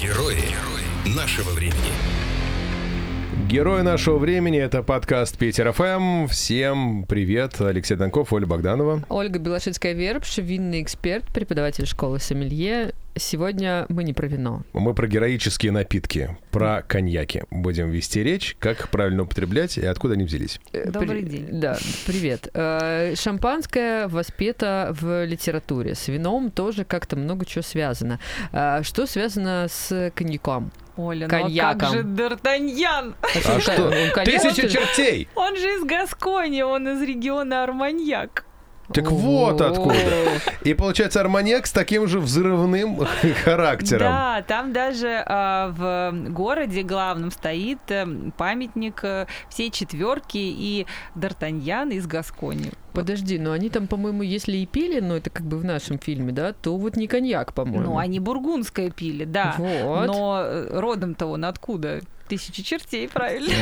Герои 0.00 0.56
нашего 1.04 1.50
времени. 1.50 2.29
Герои 3.50 3.82
нашего 3.82 4.16
времени 4.16 4.60
это 4.60 4.84
подкаст 4.84 5.36
Питер 5.36 5.72
ФМ. 5.72 6.28
Всем 6.28 7.04
привет, 7.08 7.60
Алексей 7.60 7.96
Донков, 7.96 8.32
Оля 8.32 8.46
Богданова. 8.46 9.02
Ольга 9.08 9.40
Белошицкая-Вербш, 9.40 10.40
винный 10.40 10.80
эксперт, 10.80 11.24
преподаватель 11.34 11.84
школы 11.84 12.20
Сомелье. 12.20 12.94
Сегодня 13.16 13.86
мы 13.88 14.04
не 14.04 14.12
про 14.12 14.28
вино. 14.28 14.62
Мы 14.72 14.94
про 14.94 15.08
героические 15.08 15.72
напитки, 15.72 16.38
про 16.52 16.82
коньяки. 16.86 17.42
Будем 17.50 17.90
вести 17.90 18.22
речь, 18.22 18.56
как 18.60 18.78
их 18.82 18.88
правильно 18.88 19.24
употреблять 19.24 19.78
и 19.78 19.84
откуда 19.84 20.14
они 20.14 20.22
взялись. 20.22 20.60
Добрый 20.72 21.24
день. 21.24 21.48
Да, 21.50 21.76
привет. 22.06 22.50
Э, 22.54 23.16
Шампанское 23.16 24.06
воспето 24.06 24.94
в 24.98 25.24
литературе. 25.24 25.96
С 25.96 26.06
вином 26.06 26.52
тоже 26.52 26.84
как-то 26.84 27.16
много 27.16 27.44
чего 27.44 27.62
связано. 27.62 28.20
Э, 28.52 28.84
Что 28.84 29.06
связано 29.06 29.66
с 29.68 30.12
коньяком? 30.14 30.70
Оля, 31.00 31.28
Коньяком. 31.28 31.78
ну 31.78 31.86
а 31.86 31.90
как 31.90 31.92
же 31.92 32.02
Д'Артаньян? 32.04 33.14
А 33.22 33.60
что? 33.60 33.90
Тысяча 34.24 34.68
чертей! 34.68 35.28
Он 35.34 35.56
же 35.56 35.74
из 35.76 35.84
Гаскони, 35.84 36.62
он 36.62 36.88
из 36.88 37.02
региона 37.02 37.62
Арманьяк. 37.64 38.44
Так 38.92 39.10
вот 39.10 39.60
откуда. 39.60 39.94
И 40.62 40.74
получается 40.74 41.20
арманьяк 41.20 41.66
с 41.66 41.72
таким 41.72 42.06
же 42.08 42.20
взрывным 42.20 42.98
характером. 43.44 44.12
Да, 44.12 44.44
там 44.46 44.72
даже 44.72 45.22
а, 45.26 45.68
в 45.70 46.30
городе 46.30 46.82
главном 46.82 47.30
стоит 47.30 47.78
э, 47.88 48.06
памятник 48.36 49.00
э, 49.04 49.26
всей 49.48 49.70
четверки 49.70 50.38
и 50.38 50.86
Д'Артаньян 51.14 51.92
из 51.92 52.06
Гаскони. 52.06 52.72
Подожди, 52.92 53.38
но 53.38 53.52
они 53.52 53.70
там, 53.70 53.86
по-моему, 53.86 54.22
если 54.22 54.56
и 54.56 54.66
пили, 54.66 55.00
но 55.00 55.16
это 55.16 55.30
как 55.30 55.46
бы 55.46 55.58
в 55.58 55.64
нашем 55.64 55.98
фильме, 55.98 56.32
да, 56.32 56.52
то 56.52 56.76
вот 56.76 56.96
не 56.96 57.06
коньяк, 57.06 57.54
по-моему. 57.54 57.90
Ну, 57.90 57.98
они 57.98 58.18
бургундское 58.18 58.90
пили, 58.90 59.24
да. 59.24 59.54
Вот. 59.56 60.06
Но 60.06 60.42
э, 60.42 60.78
родом-то 60.78 61.26
он 61.26 61.44
откуда? 61.44 62.00
Тысячи 62.30 62.62
чертей, 62.62 63.08
правильно? 63.08 63.52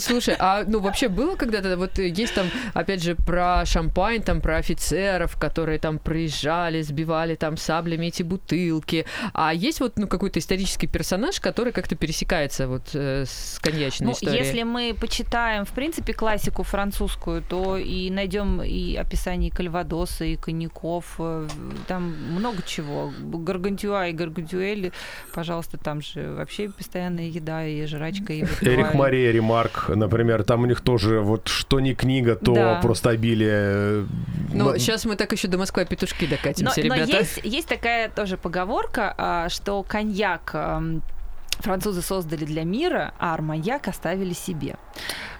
Слушай, 0.00 0.36
а 0.38 0.64
ну 0.66 0.80
вообще 0.80 1.08
было 1.08 1.34
когда-то, 1.34 1.78
вот 1.78 1.98
э, 1.98 2.08
есть 2.08 2.34
там, 2.34 2.48
опять 2.74 3.02
же, 3.02 3.14
про 3.14 3.64
шампань, 3.64 4.22
там 4.22 4.42
про 4.42 4.58
офицеров, 4.58 5.38
которые 5.38 5.78
там 5.78 5.98
приезжали, 5.98 6.82
сбивали 6.82 7.36
там 7.36 7.56
саблями 7.56 8.06
эти 8.08 8.22
бутылки. 8.22 9.06
А 9.32 9.54
есть 9.54 9.80
вот 9.80 9.98
ну 9.98 10.06
какой-то 10.06 10.40
исторический 10.40 10.86
персонаж, 10.86 11.40
который 11.40 11.72
как-то 11.72 11.96
пересекается 11.96 12.68
вот 12.68 12.90
э, 12.92 13.24
с 13.26 13.58
коньячной 13.62 14.08
Ну, 14.08 14.12
историей? 14.12 14.44
если 14.44 14.62
мы 14.62 14.94
почитаем, 14.98 15.64
в 15.64 15.70
принципе, 15.70 16.12
классику 16.12 16.64
французскую, 16.64 17.42
то 17.42 17.78
и 17.78 18.10
найдем 18.10 18.62
и 18.62 18.94
описание 18.94 19.50
кальвадоса, 19.50 20.26
и 20.26 20.36
коньяков, 20.36 21.14
э, 21.18 21.48
там 21.86 22.02
много 22.34 22.62
чего. 22.62 23.10
Гаргантюа 23.18 24.08
и 24.08 24.12
Гаргантюэль, 24.12 24.92
пожалуйста, 25.32 25.78
там 25.78 26.02
же 26.02 26.34
вообще 26.34 26.68
постоянная 26.68 27.28
еда 27.28 27.64
и 27.66 27.86
жрачка. 27.86 28.17
И 28.28 28.40
Эрик 28.42 28.48
выпивали. 28.60 28.96
Мария 28.96 29.30
Ремарк, 29.32 29.88
например, 29.88 30.42
там 30.44 30.62
у 30.62 30.66
них 30.66 30.80
тоже 30.80 31.20
вот 31.20 31.48
что 31.48 31.80
не 31.80 31.94
книга, 31.94 32.34
то 32.36 32.54
Да. 32.54 32.80
просто 32.82 33.10
обилие. 33.10 34.06
Ну, 34.52 34.70
М- 34.72 34.78
сейчас 34.78 35.04
мы 35.04 35.16
так 35.16 35.32
еще 35.32 35.48
до 35.48 35.58
Москвы 35.58 35.84
петушки 35.84 36.24
Но, 36.24 36.30
докатимся, 36.30 36.80
но 36.84 36.94
ребята. 36.94 37.18
есть, 37.18 37.40
есть 37.44 37.68
такая 37.68 38.08
тоже 38.08 38.36
поговорка, 38.36 39.14
а, 39.16 39.48
что 39.48 39.82
коньяк 39.82 40.54
французы 41.58 42.02
создали 42.02 42.44
для 42.44 42.64
мира, 42.64 43.12
а 43.18 43.34
арманьяк 43.34 43.88
оставили 43.88 44.32
себе. 44.32 44.76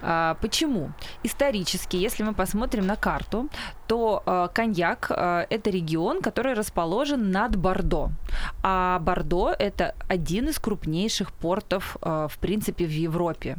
А, 0.01 0.35
Почему? 0.41 0.91
Исторически, 1.23 1.97
если 1.97 2.23
мы 2.23 2.33
посмотрим 2.33 2.87
на 2.87 2.95
карту, 2.95 3.49
то 3.87 4.23
а, 4.25 4.47
коньяк 4.47 5.07
а, 5.11 5.45
это 5.49 5.69
регион, 5.69 6.21
который 6.21 6.53
расположен 6.53 7.31
над 7.31 7.55
Бордо. 7.55 8.09
А 8.63 8.99
Бордо 8.99 9.55
это 9.57 9.95
один 10.07 10.49
из 10.49 10.59
крупнейших 10.59 11.31
портов, 11.31 11.97
а, 12.01 12.27
в 12.27 12.37
принципе, 12.37 12.85
в 12.85 12.91
Европе. 12.91 13.57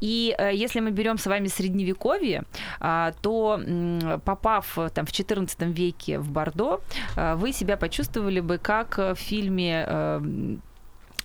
И 0.00 0.34
э, 0.38 0.54
если 0.54 0.80
мы 0.80 0.90
берем 0.90 1.18
с 1.18 1.26
вами 1.26 1.48
средневековье, 1.48 2.42
а, 2.80 3.12
то 3.22 3.60
м, 3.60 4.20
попав 4.20 4.78
э, 4.78 4.88
там 4.90 5.06
в 5.06 5.10
XIV 5.10 5.72
веке 5.72 6.18
в 6.18 6.30
Бордо, 6.30 6.80
а, 7.16 7.36
вы 7.36 7.52
себя 7.52 7.76
почувствовали 7.76 8.40
бы 8.40 8.58
как 8.58 8.98
в 8.98 9.14
фильме 9.16 10.60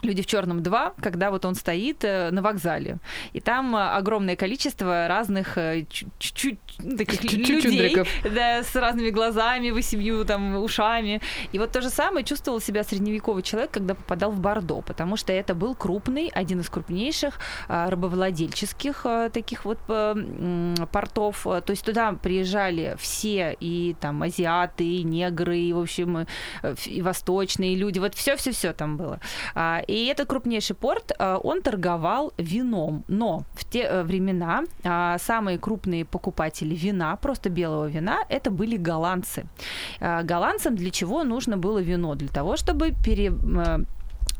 Люди 0.01 0.21
в 0.21 0.25
черном 0.25 0.63
2, 0.63 0.93
когда 1.01 1.29
вот 1.29 1.45
он 1.45 1.55
стоит 1.55 2.03
э, 2.03 2.31
на 2.31 2.41
вокзале. 2.41 2.99
И 3.33 3.39
там 3.39 3.75
э, 3.75 3.79
огромное 3.79 4.35
количество 4.35 5.07
разных 5.07 5.57
э, 5.57 5.85
чу- 5.89 6.07
чуть-чуть 6.19 6.59
ну, 6.79 6.97
таких 6.97 7.33
людей 7.49 7.95
да, 8.23 8.63
с 8.63 8.75
разными 8.75 9.09
глазами, 9.09 9.71
восемью 9.71 10.23
там 10.25 10.55
ушами. 10.55 11.21
И 11.51 11.59
вот 11.59 11.71
то 11.71 11.81
же 11.81 11.89
самое 11.89 12.25
чувствовал 12.25 12.61
себя 12.61 12.83
средневековый 12.83 13.43
человек, 13.43 13.71
когда 13.71 13.95
попадал 13.95 14.31
в 14.31 14.39
Бордо, 14.39 14.81
потому 14.81 15.17
что 15.17 15.33
это 15.33 15.53
был 15.53 15.75
крупный, 15.75 16.31
один 16.33 16.61
из 16.61 16.69
крупнейших 16.69 17.39
а, 17.67 17.89
рабовладельческих 17.89 19.05
а, 19.05 19.29
таких 19.29 19.65
вот 19.65 19.79
а, 19.87 20.15
портов. 20.91 21.45
А, 21.45 21.61
То 21.61 21.71
есть 21.71 21.85
туда 21.85 22.13
приезжали 22.13 22.95
все, 22.99 23.55
и 23.59 23.95
там 23.99 24.23
азиаты, 24.23 24.85
и 24.85 25.03
негры, 25.03 25.57
и, 25.57 25.73
в 25.73 25.79
общем, 25.79 26.27
и 26.85 27.01
восточные 27.01 27.75
люди. 27.75 27.99
Вот 27.99 28.15
все-все-все 28.15 28.73
там 28.73 28.97
было. 28.97 29.19
И 29.89 30.05
этот 30.05 30.27
крупнейший 30.27 30.75
порт, 30.75 31.11
а, 31.17 31.37
он 31.37 31.61
торговал 31.61 32.31
вином. 32.37 33.03
Но 33.07 33.43
в 33.53 33.65
те 33.65 33.79
э, 33.79 34.03
времена 34.03 34.63
а, 34.83 35.17
самые 35.17 35.57
крупные 35.57 36.05
покупатели 36.05 36.75
вина, 36.75 37.15
просто 37.15 37.49
белого 37.49 37.87
вина, 37.87 38.19
это 38.29 38.51
были 38.51 38.77
голландцы. 38.77 39.45
А, 39.99 40.21
Голландцам 40.21 40.75
для 40.75 40.91
чего 40.91 41.23
нужно 41.23 41.57
было 41.57 41.79
вино? 41.79 42.15
Для 42.15 42.27
того, 42.27 42.55
чтобы 42.55 42.91
пере 43.03 43.31
э, 43.31 43.79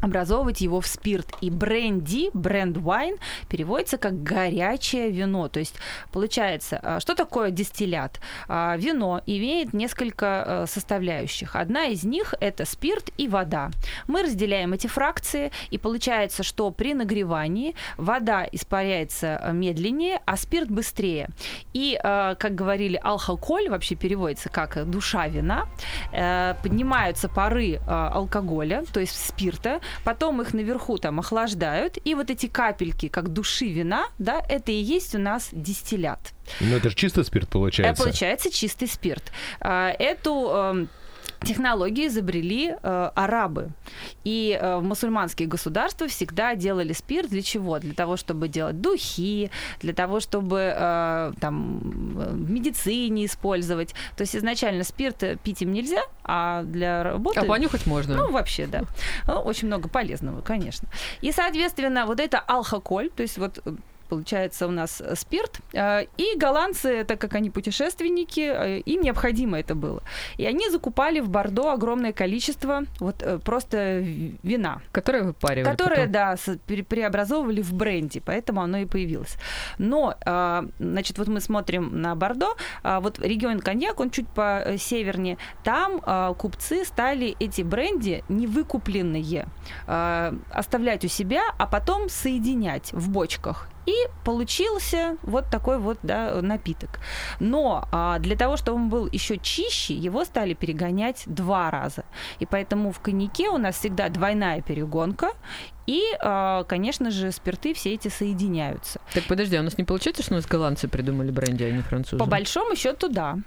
образовывать 0.02 0.62
его 0.62 0.82
в 0.82 0.88
спирт. 0.88 1.28
И 1.42 1.50
бренди, 1.50 2.30
бренд 2.34 2.78
wine, 2.78 3.20
переводится 3.48 3.98
как 3.98 4.24
горячее 4.24 5.12
вино. 5.12 5.48
То 5.50 5.60
есть, 5.60 5.76
получается, 6.12 6.80
а, 6.82 7.00
что 7.00 7.16
такое 7.16 7.52
дистиллят? 7.52 8.20
А, 8.48 8.76
Вино 8.78 9.22
имеет 9.26 9.74
несколько 9.74 10.44
э, 10.46 10.66
составляющих. 10.68 11.56
Одна 11.56 11.86
из 11.86 12.04
них– 12.04 12.34
это 12.40 12.66
спирт 12.66 13.10
и 13.18 13.28
вода. 13.28 13.72
Мы 14.08 14.24
разделяем 14.24 14.74
эти 14.74 14.88
фракции, 14.88 15.52
и 15.70 15.78
получается, 15.78 16.44
что 16.44 16.72
при 16.72 16.94
нагревании 16.94 17.76
вода 17.98 18.48
испаряется 18.52 19.50
медленнее, 19.54 20.22
а 20.26 20.38
спирт 20.38 20.70
быстрее. 20.70 21.30
И, 21.74 22.00
как 22.02 22.56
говорили, 22.56 23.00
алкоголь 23.02 23.70
вообще 23.70 23.96
переводится 23.96 24.50
как 24.50 24.90
душа 24.90 25.28
вина, 25.28 25.68
э, 26.12 26.56
поднимаются 26.62 27.30
пары 27.30 27.80
алкоголя, 27.88 28.84
то 28.92 29.00
есть 29.00 29.16
спирта, 29.16 29.80
потом 30.04 30.42
их 30.42 30.54
наверху 30.54 30.98
там 30.98 31.20
охлаждают, 31.20 31.98
и 32.04 32.16
вот 32.16 32.30
эти 32.30 32.48
капельки, 32.48 33.08
как 33.08 33.30
души 33.34 33.68
вина, 33.68 34.08
да, 34.18 34.42
это 34.50 34.72
и 34.72 34.76
есть 34.82 35.16
у 35.16 35.20
нас 35.20 35.50
дистиллят. 35.52 36.20
Ну, 36.60 36.76
это 36.76 36.90
же 36.90 36.96
чистый 36.96 37.24
спирт 37.24 37.46
Это 37.46 37.52
получается. 37.54 38.04
получается 38.04 38.52
чистый 38.52 38.88
спирт. 38.88 39.32
А, 39.62 39.90
Эту 39.92 40.88
технологию 41.42 42.08
изобрели 42.08 42.76
э, 42.82 43.12
арабы. 43.16 43.70
И 44.24 44.58
э, 44.60 44.78
в 44.78 44.84
мусульманские 44.84 45.48
государства 45.48 46.08
всегда 46.08 46.56
делали 46.56 46.94
спирт 46.94 47.30
для 47.30 47.42
чего? 47.42 47.80
Для 47.80 47.94
того, 47.94 48.18
чтобы 48.18 48.48
делать 48.48 48.82
духи, 48.82 49.50
для 49.80 49.94
того, 49.94 50.20
чтобы 50.20 50.74
э, 50.76 51.32
там 51.40 51.80
э, 52.20 52.30
в 52.32 52.52
медицине 52.52 53.26
использовать. 53.26 53.94
То 54.18 54.22
есть 54.22 54.36
изначально 54.36 54.84
спирт 54.84 55.24
э, 55.24 55.38
пить 55.42 55.62
им 55.62 55.72
нельзя, 55.72 56.02
а 56.24 56.64
для 56.64 57.04
работы... 57.04 57.40
А 57.40 57.46
понюхать 57.46 57.86
можно. 57.86 58.18
Ну, 58.18 58.32
вообще, 58.32 58.68
да. 58.68 58.84
Ну, 59.28 59.40
Очень 59.40 59.68
много 59.68 59.88
полезного, 59.90 60.42
конечно. 60.42 60.90
И, 61.22 61.32
соответственно, 61.32 62.06
вот 62.06 62.20
это 62.20 62.40
алкоголь, 62.40 63.10
то 63.10 63.24
есть 63.24 63.38
вот 63.38 63.64
получается 64.10 64.68
у 64.68 64.72
нас 64.72 65.02
э, 65.02 65.16
спирт, 65.16 65.60
э, 65.74 66.06
и 66.18 66.38
голландцы, 66.38 67.04
так 67.04 67.22
как 67.22 67.36
они 67.36 67.50
путешественники, 67.50 68.42
э, 68.42 68.80
им 68.80 69.02
необходимо 69.02 69.60
это 69.60 69.76
было. 69.76 70.02
И 70.38 70.46
они 70.46 70.70
закупали 70.70 71.20
в 71.20 71.30
Бордо 71.30 71.72
огромное 71.72 72.12
количество 72.12 72.82
вот 73.00 73.24
просто 73.44 74.00
вина, 74.44 74.82
Которые 74.92 75.24
выпаривали 75.24 75.72
которое, 75.72 76.08
потом. 76.08 76.12
да, 76.12 76.36
преобразовывали 76.66 77.62
в 77.62 77.74
бренди, 77.74 78.20
поэтому 78.20 78.62
оно 78.62 78.80
и 78.80 78.86
появилось. 78.86 79.38
Но, 79.78 80.16
значит, 80.80 81.18
вот 81.18 81.28
мы 81.28 81.42
смотрим 81.42 82.02
на 82.02 82.16
Бордо, 82.16 82.56
а, 82.84 83.00
вот 83.00 83.20
регион 83.20 83.60
коньяк, 83.60 84.00
он 84.00 84.10
чуть 84.10 84.28
по 84.28 84.76
севернее, 84.78 85.38
там 85.64 86.02
купцы 86.36 86.86
стали 86.86 87.36
эти 87.40 87.62
бренди 87.62 88.24
невыкупленные 88.30 89.48
оставлять 89.86 91.06
у 91.06 91.08
себя, 91.08 91.42
а 91.58 91.68
потом 91.68 92.10
соединять 92.10 92.94
в 92.94 93.10
бочках. 93.10 93.70
И 93.90 94.08
получился 94.24 95.18
вот 95.24 95.50
такой 95.50 95.80
вот 95.80 95.98
да, 96.04 96.44
напиток. 96.44 97.00
Но 97.40 97.88
а, 97.92 98.20
для 98.20 98.36
того, 98.36 98.56
чтобы 98.56 98.78
он 98.78 98.90
был 98.90 99.10
еще 99.12 99.40
чище, 99.40 99.96
его 99.96 100.26
стали 100.26 100.54
перегонять 100.54 101.24
два 101.26 101.72
раза. 101.72 102.04
И 102.38 102.46
поэтому 102.46 102.92
в 102.92 103.00
коньяке 103.00 103.50
у 103.50 103.58
нас 103.58 103.80
всегда 103.80 104.10
двойная 104.10 104.62
перегонка. 104.62 105.32
И, 105.88 106.04
а, 106.22 106.66
конечно 106.66 107.10
же, 107.10 107.32
спирты 107.32 107.74
все 107.74 107.96
эти 107.96 108.10
соединяются. 108.10 109.02
Так 109.12 109.24
подожди, 109.24 109.56
а 109.56 109.62
у 109.62 109.64
нас 109.64 109.76
не 109.80 109.86
получается, 109.86 110.22
что 110.22 110.34
у 110.34 110.36
нас 110.36 110.46
голландцы 110.46 110.88
придумали 110.88 111.32
бренди, 111.32 111.64
а 111.64 111.72
не 111.72 111.82
французы? 111.82 112.20
По 112.20 112.26
большому 112.26 112.76
счету, 112.76 113.10
да. 113.10 113.40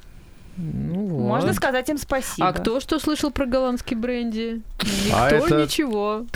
Ну 0.56 1.06
вот. 1.06 1.28
Можно 1.28 1.52
сказать 1.54 1.88
им 1.88 1.96
спасибо. 1.98 2.48
А 2.48 2.52
кто 2.52 2.78
что 2.80 2.98
слышал 2.98 3.30
про 3.30 3.46
голландский 3.46 3.96
бренди? 3.96 4.60
Никто 5.06 5.16
А 5.16 5.30
это- 5.30 5.62
ничего. 5.62 6.26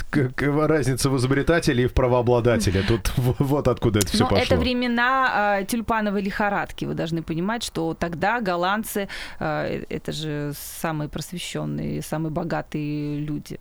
Разница 0.67 1.09
в 1.09 1.17
изобретателе 1.17 1.83
и 1.83 1.87
в 1.87 1.93
правообладателе. 1.93 2.81
Тут 2.87 3.11
вот 3.17 3.67
откуда 3.67 3.99
это 3.99 4.07
все 4.07 4.23
Но 4.23 4.29
пошло. 4.29 4.43
это 4.43 4.57
времена 4.57 5.59
э, 5.61 5.65
тюльпановой 5.65 6.21
лихорадки. 6.21 6.85
Вы 6.85 6.93
должны 6.95 7.21
понимать, 7.21 7.63
что 7.63 7.93
тогда 7.93 8.41
голландцы 8.41 9.07
э, 9.39 9.83
это 9.89 10.11
же 10.11 10.51
самые 10.55 11.09
просвещенные, 11.09 12.01
самые 12.01 12.31
богатые 12.31 13.19
люди. 13.19 13.59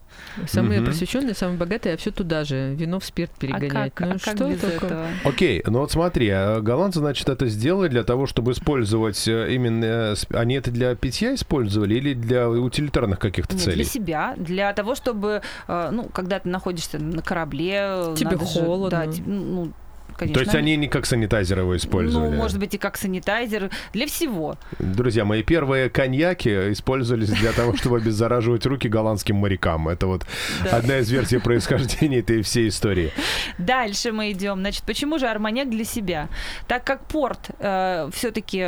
Самые 0.48 0.80
Мгм. 0.80 0.86
просвещенные, 0.86 1.34
самые 1.34 1.58
богатые, 1.58 1.94
а 1.94 1.98
все 1.98 2.10
туда 2.10 2.44
же. 2.44 2.74
Вино 2.74 2.98
в 3.00 3.04
спирт 3.04 3.32
перегонять. 3.38 3.92
А 3.94 3.96
как, 3.96 4.00
ну 4.08 4.14
а 4.14 4.18
как 4.18 4.36
что 4.36 4.48
без 4.48 4.60
такое? 4.60 4.76
этого? 4.90 5.06
Окей, 5.24 5.62
ну 5.66 5.80
вот 5.80 5.90
смотри, 5.92 6.28
а 6.30 6.60
голландцы, 6.60 7.00
значит, 7.00 7.28
это 7.28 7.46
сделали 7.48 7.88
для 7.88 8.04
того, 8.04 8.26
чтобы 8.26 8.52
использовать 8.52 9.28
э, 9.28 9.52
именно... 9.54 10.14
Они 10.46 10.54
это 10.54 10.70
для 10.70 10.94
питья 10.94 11.34
использовали 11.34 11.96
или 11.96 12.14
для 12.14 12.48
утилитарных 12.48 13.18
каких-то 13.18 13.54
Нет, 13.56 13.64
целей? 13.64 13.74
для 13.74 13.84
себя, 13.84 14.34
для 14.36 14.72
того, 14.74 14.94
чтобы, 14.94 15.42
э, 15.66 15.88
ну, 15.90 16.04
когда 16.04 16.38
ты 16.38 16.48
находишься 16.48 17.00
на 17.00 17.20
корабле, 17.20 18.14
Тебе 18.16 18.30
надо 18.30 18.46
же- 18.46 18.60
холодно. 18.60 18.90
да, 19.06 19.06
те- 19.12 19.22
ну, 19.26 19.72
конечно. 20.16 20.34
То 20.34 20.40
есть 20.40 20.54
они 20.54 20.76
не 20.76 20.88
как 20.88 21.06
санитайзер 21.06 21.60
его 21.60 21.76
использовали? 21.76 22.30
Ну, 22.30 22.36
может 22.36 22.58
быть, 22.58 22.74
и 22.74 22.78
как 22.78 22.96
санитайзер, 22.96 23.70
для 23.92 24.06
всего. 24.06 24.56
Друзья, 24.78 25.24
мои 25.24 25.42
первые 25.42 25.90
коньяки 25.90 26.72
использовались 26.72 27.30
для 27.30 27.52
того, 27.52 27.76
чтобы 27.76 27.98
обеззараживать 27.98 28.66
руки 28.66 28.88
голландским 28.88 29.36
морякам. 29.36 29.88
Это 29.88 30.06
вот 30.06 30.26
одна 30.70 30.98
из 30.98 31.10
версий 31.10 31.38
происхождения 31.38 32.18
этой 32.18 32.42
всей 32.42 32.68
истории. 32.68 33.12
Дальше 33.58 34.12
мы 34.12 34.32
идем. 34.32 34.60
Значит, 34.60 34.84
почему 34.84 35.18
же 35.18 35.26
арманьяк 35.26 35.70
для 35.70 35.84
себя? 35.84 36.28
Так 36.66 36.84
как 36.84 37.06
порт 37.06 37.50
все-таки 37.58 38.60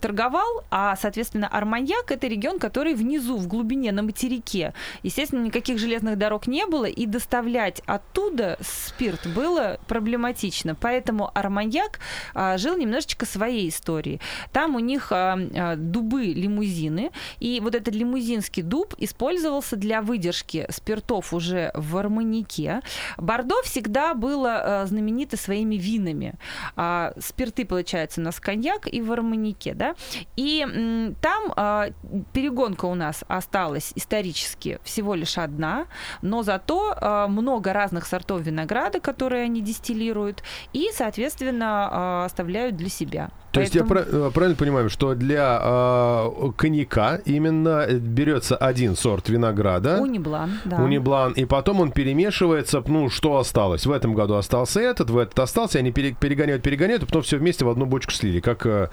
торговал, 0.00 0.64
а, 0.70 0.96
соответственно, 0.96 1.48
арманьяк 1.48 2.10
это 2.10 2.26
регион, 2.26 2.58
который 2.58 2.94
внизу, 2.94 3.36
в 3.36 3.46
глубине, 3.46 3.92
на 3.92 4.02
материке. 4.02 4.74
Естественно, 5.02 5.44
никаких 5.44 5.78
железных 5.78 6.18
дорог 6.18 6.46
не 6.46 6.66
было, 6.66 6.84
и 6.84 7.06
доставлять 7.06 7.82
оттуда 7.86 8.58
спирт 8.60 9.26
было 9.26 9.78
проблематично. 9.86 10.19
Поэтому 10.80 11.30
арманьяк 11.34 12.00
а, 12.34 12.58
жил 12.58 12.76
немножечко 12.76 13.26
своей 13.26 13.68
историей. 13.68 14.20
Там 14.52 14.76
у 14.76 14.78
них 14.78 15.12
а, 15.12 15.38
а, 15.54 15.76
дубы-лимузины, 15.76 17.10
и 17.38 17.60
вот 17.60 17.74
этот 17.74 17.94
лимузинский 17.94 18.62
дуб 18.62 18.94
использовался 18.98 19.76
для 19.76 20.02
выдержки 20.02 20.66
спиртов 20.70 21.32
уже 21.32 21.70
в 21.74 21.96
арманьяке. 21.96 22.82
Бордо 23.16 23.62
всегда 23.62 24.14
было 24.14 24.82
э, 24.82 24.86
знаменито 24.86 25.36
своими 25.36 25.76
винами. 25.76 26.34
А, 26.76 27.12
спирты, 27.18 27.64
получается, 27.64 28.20
у 28.20 28.24
нас 28.24 28.40
коньяк 28.40 28.86
и 28.92 29.00
в 29.00 29.12
арманьяке, 29.12 29.74
да. 29.74 29.94
И 30.36 30.62
м, 30.62 31.14
там 31.20 31.52
а, 31.56 31.90
перегонка 32.32 32.86
у 32.86 32.94
нас 32.94 33.24
осталась 33.28 33.92
исторически 33.94 34.78
всего 34.84 35.14
лишь 35.14 35.38
одна, 35.38 35.86
но 36.22 36.42
зато 36.42 36.94
а, 36.96 37.28
много 37.28 37.72
разных 37.72 38.06
сортов 38.06 38.42
винограда, 38.42 39.00
которые 39.00 39.44
они 39.44 39.60
дистиллируют, 39.60 40.09
и, 40.72 40.90
соответственно, 40.94 41.88
а, 41.90 42.24
оставляют 42.26 42.76
для 42.76 42.88
себя. 42.88 43.30
То 43.52 43.60
есть 43.60 43.74
я 43.74 43.84
Поэтому- 43.84 44.26
э, 44.28 44.30
правильно 44.30 44.56
понимаю, 44.56 44.90
что 44.90 45.14
для 45.16 45.58
э, 45.60 46.30
коньяка 46.56 47.16
именно 47.24 47.84
э, 47.88 47.94
берется 47.98 48.56
один 48.56 48.94
сорт 48.94 49.28
винограда, 49.28 49.98
Униблан, 50.00 50.60
да. 50.64 50.76
униблан, 50.76 51.32
и 51.32 51.44
потом 51.46 51.80
он 51.80 51.90
перемешивается, 51.90 52.80
ну, 52.86 53.10
что 53.10 53.38
осталось. 53.38 53.86
В 53.86 53.90
этом 53.90 54.14
году 54.14 54.34
остался 54.34 54.80
этот, 54.80 55.10
в 55.10 55.18
этот 55.18 55.36
остался, 55.40 55.80
они 55.80 55.90
пере- 55.90 56.14
перегоняют, 56.14 56.62
перегоняют, 56.62 57.02
и 57.02 57.06
потом 57.06 57.22
все 57.22 57.38
вместе 57.38 57.64
в 57.64 57.68
одну 57.68 57.86
бочку 57.86 58.12
слили, 58.12 58.38
как 58.38 58.66
э, 58.66 58.88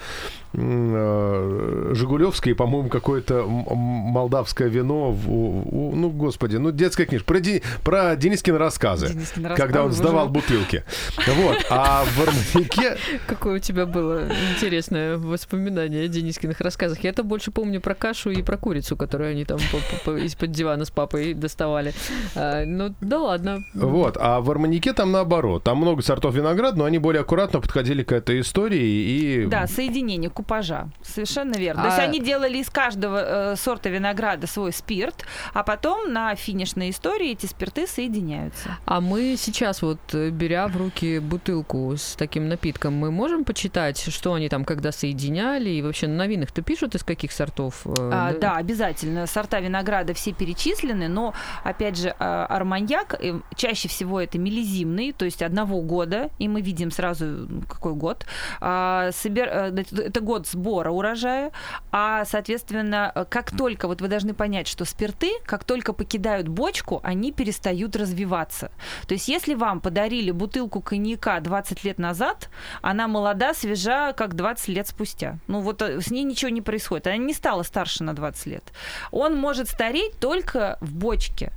э, 0.53 1.91
Жигулевское 1.93 2.55
по-моему, 2.55 2.89
какое-то 2.89 3.43
молдавское 3.47 4.67
вино, 4.69 5.11
в- 5.11 5.29
у- 5.31 5.89
у- 5.91 5.95
ну, 5.95 6.09
господи, 6.09 6.57
ну, 6.57 6.71
детская 6.71 7.05
книжка, 7.05 7.25
про, 7.27 7.39
Ди- 7.39 7.61
про 7.83 8.15
Денискины 8.15 8.57
рассказы. 8.57 9.09
Денискины 9.09 9.49
Когда 9.55 9.83
он 9.83 9.91
сдавал 9.91 10.29
бутылки. 10.29 10.83
Вот. 11.27 11.65
А 11.69 12.03
в 12.05 12.21
Арманьяке 12.21 12.97
Какое 13.27 13.55
у 13.55 13.59
тебя 13.59 13.85
было 13.85 14.27
интересное 14.53 15.17
воспоминание 15.17 16.05
о 16.05 16.07
Денискиных 16.07 16.59
рассказах. 16.61 17.03
Я 17.03 17.09
это 17.11 17.23
больше 17.23 17.51
помню 17.51 17.81
про 17.81 17.93
кашу 17.95 18.29
и 18.31 18.41
про 18.41 18.57
курицу, 18.57 18.95
которую 18.97 19.31
они 19.31 19.45
там 19.45 19.59
по- 19.71 20.11
по- 20.11 20.17
из-под 20.17 20.51
дивана 20.51 20.85
с 20.85 20.91
папой 20.91 21.33
доставали. 21.33 21.93
А, 22.35 22.63
ну, 22.65 22.93
да 23.01 23.19
ладно. 23.19 23.63
Вот, 23.73 24.17
а 24.19 24.41
в 24.41 24.49
Арманьяке 24.51 24.93
там 24.93 25.11
наоборот. 25.11 25.63
Там 25.63 25.77
много 25.77 26.01
сортов 26.01 26.33
винограда, 26.35 26.77
но 26.77 26.85
они 26.85 26.97
более 26.97 27.21
аккуратно 27.21 27.59
подходили 27.61 28.03
к 28.03 28.11
этой 28.11 28.41
истории 28.41 28.83
и... 28.83 29.45
Да, 29.47 29.67
соединение 29.67 30.29
купажа. 30.29 30.89
Совершенно 31.03 31.55
верно. 31.55 31.83
То 31.83 31.87
А- 31.89 31.91
есть 31.91 32.03
они 32.03 32.19
делали 32.19 32.57
из 32.57 32.69
каждого 32.69 33.51
э, 33.51 33.55
сорта 33.55 33.89
винограда 33.89 34.47
свой 34.47 34.71
спирт, 34.73 35.25
а 35.53 35.63
потом 35.63 36.11
на 36.13 36.35
финишной 36.35 36.89
истории 36.89 37.31
эти 37.31 37.45
спирты 37.45 37.87
соединяются. 37.87 38.77
А 38.85 39.01
мы 39.01 39.35
сейчас 39.37 39.81
вот, 39.81 39.99
э, 40.13 40.29
беря 40.29 40.67
в 40.67 40.77
руки 40.77 40.96
бутылку 41.03 41.95
с 41.95 42.15
таким 42.15 42.47
напитком, 42.49 42.93
мы 42.93 43.11
можем 43.11 43.43
почитать, 43.45 43.99
что 43.99 44.33
они 44.33 44.49
там 44.49 44.65
когда 44.65 44.91
соединяли, 44.91 45.69
и 45.69 45.81
вообще 45.81 46.07
на 46.07 46.27
винах-то 46.27 46.61
пишут, 46.61 46.95
из 46.95 47.03
каких 47.03 47.31
сортов? 47.31 47.81
э, 47.85 48.09
А, 48.13 48.33
да, 48.33 48.55
обязательно. 48.55 49.27
Сорта 49.27 49.59
винограда 49.59 50.13
все 50.13 50.33
перечислены, 50.33 51.07
но, 51.07 51.33
опять 51.63 51.97
же, 51.97 52.15
а, 52.19 52.45
арманьяк 52.45 53.15
э, 53.21 53.39
чаще 53.55 53.87
всего 53.87 54.19
это 54.19 54.37
милизимный, 54.39 55.11
то 55.13 55.25
есть 55.25 55.41
одного 55.41 55.81
года, 55.81 56.29
и 56.39 56.47
мы 56.47 56.61
видим 56.61 56.91
сразу, 56.91 57.47
какой 57.69 57.93
год. 57.93 58.25
А, 58.61 59.09
собер- 59.09 59.49
э, 59.49 59.83
Это 60.07 60.21
год 60.21 60.47
сбора 60.47 60.91
урожая, 60.91 61.51
а, 61.91 62.25
соответственно, 62.25 63.11
как 63.29 63.51
только, 63.55 63.87
вот 63.87 64.01
вы 64.01 64.07
должны 64.07 64.33
понять, 64.33 64.67
что 64.67 64.85
спирты, 64.85 65.31
как 65.45 65.63
только 65.63 65.93
покидают 65.93 66.47
бочку, 66.47 66.99
они 67.03 67.31
перестают 67.31 67.95
развиваться. 67.95 68.71
То 69.07 69.13
есть 69.13 69.27
если 69.27 69.53
вам 69.53 69.79
подарили 69.79 70.31
бутылку 70.31 70.81
коньяка 70.87 71.39
20 71.41 71.83
лет 71.83 71.99
назад, 71.99 72.49
она 72.81 73.07
молода, 73.07 73.53
свежа, 73.53 74.13
как 74.13 74.35
20 74.35 74.69
лет 74.69 74.87
спустя. 74.87 75.37
Ну 75.47 75.59
вот 75.59 75.81
э, 75.81 75.99
с 75.99 76.09
ней 76.11 76.23
ничего 76.23 76.49
не 76.49 76.61
происходит. 76.61 77.07
Она 77.07 77.17
не 77.17 77.33
стала 77.33 77.63
старше 77.63 78.03
на 78.03 78.13
20 78.13 78.45
лет. 78.45 78.63
Он 79.11 79.35
может 79.35 79.67
стареть 79.67 80.17
только 80.19 80.77
в 80.79 80.93
бочке. 80.93 81.51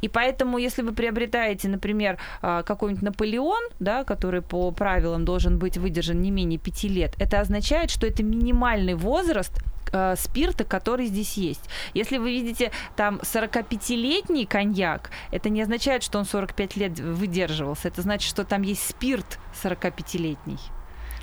И 0.00 0.08
поэтому, 0.08 0.58
если 0.58 0.82
вы 0.82 0.92
приобретаете, 0.92 1.68
например, 1.68 2.18
а, 2.42 2.64
какой-нибудь 2.64 3.02
Наполеон, 3.02 3.62
да, 3.78 4.02
который 4.02 4.42
по 4.42 4.72
правилам 4.72 5.24
должен 5.24 5.58
быть 5.58 5.78
выдержан 5.78 6.20
не 6.20 6.32
менее 6.32 6.58
5 6.58 6.84
лет, 6.84 7.14
это 7.20 7.40
означает, 7.40 7.90
что 7.90 8.06
это 8.06 8.24
минимальный 8.24 8.94
возраст 8.94 9.62
э, 9.92 10.16
спирта, 10.16 10.64
который 10.64 11.06
здесь 11.06 11.34
есть. 11.34 11.68
Если 11.94 12.18
вы 12.18 12.32
видите 12.32 12.72
там 12.96 13.16
45-летний 13.22 14.46
коньяк, 14.46 15.10
это 15.30 15.48
не 15.48 15.62
означает, 15.62 16.02
что 16.02 16.18
он 16.18 16.24
45 16.24 16.76
лет 16.76 16.98
выдерживался. 16.98 17.88
Это 17.88 18.02
значит, 18.02 18.28
что 18.28 18.44
там 18.44 18.62
есть 18.62 18.88
спирт 18.88 19.38
45-летний. 19.62 20.58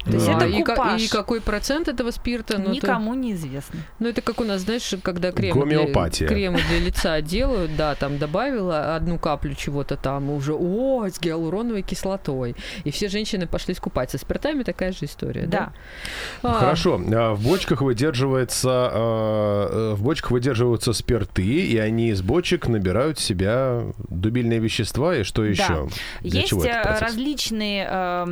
То 0.06 0.12
есть 0.12 0.28
А, 0.30 0.38
это 0.38 0.46
и, 0.46 0.64
ка- 0.64 0.96
и 0.98 1.08
какой 1.08 1.42
процент 1.42 1.88
этого 1.88 2.12
спирта? 2.12 2.58
Ну, 2.58 2.66
то- 2.66 2.72
Никому 2.72 3.14
не 3.14 3.34
известно. 3.34 3.80
Ну, 4.00 4.08
это 4.08 4.22
как 4.22 4.40
у 4.42 4.44
нас, 4.44 4.62
знаешь, 4.62 4.94
когда 5.04 5.32
кремы 5.32 5.66
для, 5.66 6.28
кремы 6.28 6.60
для 6.70 6.80
лица 6.80 7.22
делают, 7.22 7.76
да, 7.76 7.96
там 7.96 8.18
добавила 8.18 8.96
одну 8.96 9.20
каплю 9.20 9.54
чего-то 9.56 9.98
там, 9.98 10.30
уже, 10.30 10.54
о, 10.54 11.08
с 11.10 11.20
гиалуроновой 11.20 11.82
кислотой. 11.82 12.56
И 12.86 12.92
все 12.92 13.10
женщины 13.10 13.46
пошли 13.48 13.74
скупать. 13.74 14.12
Со 14.12 14.18
спиртами 14.18 14.64
такая 14.64 14.92
же 14.94 15.06
история, 15.06 15.46
да? 15.46 15.72
Да. 16.42 16.50
А, 16.50 16.54
Хорошо, 16.60 17.00
а 17.14 17.34
в 17.36 17.44
бочках 17.44 17.82
выдерживается, 17.82 18.92
э, 18.94 19.94
в 19.96 20.04
бочках 20.04 20.32
выдерживаются 20.32 20.94
спирты, 20.94 21.44
и 21.44 21.78
они 21.78 22.10
из 22.10 22.22
бочек 22.22 22.68
набирают 22.68 23.18
в 23.20 23.22
себя 23.22 23.84
дубильные 24.10 24.60
вещества, 24.60 25.16
и 25.16 25.24
что 25.24 25.44
еще? 25.44 25.90
Для 26.22 26.42
Есть 26.42 26.54
э, 26.54 26.98
различные... 27.00 27.88
э, 27.90 28.26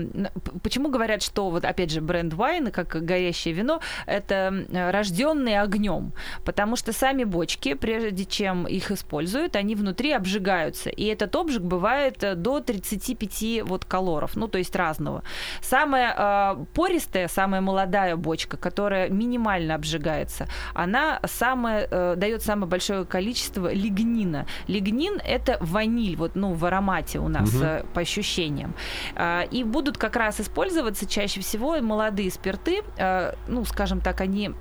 Почему 0.64 0.90
говорят, 0.90 1.22
что 1.22 1.50
вот 1.58 1.66
опять 1.66 1.92
же 1.92 2.02
бренд 2.02 2.34
вайна, 2.36 2.70
как 2.70 3.04
горящее 3.04 3.54
вино, 3.54 3.82
это 4.06 4.66
э, 4.70 4.92
рожденные 4.92 5.60
огнем, 5.62 6.14
потому 6.46 6.76
что 6.76 6.94
сами 6.94 7.24
бочки, 7.24 7.74
прежде 7.74 8.26
чем 8.26 8.68
их 8.68 8.92
используют, 8.92 9.56
они 9.56 9.76
внутри 9.76 10.12
обжигаются, 10.12 10.92
и 10.92 11.06
этот 11.06 11.36
обжиг 11.36 11.64
бывает 11.64 12.24
э, 12.24 12.36
до 12.36 12.60
35 12.60 13.64
вот 13.64 13.86
калоров, 13.86 14.36
ну 14.36 14.48
то 14.48 14.60
есть 14.60 14.76
разного. 14.76 15.24
Самая 15.62 16.14
э, 16.16 16.66
пористая, 16.76 17.28
самая 17.28 17.62
молодая 17.62 18.16
бочка, 18.16 18.56
которая 18.56 19.10
минимально 19.10 19.74
обжигается, 19.74 20.48
она 20.76 21.20
самая, 21.26 21.88
э, 21.90 22.14
дает 22.18 22.44
самое 22.44 22.70
большое 22.70 23.04
количество 23.06 23.74
лигнина. 23.74 24.46
Лигнин 24.68 25.20
это 25.26 25.58
ваниль, 25.60 26.16
вот 26.18 26.36
ну 26.36 26.54
в 26.54 26.64
аромате 26.66 27.18
у 27.18 27.30
нас 27.30 27.50
э, 27.60 27.84
по 27.96 28.02
ощущениям. 28.02 28.76
А, 29.16 29.42
И 29.50 29.64
будут 29.64 29.98
как 29.98 30.16
раз 30.16 30.40
использоваться 30.40 31.08
чаще 31.08 31.42
всего 31.42 31.47
молодые 31.56 32.32
спирты, 32.32 32.84
э, 32.98 33.34
ну, 33.48 33.66
скажем 33.66 34.02
так, 34.02 34.22
они 34.22 34.54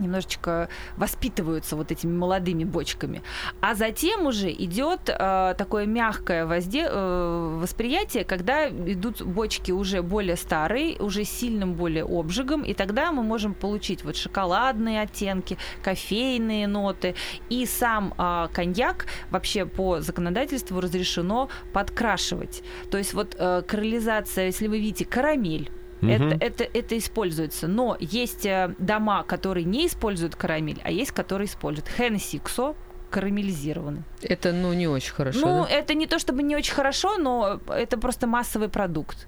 немножечко 0.00 0.68
воспитываются 0.96 1.76
вот 1.76 1.92
этими 1.92 2.12
молодыми 2.12 2.64
бочками. 2.64 3.22
А 3.60 3.74
затем 3.74 4.26
уже 4.26 4.50
идет 4.50 5.08
э, 5.08 5.54
такое 5.56 5.86
мягкое 5.86 6.46
возде... 6.46 6.86
э, 6.88 7.58
восприятие, 7.60 8.24
когда 8.24 8.68
идут 8.68 9.22
бочки 9.22 9.72
уже 9.72 10.02
более 10.02 10.36
старые, 10.36 10.96
уже 10.98 11.24
сильным 11.24 11.74
более 11.74 12.04
обжигом, 12.04 12.62
и 12.62 12.74
тогда 12.74 13.12
мы 13.12 13.22
можем 13.22 13.54
получить 13.54 14.04
вот 14.04 14.16
шоколадные 14.16 15.02
оттенки, 15.02 15.58
кофейные 15.82 16.66
ноты, 16.66 17.14
и 17.48 17.66
сам 17.66 18.14
э, 18.16 18.48
коньяк 18.52 19.06
вообще 19.30 19.66
по 19.66 20.00
законодательству 20.00 20.80
разрешено 20.80 21.48
подкрашивать. 21.72 22.62
То 22.90 22.98
есть 22.98 23.14
вот 23.14 23.36
э, 23.38 23.62
карамелизация, 23.66 24.46
если 24.46 24.66
вы 24.66 24.78
видите 24.78 25.04
карамель, 25.04 25.70
это, 26.02 26.36
это, 26.44 26.64
это 26.64 26.98
используется. 26.98 27.68
Но 27.68 27.96
есть 28.00 28.46
э, 28.46 28.74
дома, 28.78 29.22
которые 29.22 29.64
не 29.64 29.86
используют 29.86 30.36
карамель, 30.36 30.80
а 30.84 30.90
есть, 30.90 31.12
которые 31.12 31.46
используют. 31.46 31.88
Хеннесси, 31.88 32.38
КСО 32.38 32.74
карамелизированы. 33.10 34.04
Это, 34.22 34.52
ну, 34.52 34.72
не 34.72 34.86
очень 34.88 35.12
хорошо, 35.12 35.40
Ну, 35.40 35.64
да? 35.64 35.68
это 35.70 35.94
не 35.94 36.06
то 36.06 36.18
чтобы 36.18 36.42
не 36.42 36.56
очень 36.56 36.74
хорошо, 36.74 37.18
но 37.18 37.60
это 37.68 37.98
просто 37.98 38.26
массовый 38.26 38.68
продукт. 38.68 39.26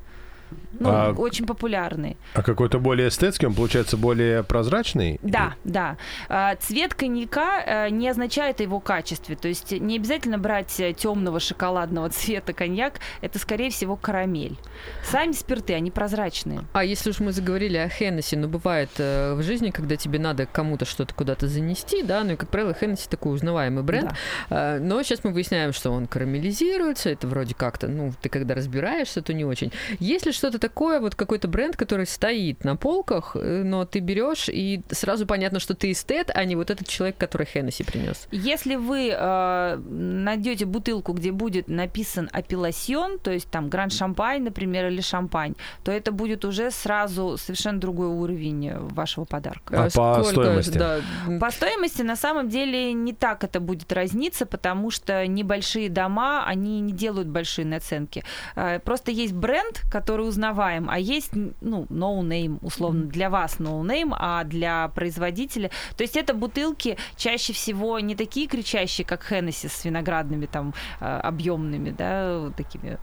Ну, 0.78 0.88
А- 0.88 1.12
очень 1.12 1.46
популярный. 1.46 2.16
А 2.34 2.42
какой-то 2.42 2.78
более 2.78 3.08
эстетский, 3.08 3.46
он 3.46 3.54
получается 3.54 3.96
более 3.96 4.42
прозрачный? 4.42 5.18
Да, 5.22 5.54
да. 5.64 5.96
А, 6.28 6.56
Цвет 6.56 6.94
коньяка 6.94 7.62
э, 7.64 7.90
не 7.90 8.08
означает 8.08 8.60
о 8.60 8.62
его 8.62 8.80
качестве. 8.80 9.36
То 9.36 9.48
есть 9.48 9.72
не 9.72 9.96
обязательно 9.96 10.38
брать 10.38 10.80
темного 10.98 11.40
шоколадного 11.40 12.08
цвета 12.10 12.52
коньяк. 12.52 12.94
Это, 13.20 13.38
скорее 13.38 13.70
всего, 13.70 13.96
карамель. 13.96 14.56
Сами 15.04 15.32
спирты, 15.32 15.74
они 15.74 15.90
прозрачные. 15.90 16.64
А 16.72 16.84
если 16.84 17.10
уж 17.10 17.20
мы 17.20 17.32
заговорили 17.32 17.76
о 17.76 17.88
Хеннесси, 17.88 18.36
ну, 18.36 18.48
бывает 18.48 18.90
э, 18.98 19.34
в 19.34 19.42
жизни, 19.42 19.70
когда 19.70 19.96
тебе 19.96 20.18
надо 20.18 20.46
кому-то 20.46 20.84
что-то 20.84 21.14
куда-то 21.14 21.46
занести, 21.48 22.02
да, 22.02 22.24
ну, 22.24 22.32
и, 22.32 22.36
как 22.36 22.48
правило, 22.48 22.74
Хеннесси 22.74 23.08
такой 23.08 23.34
узнаваемый 23.34 23.82
бренд, 23.84 24.12
Да. 24.48 24.76
Э, 24.76 24.78
Но 24.80 25.02
сейчас 25.02 25.24
мы 25.24 25.32
выясняем, 25.32 25.72
что 25.72 25.90
он 25.90 26.06
карамелизируется. 26.06 27.10
Это 27.10 27.26
вроде 27.26 27.54
как-то, 27.54 27.88
ну, 27.88 28.12
ты 28.20 28.28
когда 28.28 28.54
разбираешься, 28.54 29.22
то 29.22 29.32
не 29.32 29.44
очень. 29.44 29.72
Есть 29.98 30.26
ли 30.26 30.32
что-то 30.42 30.58
такое, 30.58 30.98
вот 30.98 31.14
какой-то 31.14 31.46
бренд, 31.46 31.76
который 31.76 32.04
стоит 32.04 32.64
на 32.64 32.74
полках, 32.74 33.36
э, 33.36 33.62
но 33.62 33.84
ты 33.84 34.00
берешь, 34.00 34.48
и 34.48 34.82
сразу 34.90 35.24
понятно, 35.24 35.60
что 35.60 35.74
ты 35.74 35.92
эстет, 35.92 36.32
а 36.34 36.44
не 36.44 36.56
вот 36.56 36.68
этот 36.68 36.88
человек, 36.88 37.16
который 37.16 37.46
Хеннесси 37.46 37.84
принес. 37.84 38.26
Если 38.32 38.74
вы 38.74 39.14
э, 39.16 39.76
найдете 39.76 40.64
бутылку, 40.64 41.12
где 41.12 41.30
будет 41.30 41.68
написан 41.68 42.28
апелласьон, 42.32 43.20
то 43.20 43.30
есть 43.30 43.50
там 43.50 43.68
гранд 43.68 43.92
шампань, 43.92 44.42
например, 44.42 44.88
или 44.88 45.00
шампань, 45.00 45.54
то 45.84 45.92
это 45.92 46.10
будет 46.10 46.44
уже 46.44 46.72
сразу 46.72 47.36
совершенно 47.38 47.78
другой 47.78 48.08
уровень 48.08 48.70
э, 48.70 48.78
вашего 48.80 49.24
подарка. 49.24 49.84
А 49.84 49.90
по 49.90 50.24
стоимости? 50.24 50.76
Да, 50.76 50.98
По 51.38 51.52
стоимости 51.52 52.02
на 52.02 52.16
самом 52.16 52.48
деле 52.48 52.92
не 52.92 53.12
так 53.12 53.44
это 53.44 53.60
будет 53.60 53.92
разниться, 53.92 54.44
потому 54.44 54.90
что 54.90 55.24
небольшие 55.24 55.88
дома, 55.88 56.44
они 56.44 56.80
не 56.80 56.92
делают 56.92 57.28
большие 57.28 57.64
наценки. 57.64 58.24
Э, 58.56 58.80
Просто 58.80 59.12
есть 59.12 59.34
бренд, 59.34 59.82
который 59.88 60.21
узнаваем, 60.22 60.88
а 60.90 60.98
есть, 60.98 61.32
ну, 61.34 61.86
no 61.90 62.20
name, 62.22 62.58
условно, 62.62 63.04
для 63.04 63.30
вас 63.30 63.56
no 63.58 63.82
name, 63.82 64.14
а 64.18 64.44
для 64.44 64.88
производителя. 64.88 65.70
То 65.96 66.02
есть 66.02 66.16
это 66.16 66.34
бутылки 66.34 66.96
чаще 67.16 67.52
всего 67.52 67.98
не 68.00 68.14
такие 68.14 68.46
кричащие, 68.46 69.04
как 69.04 69.24
Хеннесси 69.24 69.68
с 69.68 69.84
виноградными 69.84 70.46
там 70.46 70.74
э, 71.00 71.04
объемными, 71.04 71.90
да, 71.90 72.50
такими 72.56 72.98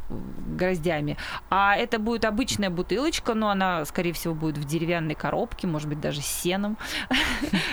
гроздями, 0.58 1.18
а 1.50 1.76
это 1.76 2.00
будет 2.00 2.26
обычная 2.26 2.70
бутылочка, 2.70 3.34
но 3.34 3.50
она, 3.50 3.86
скорее 3.86 4.14
всего, 4.14 4.34
будет 4.34 4.58
в 4.58 4.66
деревянной 4.66 5.16
коробке, 5.16 5.68
может 5.68 5.90
быть, 5.90 6.00
даже 6.00 6.22
с 6.22 6.26
сеном. 6.26 6.78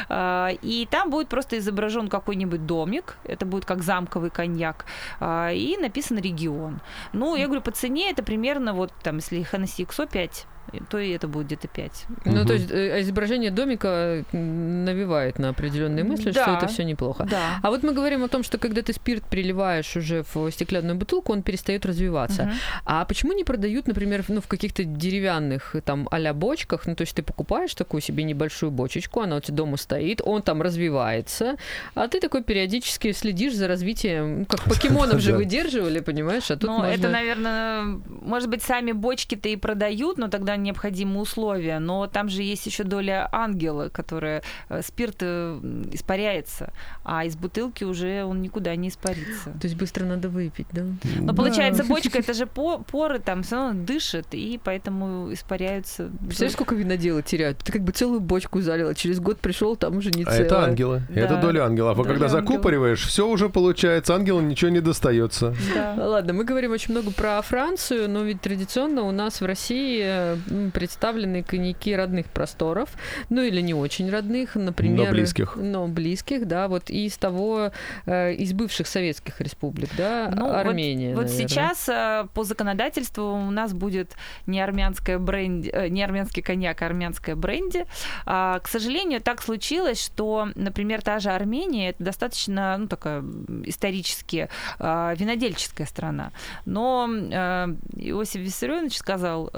А, 0.08 0.50
И 0.62 0.86
там 0.86 1.10
будет 1.10 1.28
просто 1.28 1.58
изображен 1.58 2.08
какой-нибудь 2.08 2.64
домик, 2.64 3.16
это 3.24 3.44
будет 3.44 3.64
как 3.64 3.82
замковый 3.82 4.30
коньяк, 4.30 4.86
а, 5.20 5.50
и 5.50 5.76
написан 5.76 6.18
регион. 6.18 6.80
Ну, 7.12 7.34
я 7.36 7.46
говорю, 7.46 7.62
по 7.62 7.70
цене 7.70 8.10
это 8.10 8.22
примерно 8.22 8.72
вот 8.72 8.92
там, 9.02 9.16
если 9.16 9.35
Hennessy 9.42 9.84
XO 9.84 10.06
5, 10.10 10.46
то 10.90 10.99
и 10.99 11.11
это 11.11 11.28
будет 11.28 11.46
где-то 11.46 11.68
5. 11.68 12.06
Ну, 12.25 12.44
то 12.44 12.52
есть 12.54 12.70
э, 12.70 13.00
изображение 13.00 13.50
домика 13.50 14.25
м, 14.32 14.85
навевает 14.85 15.38
на 15.38 15.49
определенные 15.50 16.04
мысли, 16.04 16.32
что 16.32 16.44
Да. 16.46 16.56
это 16.58 16.66
все 16.66 16.85
неплохо. 16.85 17.26
Да. 17.30 17.58
А 17.62 17.70
вот 17.70 17.82
мы 17.82 17.92
говорим 17.92 18.25
о 18.25 18.28
том, 18.28 18.42
что 18.42 18.58
когда 18.58 18.82
ты 18.82 18.92
спирт 18.92 19.25
переливаешь 19.28 19.96
уже 19.96 20.25
в 20.35 20.50
стеклянную 20.50 20.96
бутылку, 20.96 21.32
он 21.32 21.42
перестает 21.42 21.87
развиваться. 21.87 22.44
Мгм. 22.44 22.52
А 22.85 23.04
почему 23.04 23.32
не 23.32 23.44
продают, 23.44 23.87
например, 23.88 24.25
ну, 24.28 24.40
в 24.40 24.46
каких-то 24.46 24.85
деревянных 24.85 25.76
там 25.85 26.08
а 26.11 26.32
бочках? 26.32 26.87
Ну, 26.87 26.94
то 26.94 27.02
есть 27.02 27.14
ты 27.14 27.23
покупаешь 27.23 27.75
такую 27.75 28.00
себе 28.00 28.25
небольшую 28.25 28.70
бочечку, 28.70 29.20
она 29.20 29.37
у 29.37 29.40
тебя 29.40 29.56
дома 29.56 29.76
стоит, 29.76 30.20
он 30.25 30.42
там 30.42 30.62
развивается, 30.62 31.56
а 31.94 32.08
ты 32.08 32.20
такой 32.20 32.42
периодически 32.42 33.12
следишь 33.12 33.54
за 33.54 33.68
развитием, 33.68 34.40
ну, 34.40 34.44
как 34.46 34.64
покемонов 34.64 35.20
же 35.20 35.32
выдерживали, 35.32 36.00
понимаешь? 36.00 36.50
А 36.50 36.56
тут 36.56 36.70
Ну, 36.70 36.82
это, 36.82 37.08
наверное, 37.08 37.82
может 38.23 38.49
быть, 38.49 38.62
сами 38.62 38.92
бочки-то 38.92 39.49
и 39.49 39.56
продают, 39.56 40.18
но 40.18 40.28
тогда 40.28 40.55
необходимы 40.62 41.20
условия. 41.20 41.78
Но 41.78 42.06
там 42.06 42.28
же 42.28 42.42
есть 42.42 42.66
еще 42.66 42.84
доля 42.84 43.28
ангела, 43.32 43.88
которая 43.88 44.42
э, 44.68 44.82
спирт 44.82 45.16
э, 45.20 45.58
испаряется, 45.92 46.72
а 47.04 47.25
из 47.25 47.36
бутылки 47.36 47.84
уже 47.84 48.25
он 48.25 48.42
никуда 48.42 48.75
не 48.76 48.88
испарится. 48.88 49.50
То 49.60 49.64
есть 49.64 49.76
быстро 49.76 50.04
надо 50.04 50.28
выпить, 50.28 50.66
да? 50.72 50.82
Но 51.20 51.34
получается, 51.34 51.84
бочка 51.84 52.18
это 52.18 52.32
же 52.34 52.46
по- 52.46 52.78
поры, 52.78 53.18
там 53.18 53.42
все 53.42 53.56
равно 53.56 53.84
дышит, 53.84 54.26
и 54.32 54.60
поэтому 54.62 55.32
испаряются. 55.32 56.10
Представляешь, 56.20 56.52
сколько 56.52 56.75
винодела 56.75 57.22
теряют? 57.22 57.58
Ты 57.58 57.72
как 57.72 57.82
бы 57.82 57.92
целую 57.92 58.20
бочку 58.20 58.60
залила, 58.60 58.94
через 58.94 59.20
год 59.20 59.38
пришел, 59.38 59.76
там 59.76 59.96
уже 59.96 60.10
не 60.10 60.22
А 60.22 60.26
целая. 60.26 60.40
это 60.44 60.64
ангелы. 60.64 61.02
Это 61.14 61.34
Да. 61.34 61.40
доля 61.40 61.64
ангелов. 61.64 61.92
А 61.98 62.02
Доля 62.02 62.08
когда 62.08 62.26
ангелов. 62.26 62.44
закупориваешь, 62.46 63.04
все 63.06 63.26
уже 63.26 63.48
получается. 63.48 64.14
Ангелам 64.14 64.48
ничего 64.48 64.70
не 64.70 64.80
достается. 64.80 65.54
Да. 65.75 65.94
Ладно, 65.96 66.32
мы 66.32 66.44
говорим 66.44 66.72
очень 66.72 66.92
много 66.92 67.10
про 67.10 67.40
Францию, 67.42 68.08
но 68.10 68.22
ведь 68.22 68.40
традиционно 68.40 69.02
у 69.02 69.10
нас 69.12 69.40
в 69.40 69.44
России 69.46 70.00
э, 70.04 70.36
представлены 70.72 71.42
коньяки 71.42 71.94
родных 71.94 72.26
просторов, 72.26 72.90
ну 73.30 73.42
или 73.42 73.60
не 73.60 73.74
очень 73.74 74.10
родных, 74.10 74.54
например... 74.54 75.06
Но 75.06 75.12
близких. 75.12 75.56
Но 75.56 75.88
близких, 75.88 76.46
да, 76.46 76.68
вот 76.68 76.90
из 76.90 77.16
того, 77.16 77.72
э, 78.06 78.32
из 78.34 78.52
бывших 78.52 78.86
советских 78.86 79.40
республик, 79.40 79.90
да, 79.96 80.30
Ну, 80.34 80.46
вот- 80.46 80.54
Армения, 80.54 81.14
Вот, 81.14 81.26
наверное. 81.26 81.48
сейчас 81.48 81.88
э, 81.88 82.26
по 82.34 82.44
законодательству 82.44 83.24
у 83.24 83.50
нас 83.50 83.72
будет 83.72 84.12
не 84.46 84.60
армянская 84.60 85.18
бренди, 85.18 85.70
э, 85.70 85.88
не 85.88 86.02
армянский 86.02 86.42
коньяк, 86.42 86.82
а 86.82 86.86
армянская 86.86 87.36
бренди. 87.36 87.86
А, 88.24 88.58
к 88.60 88.68
сожалению, 88.68 89.20
так 89.20 89.42
случилось, 89.42 90.02
что, 90.02 90.48
например, 90.54 91.02
та 91.02 91.18
же 91.18 91.30
Армения 91.30 91.90
это 91.90 92.04
достаточно, 92.04 92.76
ну 92.78 92.86
такая 92.88 93.22
исторически 93.64 94.48
э, 94.78 95.14
винодельческая 95.16 95.86
страна. 95.86 96.32
Но 96.64 97.08
э, 97.10 97.66
Иосиф 97.96 98.40
Виссарионович 98.40 98.96
сказал. 98.96 99.50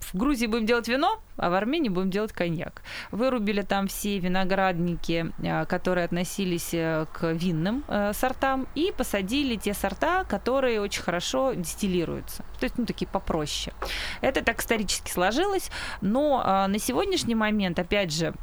В 0.00 0.14
Грузии 0.14 0.46
будем 0.46 0.66
делать 0.66 0.88
вино, 0.88 1.20
а 1.36 1.50
в 1.50 1.54
Армении 1.54 1.88
будем 1.88 2.10
делать 2.10 2.32
коньяк. 2.32 2.82
Вырубили 3.10 3.62
там 3.62 3.86
все 3.86 4.18
виноградники, 4.18 5.32
э, 5.38 5.64
которые 5.66 6.04
относились 6.04 6.70
э, 6.72 7.06
к 7.12 7.32
винным 7.32 7.84
э, 7.88 8.12
сортам, 8.12 8.66
и 8.74 8.92
посадили 8.96 9.56
те 9.56 9.74
сорта, 9.74 10.24
которые 10.24 10.80
очень 10.80 11.02
хорошо 11.02 11.52
дистиллируются. 11.54 12.44
То 12.58 12.64
есть, 12.64 12.78
ну, 12.78 12.86
такие 12.86 13.06
попроще. 13.06 13.74
Это 14.20 14.42
так 14.42 14.60
исторически 14.60 15.10
сложилось, 15.10 15.70
но 16.00 16.66
на 16.68 16.78
сегодняшний 16.78 17.34
момент, 17.34 17.78
опять 17.78 18.12
же, 18.12 18.34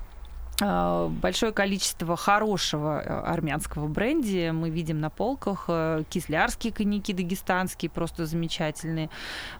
большое 0.59 1.51
количество 1.51 2.15
хорошего 2.15 3.01
э, 3.03 3.07
армянского 3.07 3.87
бренди 3.87 4.49
мы 4.51 4.69
видим 4.69 4.99
на 4.99 5.09
полках. 5.09 5.65
Э, 5.67 6.03
Кислярские 6.09 6.73
коньяки 6.73 7.13
дагестанские, 7.13 7.89
просто 7.91 8.25
замечательные. 8.25 9.09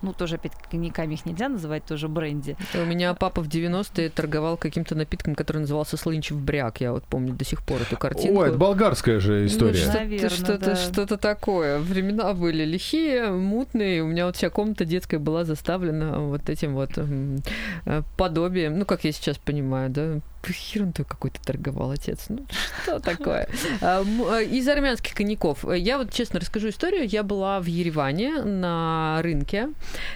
Ну, 0.02 0.14
тоже, 0.14 0.36
опять, 0.36 0.54
коньяками 0.72 1.14
их 1.14 1.26
нельзя 1.26 1.50
называть, 1.50 1.86
тоже 1.86 2.08
бренди. 2.08 2.58
У 2.74 2.86
меня 2.86 3.14
папа 3.14 3.42
в 3.42 3.48
90-е 3.48 4.10
торговал 4.10 4.58
каким-то 4.58 4.96
напитком, 4.96 5.36
который 5.36 5.60
назывался 5.60 5.98
слынчев 5.98 6.38
бряк. 6.38 6.82
Я 6.82 6.94
вот 6.94 7.04
помню 7.04 7.34
до 7.34 7.46
сих 7.46 7.64
пор 7.64 7.82
эту 7.82 7.96
картинку. 7.98 8.42
О, 8.42 8.46
это 8.46 8.58
болгарская 8.58 9.20
же 9.20 9.42
Ну, 9.42 9.46
история. 9.46 9.74
что-то, 9.76 9.98
Наверно, 10.00 10.30
что-то, 10.30 10.66
да. 10.66 10.76
что-то 10.76 11.18
такое. 11.18 11.80
Времена 11.80 12.34
были 12.34 12.64
лихие, 12.66 13.30
мутные. 13.32 14.02
У 14.02 14.08
меня 14.08 14.26
вот 14.26 14.36
вся 14.36 14.50
комната 14.50 14.84
детская 14.86 15.20
была 15.20 15.44
заставлена 15.44 16.20
вот 16.20 16.50
этим 16.50 16.74
вот 16.74 16.98
м, 16.98 17.38
э, 17.86 18.02
подобием. 18.18 18.80
Ну, 18.80 18.86
как 18.86 19.04
я 19.04 19.12
сейчас 19.12 19.38
понимаю, 19.38 19.90
да? 19.92 20.20
Ерундой 20.74 21.06
какой-то 21.06 21.42
торговал 21.42 21.92
отец. 21.92 22.26
Ну, 22.30 22.46
что 22.84 23.00
такое? 23.00 23.48
А, 23.82 24.04
э, 24.04 24.46
Из 24.46 24.68
армянских 24.68 25.14
коньяков. 25.14 25.66
Я 25.76 25.98
вот 25.98 26.12
честно 26.12 26.40
расскажу 26.40 26.70
историю. 26.70 27.08
Я 27.08 27.24
была 27.24 27.60
в 27.60 27.66
Ереване 27.66 28.44
на 28.44 29.20
рынке 29.22 29.70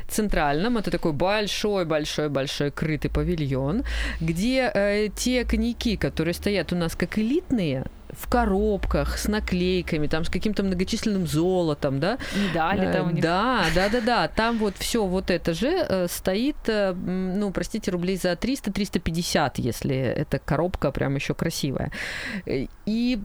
центральном. 0.07 0.77
Это 0.77 0.91
такой 0.91 1.13
большой-большой-большой 1.13 2.71
крытый 2.71 3.11
павильон, 3.11 3.83
где 4.19 4.71
э, 4.73 5.09
те 5.15 5.45
коньяки, 5.45 5.97
которые 5.97 6.33
стоят 6.33 6.71
у 6.73 6.75
нас 6.75 6.95
как 6.95 7.17
элитные, 7.17 7.85
в 8.13 8.27
коробках 8.27 9.17
с 9.17 9.27
наклейками, 9.27 10.07
там 10.07 10.23
с 10.25 10.29
каким-то 10.29 10.63
многочисленным 10.63 11.27
золотом, 11.27 11.99
да? 11.99 12.17
Медали 12.35 12.87
Э, 12.87 12.93
там 12.93 13.07
у 13.07 13.11
них. 13.11 13.23
Да, 13.23 13.65
да, 13.75 13.89
да, 13.89 14.01
да. 14.01 14.27
Там 14.27 14.57
вот 14.57 14.75
все 14.77 15.05
вот 15.05 15.29
это 15.29 15.53
же 15.53 15.67
э, 15.67 16.07
стоит, 16.07 16.57
э, 16.67 16.93
ну, 16.93 17.51
простите, 17.51 17.91
рублей 17.91 18.17
за 18.17 18.33
300-350, 18.33 19.53
если 19.57 19.95
эта 19.95 20.39
коробка 20.39 20.91
прям 20.91 21.15
еще 21.15 21.33
красивая. 21.33 21.91
Э, 22.45 22.67
И 22.85 23.19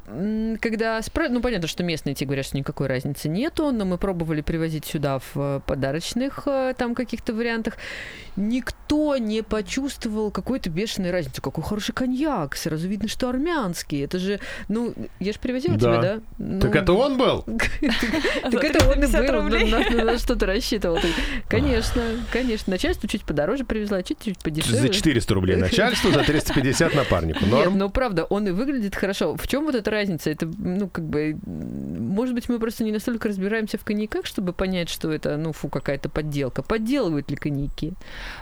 когда 0.60 1.00
ну 1.30 1.40
понятно, 1.40 1.68
что 1.68 1.82
местные 1.82 2.14
те 2.14 2.24
говорят, 2.24 2.46
что 2.46 2.56
никакой 2.56 2.86
разницы 2.86 3.28
нету, 3.28 3.72
но 3.72 3.84
мы 3.84 3.98
пробовали 3.98 4.40
привозить 4.40 4.84
сюда 4.84 5.20
в 5.34 5.62
подарочных 5.66 6.46
там 6.76 6.94
каких-то 6.94 7.34
вариантах. 7.34 7.74
Никто 8.36 9.16
не 9.16 9.42
почувствовал 9.42 10.30
какой-то 10.30 10.70
бешеной 10.70 11.10
разницы. 11.10 11.40
Какой 11.40 11.64
хороший 11.64 11.92
коньяк, 11.92 12.56
сразу 12.56 12.86
видно, 12.86 13.08
что 13.08 13.28
армянский. 13.28 14.04
Это 14.04 14.18
же, 14.18 14.40
ну, 14.76 14.94
я 15.20 15.32
же 15.32 15.38
привозила 15.38 15.76
Да. 15.76 15.80
тебе, 15.96 16.02
да? 16.02 16.20
Ну, 16.38 16.60
Так 16.60 16.76
это 16.76 16.92
он 16.92 17.16
был? 17.16 17.42
так 17.42 18.64
это 18.64 18.86
он 18.88 19.02
и 19.02 19.06
350 19.06 19.32
был, 19.32 19.42
на, 19.42 19.94
на- 19.96 20.04
на 20.12 20.18
что 20.18 20.36
ты 20.36 20.46
рассчитывал. 20.46 20.96
Ты- 20.98 21.08
Конечно, 21.48 22.02
конечно. 22.32 22.70
Начальство 22.70 23.08
чуть 23.08 23.24
подороже 23.24 23.64
привезла, 23.64 24.02
чуть-чуть 24.02 24.38
подешевле. 24.40 24.80
За 24.80 24.88
400 24.88 25.34
рублей 25.34 25.56
начальству, 25.56 26.10
за 26.10 26.22
350 26.22 26.94
напарнику. 26.94 27.40
Нет, 27.44 27.50
Норм? 27.50 27.78
ну 27.78 27.88
правда, 27.90 28.24
он 28.24 28.46
и 28.48 28.50
выглядит 28.50 28.94
хорошо. 28.94 29.36
В 29.36 29.46
чем 29.48 29.64
вот 29.64 29.74
эта 29.74 29.90
разница? 29.90 30.30
Это, 30.30 30.46
ну, 30.58 30.88
как 30.88 31.04
бы, 31.06 31.36
может 31.46 32.34
быть, 32.34 32.48
мы 32.48 32.58
просто 32.58 32.84
не 32.84 32.92
настолько 32.92 33.28
разбираемся 33.28 33.78
в 33.78 33.84
коньяках, 33.84 34.26
чтобы 34.26 34.52
понять, 34.52 34.88
что 34.88 35.10
это, 35.12 35.36
ну, 35.36 35.52
фу, 35.52 35.68
какая-то 35.68 36.08
подделка. 36.08 36.62
Подделывают 36.62 37.30
ли 37.30 37.36
коньяки? 37.36 37.92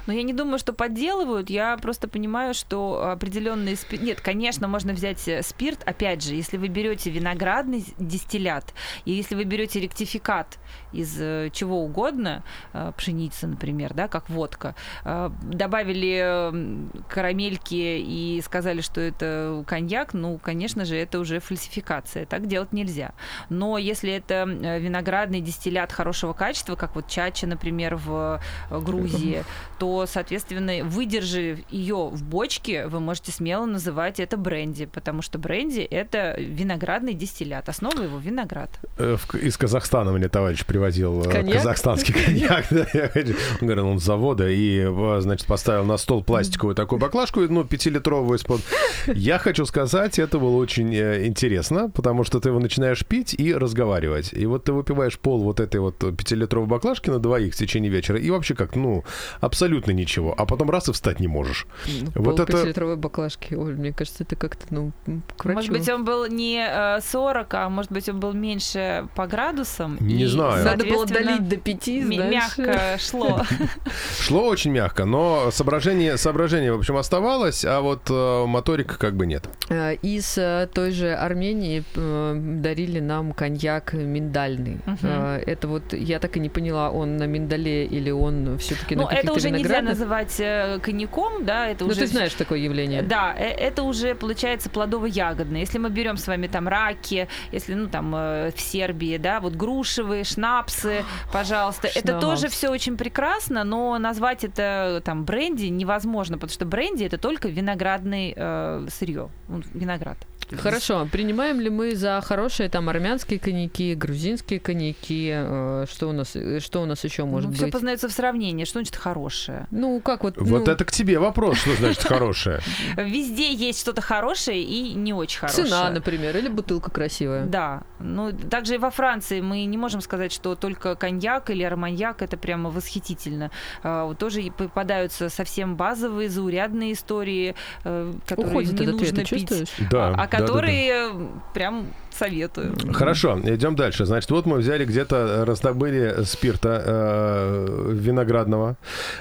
Но 0.06 0.12
я 0.12 0.22
не 0.22 0.32
думаю, 0.32 0.58
что 0.58 0.72
подделывают. 0.72 1.50
Я 1.50 1.76
просто 1.76 2.08
понимаю, 2.08 2.54
что 2.54 3.08
определенные 3.10 3.76
спирт... 3.76 4.02
Нет, 4.02 4.20
конечно, 4.20 4.66
можно 4.68 4.92
взять 4.92 5.26
э, 5.28 5.42
спирт. 5.42 5.80
Опять 5.86 6.23
же, 6.24 6.34
если 6.34 6.56
вы 6.56 6.68
берете 6.68 7.10
виноградный 7.10 7.84
дистиллят, 7.98 8.74
и 9.04 9.12
если 9.12 9.34
вы 9.34 9.44
берете 9.44 9.80
ректификат 9.80 10.58
из 10.92 11.16
э, 11.20 11.50
чего 11.52 11.82
угодно, 11.82 12.42
э, 12.72 12.92
пшеницы, 12.96 13.46
например, 13.46 13.94
да, 13.94 14.08
как 14.08 14.28
водка, 14.30 14.74
э, 15.04 15.30
добавили 15.42 16.18
м, 16.18 16.90
карамельки 17.08 17.74
и 17.74 18.40
сказали, 18.44 18.80
что 18.80 19.00
это 19.00 19.64
коньяк, 19.66 20.14
ну, 20.14 20.38
конечно 20.38 20.84
же, 20.84 20.96
это 20.96 21.18
уже 21.18 21.40
фальсификация. 21.40 22.26
Так 22.26 22.46
делать 22.46 22.72
нельзя. 22.72 23.12
Но 23.48 23.78
если 23.78 24.12
это 24.12 24.44
виноградный 24.44 25.40
дистиллят 25.40 25.92
хорошего 25.92 26.32
качества, 26.32 26.76
как 26.76 26.94
вот 26.94 27.08
чача, 27.08 27.46
например, 27.46 27.96
в 27.96 28.40
Грузии, 28.70 29.44
то, 29.78 30.06
соответственно, 30.06 30.84
выдержав 30.84 31.58
ее 31.70 32.08
в 32.08 32.22
бочке, 32.22 32.86
вы 32.86 33.00
можете 33.00 33.32
смело 33.32 33.66
называть 33.66 34.20
это 34.20 34.36
бренди, 34.36 34.86
потому 34.86 35.22
что 35.22 35.38
бренди 35.38 35.80
это 35.80 36.13
виноградный 36.38 37.14
дистиллят. 37.14 37.68
Основа 37.68 38.02
его 38.02 38.18
виноград. 38.18 38.71
Э, 38.99 39.16
Из 39.42 39.56
Казахстана 39.56 40.12
мне 40.12 40.28
товарищ 40.28 40.64
привозил 40.64 41.23
э, 41.23 41.30
Коньяк? 41.30 41.59
казахстанский 41.59 42.14
коньяк. 42.14 42.66
Он 43.61 43.66
говорил, 43.66 43.88
он 43.88 43.99
с 44.00 44.04
завода, 44.04 44.49
и, 44.49 44.78
э, 44.87 45.21
значит, 45.21 45.47
поставил 45.47 45.85
на 45.85 45.97
стол 45.97 46.23
пластиковую 46.25 46.75
такую 46.75 46.99
баклажку, 46.99 47.40
ну, 47.40 47.64
пятилитровую 47.64 48.38
из-под. 48.38 48.61
Я 49.06 49.38
хочу 49.38 49.64
сказать, 49.66 50.18
это 50.18 50.38
было 50.38 50.56
очень 50.56 50.94
интересно, 50.94 51.90
потому 51.90 52.25
что 52.25 52.40
ты 52.40 52.49
его 52.50 52.59
начинаешь 52.59 53.04
пить 53.04 53.35
и 53.35 53.54
разговаривать. 53.54 54.33
И 54.33 54.47
вот 54.47 54.64
ты 54.64 54.73
выпиваешь 54.73 55.18
пол 55.18 55.42
вот 55.42 55.61
этой 55.61 55.80
вот 55.80 55.99
пятилитровой 56.16 56.68
баклажки 56.68 57.11
на 57.11 57.18
двоих 57.18 57.54
в 57.54 57.56
течение 57.56 57.90
вечера, 57.90 58.18
и 58.18 58.30
вообще 58.30 58.54
как, 58.54 58.76
ну, 58.76 59.04
абсолютно 59.40 59.90
ничего. 59.92 60.35
А 60.37 60.47
потом 60.47 60.71
раз 60.71 60.88
и 60.88 60.92
встать 60.92 61.21
не 61.21 61.28
можешь. 61.28 61.66
Вот 62.14 62.40
это- 62.40 62.52
Полпятилитровой 62.52 62.97
баклажки. 62.97 63.54
Оль, 63.54 63.76
мне 63.76 63.92
кажется, 63.92 64.25
это 64.25 64.37
как-то, 64.37 64.66
ну, 64.71 64.92
к 65.37 65.44
врачу. 65.44 65.56
Может 65.59 65.71
быть, 65.73 65.88
он 65.88 66.03
был 66.04 66.26
не 66.26 66.64
э, 66.68 67.00
40, 67.00 67.54
а 67.54 67.68
может 67.68 67.90
быть, 67.92 68.08
он 68.08 68.20
был 68.20 68.32
меньше 68.32 69.06
по 69.14 69.26
градусам. 69.26 69.96
Не 70.00 70.23
и, 70.25 70.26
знаю. 70.26 70.64
Надо 70.64 70.84
было 70.84 71.06
долить 71.06 71.49
до 71.49 71.56
пяти, 71.56 72.00
м- 72.00 72.12
знаешь. 72.12 72.32
мягко 72.58 72.96
шло. 72.99 73.42
Шло 74.20 74.46
очень 74.46 74.70
мягко, 74.73 75.04
но 75.04 75.50
соображение, 75.50 76.16
соображение, 76.16 76.73
в 76.73 76.78
общем, 76.78 76.96
оставалось, 76.96 77.64
а 77.64 77.80
вот 77.80 78.02
э, 78.11 78.46
моторика 78.46 78.99
как 78.99 79.14
бы 79.16 79.26
нет. 79.26 79.49
Э, 79.68 79.94
Из 80.02 80.38
э, 80.38 80.68
той 80.73 80.90
же 80.92 81.12
Армении 81.14 81.82
э, 81.94 82.34
дарили 82.62 83.00
нам 83.00 83.32
коньяк 83.32 83.92
миндальный. 83.92 84.78
Э, 85.02 85.42
Это 85.46 85.68
вот, 85.68 85.92
я 85.92 86.18
так 86.18 86.37
и 86.37 86.40
не 86.40 86.49
поняла, 86.49 86.90
он 86.90 87.16
на 87.16 87.25
миндале 87.26 87.84
или 87.87 88.11
он 88.11 88.58
все-таки 88.58 88.94
на 88.96 89.02
Ну, 89.02 89.08
это 89.08 89.16
каких-то 89.16 89.37
уже 89.37 89.50
нельзя 89.50 89.82
называть 89.82 90.37
э, 90.40 90.78
коньяком, 90.82 91.44
да, 91.44 91.68
это 91.68 91.84
Ну, 91.84 91.90
уже... 91.90 92.00
ты 92.00 92.06
знаешь 92.06 92.34
такое 92.34 92.58
явление. 92.58 93.02
Да, 93.02 93.34
э, 93.37 93.44
это 93.49 93.82
уже 93.82 94.14
получается 94.14 94.68
плодово-ягодное. 94.70 95.61
Если 95.61 95.78
мы 95.78 95.90
берем 95.94 96.16
с 96.16 96.26
вами 96.26 96.46
там 96.46 96.68
раки, 96.68 97.28
если, 97.52 97.74
ну, 97.74 97.88
там 97.88 98.14
э, 98.14 98.50
в 98.54 98.60
Сербии, 98.60 99.16
да, 99.16 99.40
вот 99.40 99.54
грушевые, 99.54 100.24
шнапсы, 100.24 101.04
пожалуйста. 101.32 101.88
Это 101.88 102.08
Шнапс. 102.08 102.24
тоже 102.24 102.48
все 102.48 102.68
очень 102.68 102.96
прекрасно, 102.96 103.64
но 103.64 103.98
назвать 103.98 104.44
это 104.44 105.00
там 105.04 105.24
бренди 105.24 105.66
невозможно, 105.66 106.37
потому 106.37 106.52
что 106.52 106.66
бренди 106.66 107.04
это 107.04 107.16
только 107.18 107.48
виноградный 107.48 108.35
э, 108.37 108.87
сырье, 108.90 109.30
ну, 109.48 109.62
виноград. 109.74 110.18
Хорошо, 110.52 111.09
принимаем 111.11 111.61
ли 111.61 111.70
мы 111.70 111.96
за 111.96 112.20
хорошие 112.22 112.68
там 112.68 112.88
армянские 112.88 113.38
коньяки, 113.38 113.94
грузинские 113.94 114.61
коньяки, 114.61 115.33
э, 115.35 115.87
что 115.90 116.09
у 116.09 116.12
нас, 116.12 116.37
что 116.59 116.83
у 116.83 116.85
нас 116.85 117.02
еще 117.04 117.24
может 117.24 117.52
Все 117.54 117.64
быть? 117.64 117.72
познается 117.72 118.09
в 118.09 118.12
сравнении, 118.12 118.64
что 118.64 118.78
значит 118.78 118.96
хорошее. 118.96 119.66
Ну, 119.70 120.00
как 120.00 120.24
вот... 120.24 120.37
Вот 120.37 120.66
ну, 120.66 120.72
это 120.72 120.85
к 120.85 120.92
тебе 120.92 121.18
вопрос, 121.18 121.59
что 121.59 121.74
значит 121.76 122.02
хорошее. 122.02 122.61
Везде 122.96 123.52
есть 123.52 123.80
что-то 123.80 124.00
хорошее 124.02 124.62
и 124.62 124.94
не 124.94 125.12
очень 125.12 125.40
хорошее. 125.40 125.66
Цена, 125.66 125.90
например, 125.90 126.37
или 126.37 126.48
бутылка 126.48 126.90
красивая. 126.90 127.46
Да, 127.46 127.83
ну 127.98 128.33
также 128.33 128.74
и 128.74 128.78
во 128.78 128.90
Франции 128.90 129.40
мы 129.40 129.64
не 129.64 129.78
можем 129.78 130.00
сказать, 130.00 130.33
что 130.33 130.54
только 130.54 130.94
коньяк 130.94 131.50
или 131.50 131.62
арманьяк 131.62 132.22
это 132.22 132.37
прямо 132.37 132.70
восхитительно. 132.70 133.50
А, 133.83 134.04
вот 134.04 134.18
тоже 134.18 134.42
и 134.42 134.50
попадаются 134.50 135.28
совсем 135.28 135.76
базовые, 135.76 136.28
заурядные 136.28 136.92
истории, 136.92 137.54
э, 137.85 138.12
которые 138.26 138.52
Уходит 138.52 138.80
не 138.80 138.87
нужно 138.87 139.24
пить, 139.24 139.34
чувствуешь? 139.40 139.88
Да, 139.90 140.09
а, 140.09 140.12
да, 140.12 140.14
а 140.14 140.16
да, 140.16 140.16
да. 140.16 140.27
которые 140.27 141.12
прям 141.53 141.87
советую. 142.14 142.74
Хорошо, 142.92 143.38
идем 143.44 143.77
дальше. 143.77 144.05
Значит, 144.05 144.31
вот 144.31 144.46
мы 144.46 144.59
взяли 144.59 144.85
где-то, 144.85 145.44
раздобыли 145.44 146.24
спирта 146.24 146.83
э, 146.85 147.90
виноградного 147.92 148.77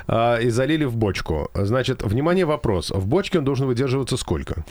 э, 0.08 0.44
и 0.44 0.50
залили 0.50 0.86
в 0.86 0.96
бочку. 0.96 1.50
Значит, 1.54 2.04
внимание, 2.04 2.46
вопрос. 2.46 2.92
В 2.92 3.08
бочке 3.08 3.40
он 3.40 3.46
должен 3.46 3.68
выдерживаться 3.68 4.18
сколько? 4.18 4.64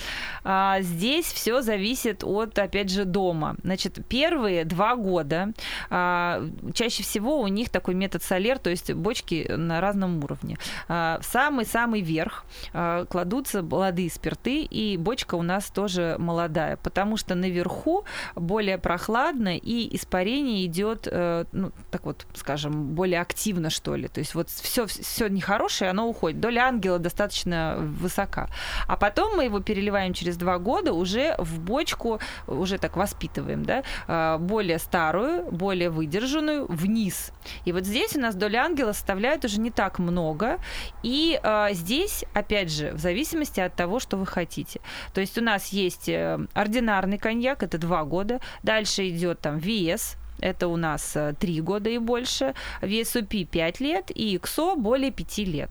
А, 0.45 0.81
здесь 0.81 1.27
все 1.27 1.63
зависит 1.63 2.25
от, 2.25 2.59
опять 2.59 2.91
же, 2.91 3.05
дома. 3.05 3.57
Значит, 3.63 3.99
первые 4.09 4.65
два 4.65 4.97
года 4.97 5.53
а, 5.91 6.43
чаще 6.75 7.03
всего 7.03 7.41
у 7.41 7.49
них 7.49 7.71
такой 7.71 7.95
метод 7.95 8.23
солер, 8.23 8.59
то 8.59 8.71
есть 8.71 8.93
бочки 8.93 9.51
на 9.57 9.81
разном 9.81 10.23
уровне. 10.23 10.59
А, 10.89 11.19
в 11.21 11.25
самый-самый 11.25 12.01
верх 12.01 12.45
а, 12.73 13.05
кладутся 13.07 13.63
молодые 13.63 14.11
спирты, 14.11 14.63
и 14.63 14.97
бочка 14.97 15.35
у 15.35 15.43
нас 15.43 15.71
тоже 15.71 16.17
молодая, 16.19 16.77
потому 16.77 17.17
что 17.17 17.35
наверху 17.35 18.05
более 18.35 18.79
прохладно, 18.79 19.57
и 19.57 19.95
испарение 19.97 20.67
идет, 20.67 21.09
э, 21.11 21.45
ну, 21.53 21.73
так 21.91 22.05
вот, 22.05 22.27
скажем, 22.35 22.95
более 22.95 23.21
активно, 23.21 23.71
что 23.71 23.95
ли. 23.97 24.09
То 24.09 24.21
есть 24.21 24.35
вот 24.35 24.49
все, 24.51 24.87
все 24.87 25.29
нехорошее, 25.29 25.91
оно 25.91 26.09
уходит. 26.09 26.41
Доля 26.41 26.69
ангела 26.69 26.99
достаточно 26.99 27.77
высока. 27.79 28.49
А 28.87 28.97
потом 28.97 29.37
мы 29.37 29.45
его 29.45 29.61
переливаем 29.61 30.15
через 30.15 30.37
два 30.37 30.59
года 30.59 30.93
уже 30.93 31.35
в 31.39 31.61
бочку, 31.61 32.21
уже 32.47 32.79
так 32.79 32.97
воспитываем, 32.97 33.65
да, 33.65 33.83
а, 34.07 34.39
более 34.39 34.79
старую, 34.79 35.51
более 35.51 35.91
выдержанную 35.91 36.67
вниз. 36.67 37.33
И 37.65 37.73
вот 37.73 37.85
здесь 37.85 38.17
у 38.17 38.21
нас 38.21 38.35
доля 38.35 38.65
ангела 38.65 38.93
составляет 38.93 39.45
уже 39.45 39.61
не 39.61 39.71
так 39.71 39.99
много. 39.99 40.59
И 41.03 41.39
а, 41.43 41.73
здесь, 41.73 42.25
опять 42.35 42.71
же, 42.71 42.93
в 42.93 42.99
зависимости 42.99 43.61
от 43.61 43.75
того, 43.75 44.01
что 44.01 44.17
вы 44.17 44.27
хотите. 44.27 44.81
То 45.15 45.21
есть 45.21 45.39
у 45.39 45.43
нас 45.43 45.69
есть 45.69 46.09
э, 46.09 46.39
ординарный 46.55 47.19
коньяк, 47.19 47.63
это 47.63 47.79
два 47.79 48.02
года. 48.05 48.41
Дальше 48.63 49.09
идет 49.09 49.41
там 49.41 49.59
VS, 49.59 50.17
это 50.43 50.67
у 50.67 50.77
нас 50.77 51.17
э, 51.17 51.35
три 51.39 51.61
года 51.61 51.89
и 51.89 51.99
больше. 51.99 52.55
VSOP 52.83 53.47
5 53.47 53.81
лет 53.81 54.11
и 54.11 54.37
XO 54.37 54.77
более 54.77 55.13
5 55.13 55.39
лет. 55.39 55.71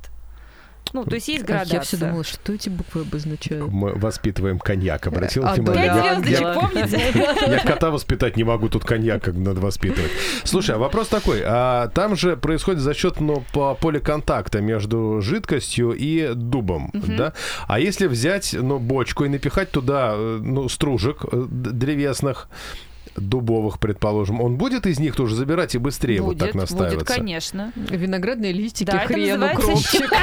Ну, 0.94 1.06
то 1.06 1.16
есть 1.16 1.28
есть 1.28 1.44
А 1.44 1.48
градация. 1.48 1.76
Я 1.76 1.82
все 1.82 1.98
думала, 1.98 2.24
что 2.24 2.54
эти 2.54 2.70
буквы 2.70 3.02
обозначают. 3.02 3.72
Мы 3.72 3.94
воспитываем 3.94 4.60
коньяк, 4.60 5.08
обратил 5.08 5.46
А, 5.46 5.54
внимание? 5.54 5.94
Звездочек, 5.94 6.42
ангела. 6.42 6.54
помните? 6.54 7.02
Я 7.48 7.60
кота 7.60 7.92
воспитать 7.92 8.38
не 8.38 8.44
могу, 8.44 8.70
тут 8.70 8.84
коньяк 8.86 9.24
как 9.24 9.36
надо 9.36 9.62
воспитывать. 9.62 10.12
Слушай, 10.44 10.76
а 10.76 10.78
вопрос 10.78 11.08
такой. 11.08 11.42
А 11.46 11.88
там 11.90 12.16
же 12.16 12.38
происходит 12.38 12.82
за 12.82 12.94
счет 12.94 13.20
ну, 13.20 13.44
по 13.54 13.76
поле 13.76 14.00
контакта 14.00 14.62
между 14.62 15.22
жидкостью 15.22 15.92
и 15.94 16.34
дубом, 16.34 16.92
да? 16.94 17.34
А 17.68 17.80
если 17.80 18.08
взять 18.08 18.54
ну, 18.54 18.80
бочку 18.80 19.26
и 19.26 19.30
напихать 19.30 19.72
туда 19.72 20.14
э, 20.16 20.40
ну, 20.42 20.68
стружек 20.70 21.26
э, 21.32 21.46
древесных, 21.50 22.48
дубовых, 23.16 23.80
предположим, 23.80 24.42
он 24.42 24.56
будет 24.56 24.86
из 24.86 25.00
них 25.00 25.16
тоже 25.16 25.36
забирать 25.36 25.76
и 25.76 25.78
быстрее 25.78 26.22
вот 26.22 26.38
так 26.38 26.54
будет, 26.54 26.62
настаиваться? 26.62 27.06
конечно. 27.06 27.72
Виноградные 27.76 28.52
листики, 28.52 28.90
Да, 28.90 29.04
это 29.04 29.14
хрен, 29.14 29.40
называется 29.40 29.68
укропчик. 29.68 30.14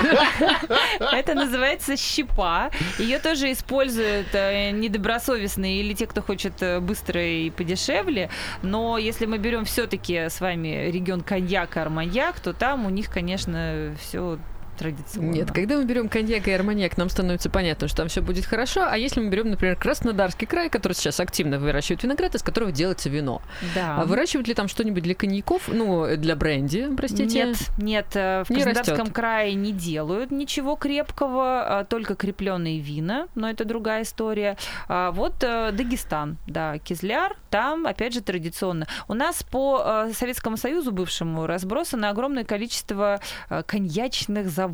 Это 1.12 1.35
называется 1.35 1.96
щепа. 1.96 2.70
Ее 2.98 3.18
тоже 3.18 3.53
используют 3.53 4.29
э, 4.33 4.70
недобросовестные 4.70 5.81
или 5.81 5.94
те, 5.94 6.07
кто 6.07 6.22
хочет 6.22 6.62
э, 6.62 6.81
быстро 6.81 7.24
и 7.24 7.51
подешевле. 7.51 8.31
Но 8.62 8.98
если 8.98 9.27
мы 9.27 9.38
берем 9.38 9.64
все-таки 9.64 10.16
с 10.29 10.40
вами 10.40 10.90
регион 10.90 11.20
коньяк 11.20 11.77
арманьяк, 11.77 12.40
то 12.40 12.53
там 12.53 12.87
у 12.87 12.90
них, 12.90 13.11
конечно, 13.11 13.94
все 14.01 14.38
традиционно. 14.79 15.31
Нет, 15.31 15.51
когда 15.53 15.77
мы 15.77 15.85
берем 15.85 16.09
коньяк 16.09 16.49
и 16.49 16.53
арманьяк, 16.53 16.97
нам 16.97 17.09
становится 17.09 17.51
понятно, 17.51 17.88
что 17.88 17.99
там 17.99 18.09
все 18.09 18.23
будет 18.23 18.47
хорошо. 18.47 18.87
А 18.88 18.97
если 18.97 19.21
мы 19.21 19.29
берем, 19.29 19.51
например, 19.51 19.77
Краснодарский 19.77 20.47
край, 20.47 20.71
который 20.71 20.93
сейчас 20.93 21.21
активно 21.21 21.59
выращивает 21.59 22.03
виноград, 22.03 22.35
из 22.35 22.43
которого 22.43 22.73
делается 22.73 23.09
вино. 23.09 23.43
Да. 23.75 23.99
А 24.01 24.05
выращивают 24.05 24.49
ли 24.49 24.55
там 24.55 24.69
что-нибудь 24.69 25.03
для 25.03 25.14
коньяков? 25.14 25.69
Ну, 25.69 26.17
для 26.17 26.37
бренди, 26.37 26.88
простите? 26.97 27.47
Нет, 27.47 27.57
нет, 27.79 28.07
э, 28.14 28.45
в 28.45 28.51
Не 28.51 28.57
Краснодарском 28.62 28.99
растёт. 28.99 29.14
крае 29.14 29.55
не 29.55 29.73
делают 29.73 30.31
ничего 30.31 30.77
крепкого, 30.77 31.81
а 31.81 31.85
только 31.85 32.14
крепленные 32.14 32.79
вина, 32.81 33.29
но 33.35 33.51
это 33.51 33.64
другая 33.64 34.03
история. 34.03 34.57
А 34.88 35.11
Вот 35.11 35.43
э, 35.43 35.73
Дагестан, 35.73 36.38
да, 36.47 36.79
Кизляр, 36.79 37.37
там, 37.51 37.87
опять 37.87 38.14
же, 38.14 38.21
традиционно. 38.21 38.87
У 39.09 39.14
нас 39.14 39.43
по 39.43 39.83
э, 39.85 40.12
Советскому 40.14 40.57
Союзу 40.57 40.93
бывшему 40.93 41.47
разбросано 41.47 42.11
огромное 42.11 42.45
количество 42.45 43.21
коньячных 43.67 44.49
заводов. 44.49 44.67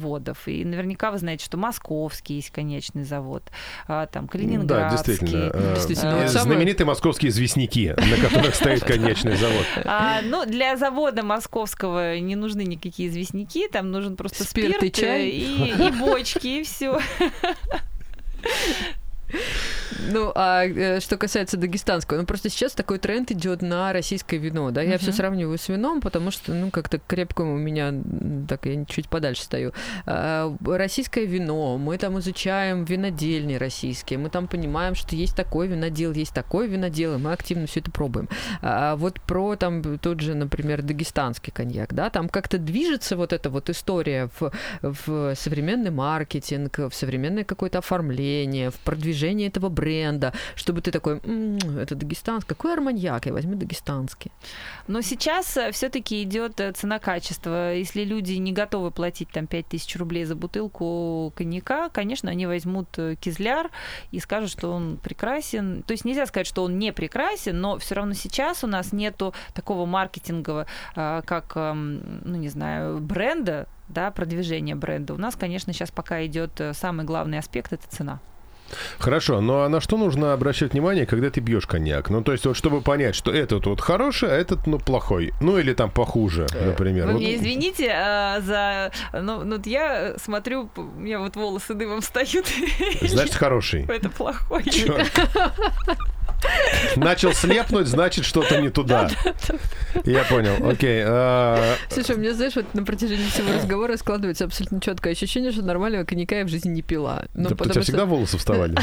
И 0.50 0.64
наверняка 0.64 1.10
вы 1.10 1.18
знаете, 1.18 1.44
что 1.44 1.56
Московский 1.56 2.34
есть 2.36 2.50
коньячный 2.50 3.04
завод, 3.04 3.42
а, 3.88 4.06
там 4.06 4.26
Да, 4.26 4.32
Калининградский. 4.32 5.12
действительно. 5.14 5.50
э, 5.54 5.74
Действительно, 5.74 6.10
э, 6.10 6.22
вот 6.22 6.30
самое- 6.30 6.54
Знаменитые 6.56 6.86
московские 6.86 7.30
известняки, 7.30 7.88
на 7.96 8.16
которых 8.28 8.54
стоит 8.54 8.84
конечный 8.84 9.36
завод. 9.36 9.64
А, 9.84 10.20
ну, 10.22 10.44
для 10.46 10.76
завода 10.76 11.22
московского 11.22 12.18
не 12.18 12.36
нужны 12.36 12.64
никакие 12.64 13.08
известняки, 13.08 13.68
там 13.68 13.90
нужен 13.90 14.16
просто 14.16 14.44
Спирт 14.44 14.76
спирт, 14.76 14.82
и 14.84 14.92
чай. 14.92 15.22
э, 15.22 15.30
и, 15.30 15.88
и 15.88 15.90
бочки, 15.92 16.60
и 16.60 16.62
все. 16.64 16.98
Ну, 20.10 20.32
а 20.34 20.64
э, 20.64 21.00
что 21.00 21.16
касается 21.16 21.56
дагестанского, 21.56 22.18
ну 22.18 22.26
просто 22.26 22.48
сейчас 22.48 22.72
такой 22.72 22.98
тренд 22.98 23.30
идет 23.30 23.62
на 23.62 23.92
российское 23.92 24.38
вино, 24.38 24.70
да, 24.70 24.82
я 24.82 24.98
все 24.98 25.12
сравниваю 25.12 25.58
с 25.58 25.68
вином, 25.68 26.00
потому 26.00 26.30
что, 26.30 26.52
ну, 26.52 26.70
как-то 26.70 26.98
крепко 26.98 27.42
у 27.42 27.56
меня, 27.56 27.92
так 28.48 28.66
я 28.66 28.84
чуть 28.84 29.08
подальше 29.08 29.42
стою. 29.42 29.72
А, 30.06 30.54
российское 30.64 31.24
вино, 31.24 31.78
мы 31.78 31.98
там 31.98 32.18
изучаем 32.18 32.84
винодельни 32.84 33.54
российские, 33.54 34.18
мы 34.18 34.30
там 34.30 34.46
понимаем, 34.46 34.94
что 34.94 35.16
есть 35.16 35.36
такой 35.36 35.68
винодел, 35.68 36.12
есть 36.12 36.34
такой 36.34 36.68
винодел, 36.68 37.14
и 37.14 37.18
мы 37.18 37.32
активно 37.32 37.66
все 37.66 37.80
это 37.80 37.90
пробуем. 37.90 38.28
А 38.62 38.96
вот 38.96 39.20
про 39.20 39.56
там 39.56 39.98
тот 39.98 40.20
же, 40.20 40.34
например, 40.34 40.82
дагестанский 40.82 41.52
коньяк, 41.52 41.94
да, 41.94 42.10
там 42.10 42.28
как-то 42.28 42.58
движется 42.58 43.16
вот 43.16 43.32
эта 43.32 43.50
вот 43.50 43.70
история 43.70 44.28
в, 44.38 44.52
в 44.82 45.34
современный 45.34 45.90
маркетинг, 45.90 46.78
в 46.78 46.92
современное 46.92 47.44
какое-то 47.44 47.78
оформление, 47.78 48.70
в 48.70 48.76
продвижение 48.76 49.48
этого 49.48 49.68
бренда, 49.68 49.93
чтобы 50.56 50.80
ты 50.80 50.90
такой, 50.90 51.20
«М, 51.24 51.58
это 51.78 51.94
дагестанский, 51.94 52.48
какой 52.48 52.72
арманьяк, 52.74 53.26
я 53.26 53.32
возьму 53.32 53.54
дагестанский. 53.54 54.30
Но 54.86 55.00
сейчас 55.00 55.58
все-таки 55.72 56.22
идет 56.22 56.60
э, 56.60 56.72
цена-качество. 56.72 57.74
Если 57.74 58.04
люди 58.04 58.32
не 58.34 58.52
готовы 58.52 58.90
платить 58.90 59.28
там 59.30 59.46
5000 59.46 59.96
рублей 59.96 60.24
за 60.24 60.34
бутылку 60.34 61.32
коньяка, 61.36 61.88
конечно, 61.88 62.30
они 62.30 62.46
возьмут 62.46 62.88
э, 62.98 63.16
кизляр 63.16 63.70
и 64.10 64.20
скажут, 64.20 64.50
что 64.50 64.72
он 64.72 64.96
прекрасен. 64.96 65.82
То 65.82 65.92
есть 65.92 66.04
нельзя 66.04 66.26
сказать, 66.26 66.46
что 66.46 66.64
он 66.64 66.78
не 66.78 66.92
прекрасен, 66.92 67.60
но 67.60 67.78
все 67.78 67.94
равно 67.94 68.14
сейчас 68.14 68.64
у 68.64 68.66
нас 68.66 68.92
нету 68.92 69.34
такого 69.54 69.86
маркетингового, 69.86 70.66
как, 70.94 71.52
эм, 71.56 72.20
ну 72.24 72.36
не 72.36 72.48
знаю, 72.48 72.98
бренда, 72.98 73.66
да, 73.88 74.10
продвижения 74.10 74.74
бренда. 74.74 75.14
У 75.14 75.18
нас, 75.18 75.36
конечно, 75.36 75.72
сейчас 75.72 75.90
пока 75.90 76.24
идет 76.26 76.60
э, 76.60 76.72
самый 76.74 77.04
главный 77.04 77.38
аспект 77.38 77.72
это 77.72 77.86
цена. 77.88 78.20
Хорошо, 78.98 79.40
ну 79.40 79.60
а 79.62 79.68
на 79.68 79.80
что 79.80 79.96
нужно 79.96 80.32
обращать 80.32 80.72
внимание, 80.72 81.06
когда 81.06 81.30
ты 81.30 81.40
пьешь 81.40 81.66
коньяк? 81.66 82.10
Ну, 82.10 82.22
то 82.22 82.32
есть, 82.32 82.46
вот 82.46 82.56
чтобы 82.56 82.80
понять, 82.80 83.14
что 83.14 83.32
этот 83.32 83.66
вот 83.66 83.80
хороший, 83.80 84.30
а 84.30 84.34
этот, 84.34 84.66
ну, 84.66 84.78
плохой. 84.78 85.32
Ну, 85.40 85.58
или 85.58 85.74
там 85.74 85.90
похуже, 85.90 86.46
например. 86.64 87.06
Вы 87.06 87.12
Вот- 87.12 87.20
меня 87.20 87.36
извините 87.36 87.90
а, 87.94 88.40
за... 88.40 88.90
Ну, 89.12 89.44
ну, 89.44 89.60
я 89.64 90.14
смотрю, 90.18 90.70
у 90.76 90.82
меня 90.82 91.18
вот 91.20 91.36
волосы 91.36 91.74
дымом 91.74 92.00
встают. 92.02 92.46
Значит, 93.02 93.34
хороший. 93.34 93.84
Это 93.86 94.08
плохой. 94.10 94.64
Чёрт. 94.64 95.10
Начал 97.04 97.32
слепнуть, 97.34 97.86
значит, 97.86 98.24
что-то 98.24 98.60
не 98.60 98.70
туда. 98.70 99.10
Я 100.04 100.24
понял. 100.24 100.68
Окей. 100.68 101.02
а, 101.06 101.76
Слушай, 101.90 102.16
у 102.16 102.18
меня, 102.18 102.32
знаешь, 102.32 102.56
вот 102.56 102.72
на 102.74 102.82
протяжении 102.82 103.28
всего 103.28 103.52
разговора 103.56 103.96
складывается 103.96 104.46
абсолютно 104.46 104.80
четкое 104.80 105.12
ощущение, 105.12 105.52
что 105.52 105.62
нормального 105.62 106.04
коньяка 106.04 106.36
я 106.36 106.44
в 106.44 106.48
жизни 106.48 106.70
не 106.70 106.82
пила. 106.82 107.24
Ну, 107.34 107.50
да 107.50 107.56
У 107.58 107.68
тебя 107.68 107.82
всегда 107.82 108.06
волосы 108.06 108.38
вставали? 108.38 108.74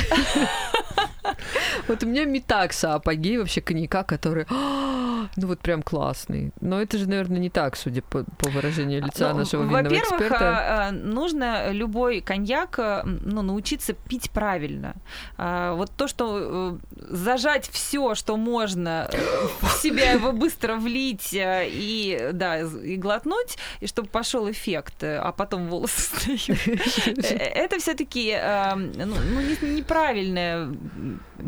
вот 1.87 2.03
у 2.03 2.05
меня 2.05 2.25
метакса, 2.25 2.93
апогей 2.93 3.37
вообще 3.37 3.61
коньяка, 3.61 4.03
который, 4.03 4.45
«А, 4.49 4.90
ну 5.35 5.47
вот 5.47 5.59
прям 5.59 5.81
классный. 5.81 6.51
Но 6.61 6.81
это 6.81 6.97
же, 6.97 7.07
наверное, 7.07 7.39
не 7.39 7.49
так, 7.49 7.75
судя 7.77 8.01
по, 8.01 8.23
по 8.23 8.49
выражению 8.49 9.01
лица 9.03 9.31
Ну, 9.33 9.39
нашего 9.39 9.63
винного 9.63 9.83
Во-первых, 9.83 10.11
эксперта. 10.21 10.37
а, 10.39 10.87
а, 10.87 10.91
нужно 10.91 11.71
любой 11.71 12.21
коньяк 12.21 12.79
а, 12.79 13.03
ну, 13.05 13.41
научиться 13.41 13.93
пить 13.93 14.31
правильно. 14.31 14.95
А, 15.37 15.73
Вот 15.75 15.91
то, 15.95 16.07
что 16.07 16.79
э, 16.97 17.05
зажать 17.15 17.69
все, 17.69 18.15
что 18.15 18.37
можно, 18.37 19.09
э, 19.11 19.17
в 19.61 19.69
себя 19.81 20.11
его 20.11 20.31
быстро 20.31 20.75
влить 20.75 21.33
э, 21.33 21.67
и, 21.69 22.29
да, 22.33 22.59
и 22.59 22.95
глотнуть, 22.97 23.57
и 23.79 23.87
чтобы 23.87 24.09
пошел 24.09 24.49
эффект, 24.51 25.03
э, 25.03 25.17
а 25.17 25.31
потом 25.31 25.67
волосы 25.69 26.01
встают. 26.01 26.67
Э, 27.31 27.35
Это 27.35 27.79
все-таки 27.79 28.37
ну, 28.75 29.15
ну, 29.33 29.41
не- 29.41 29.75
неправильное 29.75 30.67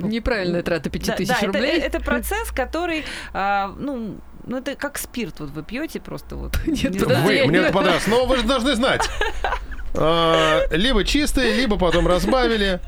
Неправильная 0.01 0.63
трата 0.63 0.89
5000 0.89 1.27
да, 1.27 1.37
да, 1.39 1.47
рублей. 1.47 1.77
Это, 1.77 1.97
это 1.97 1.99
процесс, 2.01 2.51
который, 2.51 3.05
а, 3.33 3.73
ну, 3.77 4.17
ну, 4.45 4.57
это 4.57 4.75
как 4.75 4.97
спирт, 4.97 5.39
вот 5.39 5.51
вы 5.51 5.63
пьете 5.63 5.99
просто 5.99 6.35
вот. 6.35 6.57
Нет, 6.65 6.91
не 6.91 6.99
подожди. 6.99 7.41
Вы, 7.41 7.47
мне 7.47 7.61
понравилось. 7.71 8.07
Но 8.07 8.25
вы 8.25 8.37
же 8.37 8.43
должны 8.43 8.75
знать. 8.75 9.09
А, 9.95 10.61
Либо 10.71 11.03
чистые, 11.03 11.53
либо 11.53 11.77
потом 11.77 12.07
разбавили. 12.07 12.79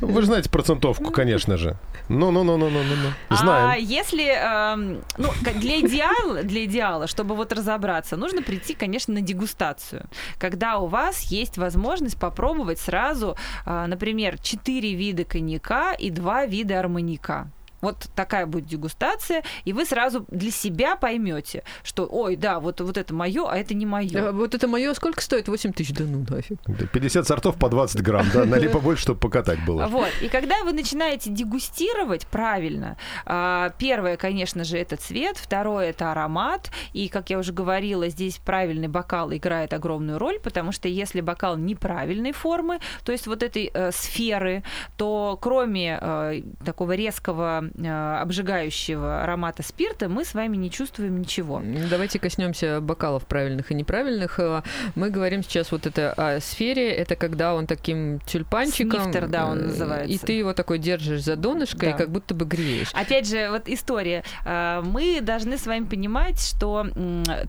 Вы 0.00 0.22
же 0.22 0.26
знаете 0.26 0.50
процентовку, 0.50 1.10
конечно 1.10 1.56
же. 1.56 1.76
Ну-ну-ну-ну-ну-ну. 2.08 3.12
А 3.28 3.36
Знаем. 3.36 3.84
если, 3.84 4.24
эм, 4.24 5.02
ну, 5.18 5.28
для 5.56 5.80
идеала, 5.80 6.42
для 6.42 6.64
идеала, 6.64 7.06
чтобы 7.06 7.34
вот 7.34 7.52
разобраться, 7.52 8.16
нужно 8.16 8.42
прийти, 8.42 8.74
конечно, 8.74 9.14
на 9.14 9.20
дегустацию, 9.20 10.06
когда 10.38 10.78
у 10.78 10.86
вас 10.86 11.24
есть 11.24 11.58
возможность 11.58 12.18
попробовать 12.18 12.80
сразу, 12.80 13.36
а, 13.64 13.86
например, 13.86 14.38
4 14.38 14.94
вида 14.94 15.24
коньяка 15.24 15.92
и 15.92 16.10
2 16.10 16.46
вида 16.46 16.80
арманьяка. 16.80 17.50
Вот 17.80 18.08
такая 18.14 18.46
будет 18.46 18.66
дегустация, 18.66 19.42
и 19.64 19.72
вы 19.72 19.84
сразу 19.84 20.24
для 20.30 20.50
себя 20.50 20.96
поймете, 20.96 21.62
что, 21.82 22.06
ой, 22.10 22.36
да, 22.36 22.60
вот, 22.60 22.80
вот 22.80 22.96
это 22.96 23.14
мое, 23.14 23.48
а 23.48 23.56
это 23.56 23.74
не 23.74 23.86
мое. 23.86 24.28
А 24.28 24.32
Вот 24.32 24.54
это 24.54 24.66
мое 24.66 24.94
сколько 24.94 25.22
стоит? 25.22 25.48
8 25.48 25.72
тысяч? 25.72 25.94
Да 25.94 26.04
ну 26.04 26.24
нафиг. 26.28 26.58
50 26.92 27.26
сортов 27.26 27.56
по 27.56 27.68
20 27.68 28.02
грамм, 28.02 28.26
да, 28.32 28.44
налей 28.44 28.68
побольше, 28.68 29.02
чтобы 29.02 29.20
покатать 29.20 29.64
было. 29.64 29.86
Вот. 29.86 30.10
И 30.22 30.28
когда 30.28 30.64
вы 30.64 30.72
начинаете 30.72 31.30
дегустировать 31.30 32.26
правильно, 32.26 32.96
а, 33.24 33.70
первое, 33.78 34.16
конечно 34.16 34.64
же, 34.64 34.76
это 34.78 34.96
цвет, 34.96 35.36
второе 35.36 35.90
это 35.90 36.12
аромат. 36.12 36.70
И, 36.92 37.08
как 37.08 37.30
я 37.30 37.38
уже 37.38 37.52
говорила, 37.52 38.08
здесь 38.08 38.38
правильный 38.38 38.88
бокал 38.88 39.32
играет 39.32 39.72
огромную 39.72 40.18
роль, 40.18 40.38
потому 40.40 40.72
что 40.72 40.88
если 40.88 41.20
бокал 41.20 41.56
неправильной 41.56 42.32
формы, 42.32 42.80
то 43.04 43.12
есть 43.12 43.26
вот 43.26 43.42
этой 43.42 43.70
э, 43.72 43.92
сферы, 43.92 44.62
то 44.96 45.38
кроме 45.40 45.98
э, 46.00 46.42
такого 46.64 46.92
резкого 46.92 47.67
э, 47.76 48.16
обжигающего 48.20 49.22
аромата 49.22 49.62
спирта 49.62 50.08
мы 50.08 50.24
с 50.24 50.34
вами 50.34 50.56
не 50.56 50.70
чувствуем 50.70 51.20
ничего. 51.20 51.58
М, 51.58 51.88
Давайте 51.88 52.18
коснемся 52.18 52.80
бокалов 52.80 53.26
правильных 53.26 53.70
и 53.70 53.74
неправильных. 53.74 54.38
Э, 54.40 54.62
Мы 54.94 55.10
говорим 55.10 55.42
сейчас 55.42 55.70
вот 55.72 55.86
это 55.86 56.12
о 56.16 56.40
сфере. 56.40 56.90
Это 56.92 57.16
когда 57.16 57.54
он 57.54 57.66
таким 57.66 58.20
тюльпанчиком. 58.20 59.02
Снифтер, 59.02 59.28
да, 59.28 59.46
он 59.46 59.58
э, 59.58 59.62
называется. 59.64 60.12
И 60.14 60.18
ты 60.18 60.32
его 60.32 60.52
такой 60.52 60.78
держишь 60.78 61.22
за 61.22 61.36
донышко 61.36 61.86
и 61.86 61.92
Да. 61.92 61.96
как 61.98 62.10
будто 62.10 62.34
бы 62.34 62.44
греешь. 62.44 62.90
Опять 62.94 63.28
же, 63.28 63.48
вот 63.50 63.68
история. 63.68 64.22
Мы 64.44 65.20
должны 65.22 65.58
с 65.58 65.66
вами 65.66 65.84
понимать, 65.84 66.40
что 66.40 66.86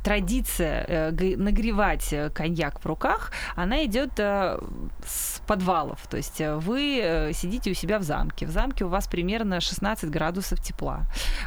традиция 0.03 1.11
нагревать 1.37 2.13
коньяк 2.33 2.79
в 2.79 2.85
руках, 2.85 3.31
она 3.55 3.85
идет 3.85 4.11
с 4.17 5.41
подвалов. 5.47 5.99
То 6.09 6.17
есть 6.17 6.39
вы 6.39 7.31
сидите 7.33 7.71
у 7.71 7.73
себя 7.73 7.99
в 7.99 8.03
замке. 8.03 8.45
В 8.45 8.51
замке 8.51 8.85
у 8.85 8.89
вас 8.89 9.07
примерно 9.07 9.59
16 9.61 10.08
13 10.09 10.19
градусов 10.19 10.59
тепла. 10.61 11.01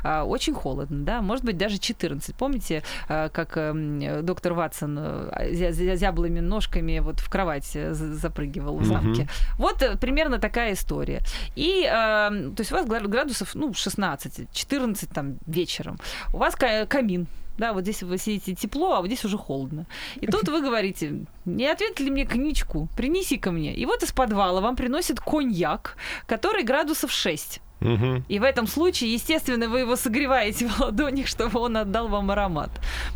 А, 0.04 0.24
Очень 0.24 0.54
холодно, 0.54 1.04
да, 1.04 1.20
может 1.22 1.44
быть, 1.44 1.56
даже 1.56 1.78
14. 1.78 2.34
Помните, 2.34 2.82
а, 3.08 3.28
как 3.28 3.56
эм, 3.56 4.24
доктор 4.24 4.52
Ватсон 4.54 4.98
э, 4.98 5.52
зя- 5.52 5.70
зя- 5.72 5.96
зяблыми 5.96 6.40
ножками 6.40 7.00
вот 7.00 7.20
в 7.20 7.28
кровать 7.28 7.70
э, 7.76 7.92
за- 7.94 8.14
запрыгивал 8.14 8.76
в 8.78 8.84
замке? 8.84 9.28
Вот 9.58 9.82
э, 9.82 9.96
примерно 9.96 10.38
такая 10.38 10.72
история. 10.72 11.20
И, 11.56 11.84
эм, 11.84 12.54
то 12.54 12.60
есть 12.60 12.72
у 12.72 12.74
вас 12.76 12.86
гра- 12.86 13.00
градусов, 13.08 13.54
ну, 13.54 13.72
16, 13.74 14.48
14 14.52 15.10
там 15.10 15.36
вечером. 15.46 15.98
У 16.32 16.38
вас 16.38 16.54
ка- 16.54 16.86
камин, 16.86 17.26
да, 17.58 17.72
вот 17.72 17.82
здесь 17.82 18.02
вы 18.02 18.18
сидите 18.18 18.54
тепло, 18.54 18.94
а 18.94 19.00
вот 19.00 19.06
здесь 19.06 19.24
уже 19.24 19.36
холодно. 19.38 19.86
И 20.22 20.26
тут 20.26 20.48
вы 20.48 20.62
говорите, 20.62 21.24
не 21.44 21.66
ответили 21.66 22.10
мне 22.10 22.24
коньячку, 22.26 22.88
принеси 22.96 23.36
ко 23.38 23.50
мне. 23.52 23.74
И 23.74 23.86
вот 23.86 24.02
из 24.02 24.12
подвала 24.12 24.60
вам 24.60 24.76
приносит 24.76 25.20
коньяк, 25.20 25.96
который 26.26 26.62
градусов 26.64 27.10
6. 27.12 27.60
Мгм. 27.82 28.24
И 28.28 28.38
в 28.38 28.42
этом 28.42 28.66
случае, 28.66 29.12
естественно, 29.12 29.68
вы 29.68 29.80
его 29.80 29.96
согреваете 29.96 30.66
в 30.68 30.80
ладонях, 30.80 31.26
чтобы 31.26 31.60
он 31.60 31.76
отдал 31.76 32.08
вам 32.08 32.30
аромат. 32.30 32.70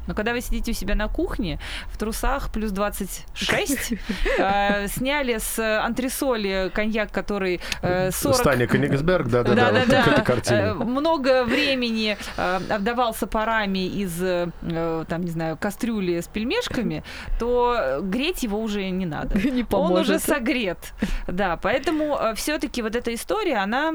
Но 0.07 0.14
когда 0.14 0.33
вы 0.33 0.40
сидите 0.40 0.72
у 0.72 0.74
себя 0.74 0.94
на 0.94 1.09
кухне, 1.09 1.59
в 1.92 1.98
трусах 1.98 2.50
плюс 2.50 2.70
26, 2.72 3.94
э, 4.38 4.88
сняли 4.88 5.38
с 5.38 5.59
антресоли 5.85 6.70
коньяк, 6.74 7.11
который 7.11 7.61
э, 7.83 8.11
40 8.11 8.37
Станя 8.37 8.66
Кенигсберг, 8.66 9.29
да-да-да, 9.29 9.72
вот 9.72 10.16
Э, 10.18 10.22
картина. 10.22 10.74
Много 10.74 11.44
времени 11.44 12.16
э, 12.37 12.61
обдавался 12.70 13.26
парами 13.26 13.87
из, 13.87 14.22
э, 14.22 14.50
э, 14.62 15.05
там, 15.09 15.22
не 15.22 15.31
знаю, 15.31 15.57
кастрюли 15.57 16.20
с 16.20 16.29
пельмешками, 16.29 17.02
то 17.38 17.76
э, 17.79 18.00
греть 18.02 18.42
его 18.42 18.61
уже 18.61 18.88
не 18.90 19.07
надо. 19.07 19.38
Не 19.57 19.62
Он 19.70 19.92
уже 19.92 20.05
поможет. 20.05 20.22
согрет. 20.22 20.79
Да, 21.26 21.57
поэтому 21.57 22.18
все-таки 22.35 22.83
вот 22.83 22.94
эта 22.96 23.14
история, 23.14 23.57
она 23.57 23.94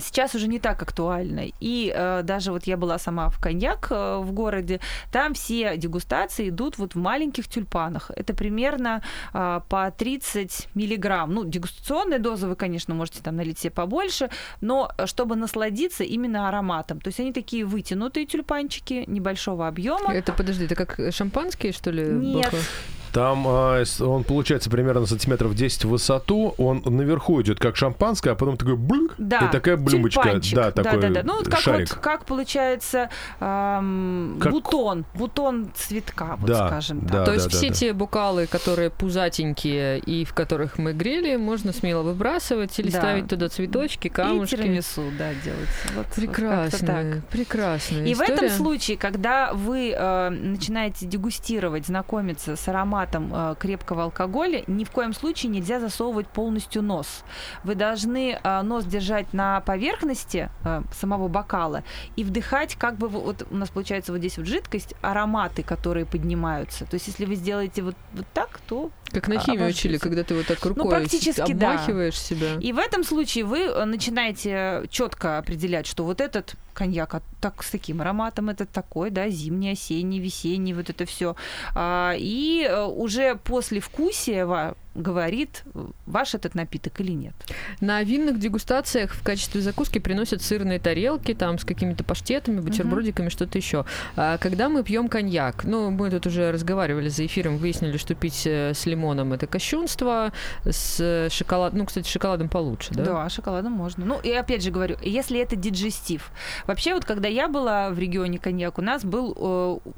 сейчас 0.00 0.34
уже 0.34 0.48
не 0.48 0.58
так 0.58 0.82
актуальна. 0.82 1.44
И 1.60 1.92
э, 1.94 2.22
даже 2.22 2.52
вот 2.52 2.66
я 2.66 2.76
была 2.76 2.98
сама 2.98 3.28
в 3.28 3.40
коньяк 3.40 3.88
э, 3.90 4.18
в 4.18 4.32
городе, 4.32 4.80
там 5.12 5.34
все 5.34 5.76
дегустации 5.76 6.48
идут 6.48 6.78
вот 6.78 6.94
в 6.94 6.98
маленьких 6.98 7.48
тюльпанах. 7.48 8.10
Это 8.16 8.34
примерно 8.34 9.02
э, 9.32 9.60
по 9.68 9.90
30 9.90 10.68
миллиграмм. 10.74 11.32
Ну, 11.32 11.44
дегустационные 11.44 12.18
дозы 12.18 12.48
вы, 12.48 12.56
конечно, 12.56 12.94
можете 12.94 13.22
там 13.22 13.36
налить 13.36 13.58
себе 13.58 13.70
побольше, 13.70 14.30
но 14.60 14.90
чтобы 15.04 15.36
насладиться 15.36 16.04
именно 16.04 16.48
ароматом. 16.48 17.00
То 17.00 17.08
есть 17.08 17.20
они 17.20 17.32
такие 17.32 17.64
вытянутые 17.64 18.26
тюльпанчики 18.26 19.04
небольшого 19.06 19.68
объема. 19.68 20.12
Это, 20.12 20.32
подожди, 20.32 20.64
это 20.64 20.74
как 20.74 20.98
шампанские, 21.12 21.72
что 21.72 21.90
ли? 21.90 22.02
Нет. 22.02 22.44
бахают? 22.44 22.66
Там 23.12 23.44
а, 23.48 23.80
с- 23.84 24.00
он 24.00 24.24
получается 24.24 24.68
примерно 24.70 25.06
сантиметров 25.06 25.54
10 25.54 25.84
в 25.84 25.88
высоту, 25.90 26.54
он 26.58 26.82
наверху 26.84 27.40
идет 27.42 27.58
как 27.58 27.76
шампанское, 27.76 28.30
а 28.30 28.34
потом 28.34 28.56
такой 28.56 28.76
блюк, 28.76 29.14
Да, 29.18 29.38
и 29.48 29.52
такая 29.52 29.76
блюмочка, 29.76 30.22
тюльпанчик. 30.22 30.54
да, 30.56 30.70
такой 30.70 31.00
да, 31.00 31.08
да. 31.10 31.22
Ну, 31.24 31.36
вот 31.36 31.48
как, 31.48 31.60
шарик. 31.60 31.88
вот, 31.90 31.98
как 32.00 32.24
получается 32.26 33.08
ам, 33.40 34.38
Как- 34.40 34.52
бутон, 34.52 35.04
бутон 35.14 35.70
цветка, 35.74 36.36
вот 36.38 36.46
Да, 36.50 36.68
скажем 36.68 37.00
да. 37.00 37.18
так. 37.18 37.24
То 37.26 37.32
есть 37.34 37.50
все 37.50 37.70
те 37.70 37.92
букалы, 37.92 38.46
которые 38.46 38.90
пузатенькие 38.90 39.98
и 39.98 40.24
в 40.24 40.34
которых 40.34 40.78
мы 40.78 40.92
грели, 40.92 41.36
можно 41.36 41.72
смело 41.72 42.02
выбрасывать 42.02 42.78
или 42.78 42.90
Да. 42.90 42.98
ставить 42.98 43.28
туда 43.28 43.48
цветочки, 43.48 44.08
И 44.08 44.10
камушки. 44.10 44.56
тирамису, 44.56 45.02
да, 45.18 45.30
делать. 45.44 45.68
Вот, 45.94 46.06
вот 46.06 46.14
Прекрасно, 46.14 46.86
так. 46.86 47.24
прекрасно. 47.28 47.98
И 48.04 48.14
в 48.14 48.20
этом 48.20 48.48
случае, 48.50 48.96
когда 48.96 49.52
вы 49.52 49.92
э, 49.96 50.28
начинаете 50.30 51.06
дегустировать, 51.06 51.86
знакомиться 51.86 52.56
с 52.56 52.68
ароматом 52.68 53.05
э, 53.14 53.54
крепкого 53.58 54.04
алкоголя, 54.04 54.62
ни 54.66 54.84
в 54.84 54.90
коем 54.90 55.12
случае 55.12 55.50
нельзя 55.50 55.80
засовывать 55.80 56.28
полностью 56.28 56.82
нос. 56.82 57.24
Вы 57.64 57.74
должны 57.74 58.38
э, 58.42 58.62
нос 58.62 58.84
держать 58.84 59.32
на 59.32 59.60
поверхности 59.60 60.50
э, 60.64 60.82
самого 60.92 61.28
бокала 61.28 61.84
и 62.16 62.24
вдыхать, 62.24 62.76
как 62.76 62.96
бы 62.96 63.08
вот 63.08 63.46
у 63.50 63.56
нас 63.56 63.70
получается 63.70 64.12
вот 64.12 64.18
здесь 64.18 64.38
вот 64.38 64.46
жидкость, 64.46 64.94
ароматы, 65.02 65.62
которые 65.62 66.06
поднимаются. 66.06 66.84
То 66.86 66.94
есть, 66.94 67.06
если 67.08 67.24
вы 67.24 67.34
сделаете 67.34 67.82
вот, 67.82 67.96
вот 68.12 68.26
так, 68.32 68.60
то 68.66 68.90
Как 69.10 69.28
на 69.28 69.36
а, 69.36 69.38
химию 69.38 69.62
обожжется. 69.62 69.88
учили, 69.88 69.98
когда 69.98 70.24
ты 70.24 70.34
вот 70.34 70.46
так 70.46 70.64
рукой 70.64 70.90
практически 70.90 71.52
да. 71.52 71.72
обмахиваешь 71.72 72.18
себя. 72.20 72.56
И 72.60 72.72
в 72.72 72.78
этом 72.78 73.04
случае 73.04 73.44
вы 73.44 73.60
э, 73.60 73.84
начинаете 73.84 74.82
четко 74.90 75.38
определять, 75.38 75.86
что 75.86 76.04
вот 76.04 76.20
этот 76.20 76.54
коньяк 76.74 77.14
а, 77.14 77.22
так 77.40 77.62
с 77.62 77.70
таким 77.70 78.00
ароматом, 78.00 78.50
этот 78.50 78.70
такой, 78.70 79.10
да, 79.10 79.28
зимний, 79.28 79.72
осенний, 79.72 80.18
весенний, 80.18 80.74
вот 80.74 80.90
это 80.90 81.06
все. 81.06 81.36
И 81.76 82.66
э, 82.68 82.84
уже 82.84 83.36
после 83.36 83.80
вкусия 83.80 84.74
говорит, 84.96 85.62
э, 85.74 85.86
ваш 86.06 86.34
этот 86.34 86.54
напиток 86.54 87.00
или 87.00 87.12
нет. 87.12 87.34
На 87.80 88.02
винных 88.02 88.38
дегустациях 88.38 89.12
в 89.12 89.22
качестве 89.22 89.60
закуски 89.60 89.98
приносят 89.98 90.42
сырные 90.42 90.78
тарелки 90.78 91.34
там 91.34 91.58
с 91.58 91.64
какими-то 91.64 92.04
паштетами, 92.04 92.60
бутербродиками, 92.60 93.28
что-то 93.28 93.58
еще. 93.58 93.84
А 94.16 94.38
когда 94.38 94.68
мы 94.68 94.82
пьем 94.82 95.08
коньяк, 95.08 95.64
ну, 95.64 95.90
мы 95.90 96.10
тут 96.10 96.26
уже 96.26 96.50
разговаривали 96.52 97.08
за 97.08 97.26
эфиром, 97.26 97.58
выяснили, 97.58 97.96
что 97.96 98.14
пить 98.14 98.46
э, 98.46 98.72
с 98.74 98.86
лимоном 98.86 99.32
это 99.32 99.46
кощунство, 99.46 100.32
с 100.64 101.28
шоколадом, 101.30 101.80
ну, 101.80 101.86
кстати, 101.86 102.08
шоколадом 102.08 102.48
получше, 102.48 102.94
да? 102.94 103.04
Да, 103.04 103.28
шоколадом 103.28 103.72
можно. 103.72 104.04
Ну, 104.04 104.20
и 104.20 104.30
опять 104.32 104.62
же 104.62 104.70
говорю, 104.70 104.96
если 105.02 105.38
это 105.40 105.56
диджестив. 105.56 106.30
Вообще, 106.66 106.94
вот 106.94 107.04
когда 107.04 107.28
я 107.28 107.48
была 107.48 107.90
в 107.90 107.98
регионе 107.98 108.38
коньяк, 108.38 108.78
у 108.78 108.82
нас 108.82 109.04
был 109.04 109.36
э, 109.36 109.90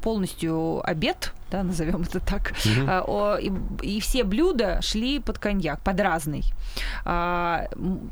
полностью 0.00 0.80
обед, 0.88 1.32
да, 1.50 1.62
назовем 1.62 2.02
это 2.02 2.18
так, 2.18 2.54
Мгм. 2.64 2.88
А, 2.88 3.04
о, 3.06 3.36
и, 3.36 3.52
и 3.82 4.00
все 4.00 4.24
блюда 4.24 4.80
шли 4.80 5.18
под 5.20 5.38
коньяк, 5.38 5.80
под 5.80 6.00
разный. 6.00 6.44
А, 7.04 7.66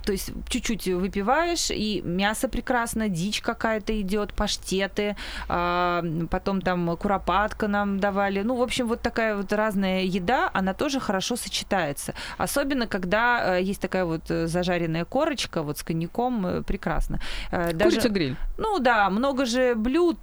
то 0.04 0.12
есть 0.12 0.30
чуть-чуть 0.48 0.86
выпиваешь, 0.88 1.70
и 1.70 2.02
мясо 2.04 2.48
прекрасно, 2.48 3.08
дичь 3.08 3.40
какая-то 3.40 3.98
идет, 3.98 4.34
паштеты, 4.34 5.16
а, 5.48 6.04
потом 6.30 6.60
там 6.60 6.94
куропатка 6.98 7.66
нам 7.66 7.98
давали. 7.98 8.42
Ну, 8.42 8.56
в 8.56 8.62
общем, 8.62 8.86
вот 8.86 9.00
такая 9.00 9.34
вот 9.36 9.50
разная 9.54 10.02
еда, 10.02 10.50
она 10.52 10.74
тоже 10.74 11.00
хорошо 11.00 11.36
сочетается. 11.36 12.12
Особенно, 12.36 12.86
когда 12.86 13.56
э, 13.58 13.62
есть 13.62 13.80
такая 13.80 14.04
вот 14.04 14.28
зажаренная 14.28 15.06
корочка, 15.06 15.62
вот 15.62 15.78
с 15.78 15.82
коньяком, 15.82 16.46
э, 16.46 16.62
прекрасно. 16.62 17.20
Э, 17.50 17.72
даже- 17.72 17.96
Курица-гриль. 17.96 18.36
ну 18.58 18.78
да, 18.80 19.08
много 19.08 19.46
же 19.46 19.74
блюд 19.74 20.20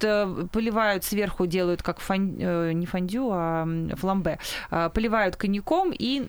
поливают 0.52 1.02
сверху, 1.02 1.46
делают 1.48 1.82
как 1.82 1.98
фон- 2.00 2.36
э, 2.38 2.72
не 2.72 2.86
фондю, 2.86 3.28
а 3.32 3.66
фламбе. 3.96 4.38
А, 4.70 4.88
Поливают 4.90 5.36
коньяком 5.36 5.92
и 5.92 6.20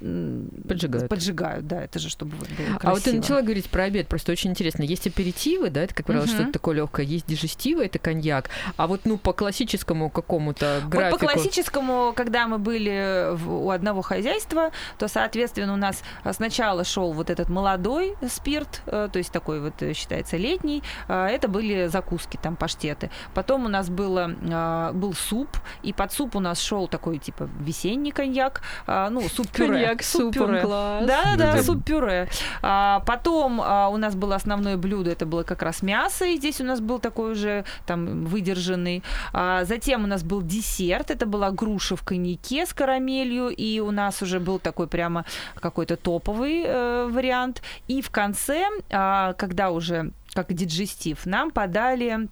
Поджигают. 0.68 1.10
Поджигают, 1.10 1.68
да, 1.68 1.84
это 1.84 2.00
же 2.00 2.10
чтобы 2.10 2.36
вот 2.38 2.48
было 2.50 2.78
А 2.82 2.90
вот 2.92 2.98
ты 3.00 3.04
красиво. 3.04 3.16
начала 3.18 3.42
говорить 3.42 3.70
про 3.70 3.84
обед, 3.84 4.08
просто 4.08 4.32
очень 4.32 4.52
интересно. 4.52 4.84
Есть 4.84 5.08
аперитивы, 5.08 5.70
да, 5.70 5.82
это, 5.84 5.94
как 5.94 6.06
правило, 6.06 6.24
Мгм. 6.26 6.34
что-то 6.34 6.52
такое 6.54 6.76
легкое. 6.76 7.06
Есть 7.06 7.28
дижестивы, 7.28 7.86
это 7.86 8.00
коньяк. 8.00 8.50
А 8.78 8.88
вот, 8.88 9.02
ну, 9.06 9.18
по 9.18 9.34
классическому 9.34 10.10
какому-то 10.10 10.80
Вот 10.84 10.90
графику... 10.92 11.20
по 11.20 11.26
классическому, 11.34 12.14
когда 12.16 12.48
мы 12.48 12.58
были 12.60 13.36
у 13.48 13.70
одного 13.70 14.02
хозяйства, 14.02 14.72
то, 14.98 15.08
соответственно, 15.08 15.74
у 15.74 15.78
нас 15.78 16.02
сначала 16.34 16.84
шел 16.84 17.14
вот 17.14 17.30
этот 17.30 17.50
молодой 17.50 18.16
спирт, 18.30 18.82
э, 18.86 19.10
то 19.12 19.18
есть 19.20 19.32
такой 19.32 19.62
вот 19.62 19.82
э, 19.82 19.94
считается 19.94 20.38
летний. 20.38 20.84
Это 21.08 21.48
были 21.48 21.88
закуски, 21.88 22.38
там 22.42 22.56
паштеты. 22.56 23.10
Потом 23.34 23.66
у 23.66 23.68
нас 23.70 23.90
было, 23.90 24.32
а, 24.52 24.92
был 25.10 25.14
суп, 25.16 25.58
и 25.84 25.94
под 25.94 26.12
суп 26.12 26.36
у 26.36 26.40
нас 26.40 26.62
шел 26.62 26.88
такой 26.88 27.18
типа 27.18 27.50
весенний 27.60 28.12
коньяк, 28.12 28.62
а, 28.86 29.10
ну 29.10 29.22
суп-пюре. 29.22 29.74
Коньяк 29.74 30.04
с 30.04 30.12
супом, 30.12 30.62
класс. 30.62 31.06
Да, 31.06 31.24
да, 31.24 31.36
Да-да. 31.36 31.64
суп-пюре. 31.64 32.30
А, 32.62 33.00
потом 33.06 33.60
а, 33.62 33.90
у 33.90 33.98
нас 33.98 34.16
было 34.16 34.36
основное 34.36 34.78
блюдо, 34.78 35.12
это 35.12 35.26
было 35.26 35.44
как 35.44 35.64
раз 35.64 35.82
мясо, 35.82 36.26
и 36.26 36.38
здесь 36.38 36.62
у 36.62 36.64
нас 36.64 36.80
был 36.80 37.00
такой 37.00 37.32
уже 37.32 37.66
там 37.86 38.26
выдержанный. 38.26 39.04
А, 39.34 39.66
затем 39.66 40.04
у 40.04 40.08
нас 40.08 40.24
был 40.24 40.42
десерт, 40.42 41.12
это 41.12 41.26
была 41.26 41.52
груша 41.52 41.96
в 41.96 42.04
коньяке 42.04 42.66
с 42.66 42.74
карамелью, 42.74 43.50
и 43.50 43.80
у 43.80 43.92
нас 43.92 44.22
уже 44.22 44.40
был 44.40 44.60
такой 44.60 44.88
прямо 44.88 45.26
какой-то 45.60 45.96
топовый 45.96 46.64
э, 46.66 47.08
вариант. 47.10 47.62
И 47.88 48.02
в 48.02 48.10
конце, 48.12 48.66
а, 48.92 49.34
когда 49.34 49.72
уже 49.72 50.12
как 50.34 50.54
диджестив, 50.54 51.26
нам 51.26 51.50
подали 51.50 52.30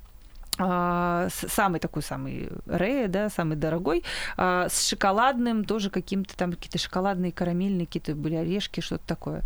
самый 0.60 1.80
такой 1.80 2.02
самый 2.02 2.50
Рея, 2.66 3.08
да, 3.08 3.30
самый 3.30 3.56
дорогой, 3.58 4.04
а, 4.38 4.68
с 4.70 4.88
шоколадным 4.90 5.64
тоже 5.66 5.90
каким-то 5.90 6.36
там 6.38 6.52
какие-то 6.54 6.78
шоколадные 6.78 7.32
карамельные 7.32 7.86
какие-то 7.86 8.16
были 8.16 8.36
орешки, 8.36 8.82
что-то 8.82 9.06
такое. 9.08 9.44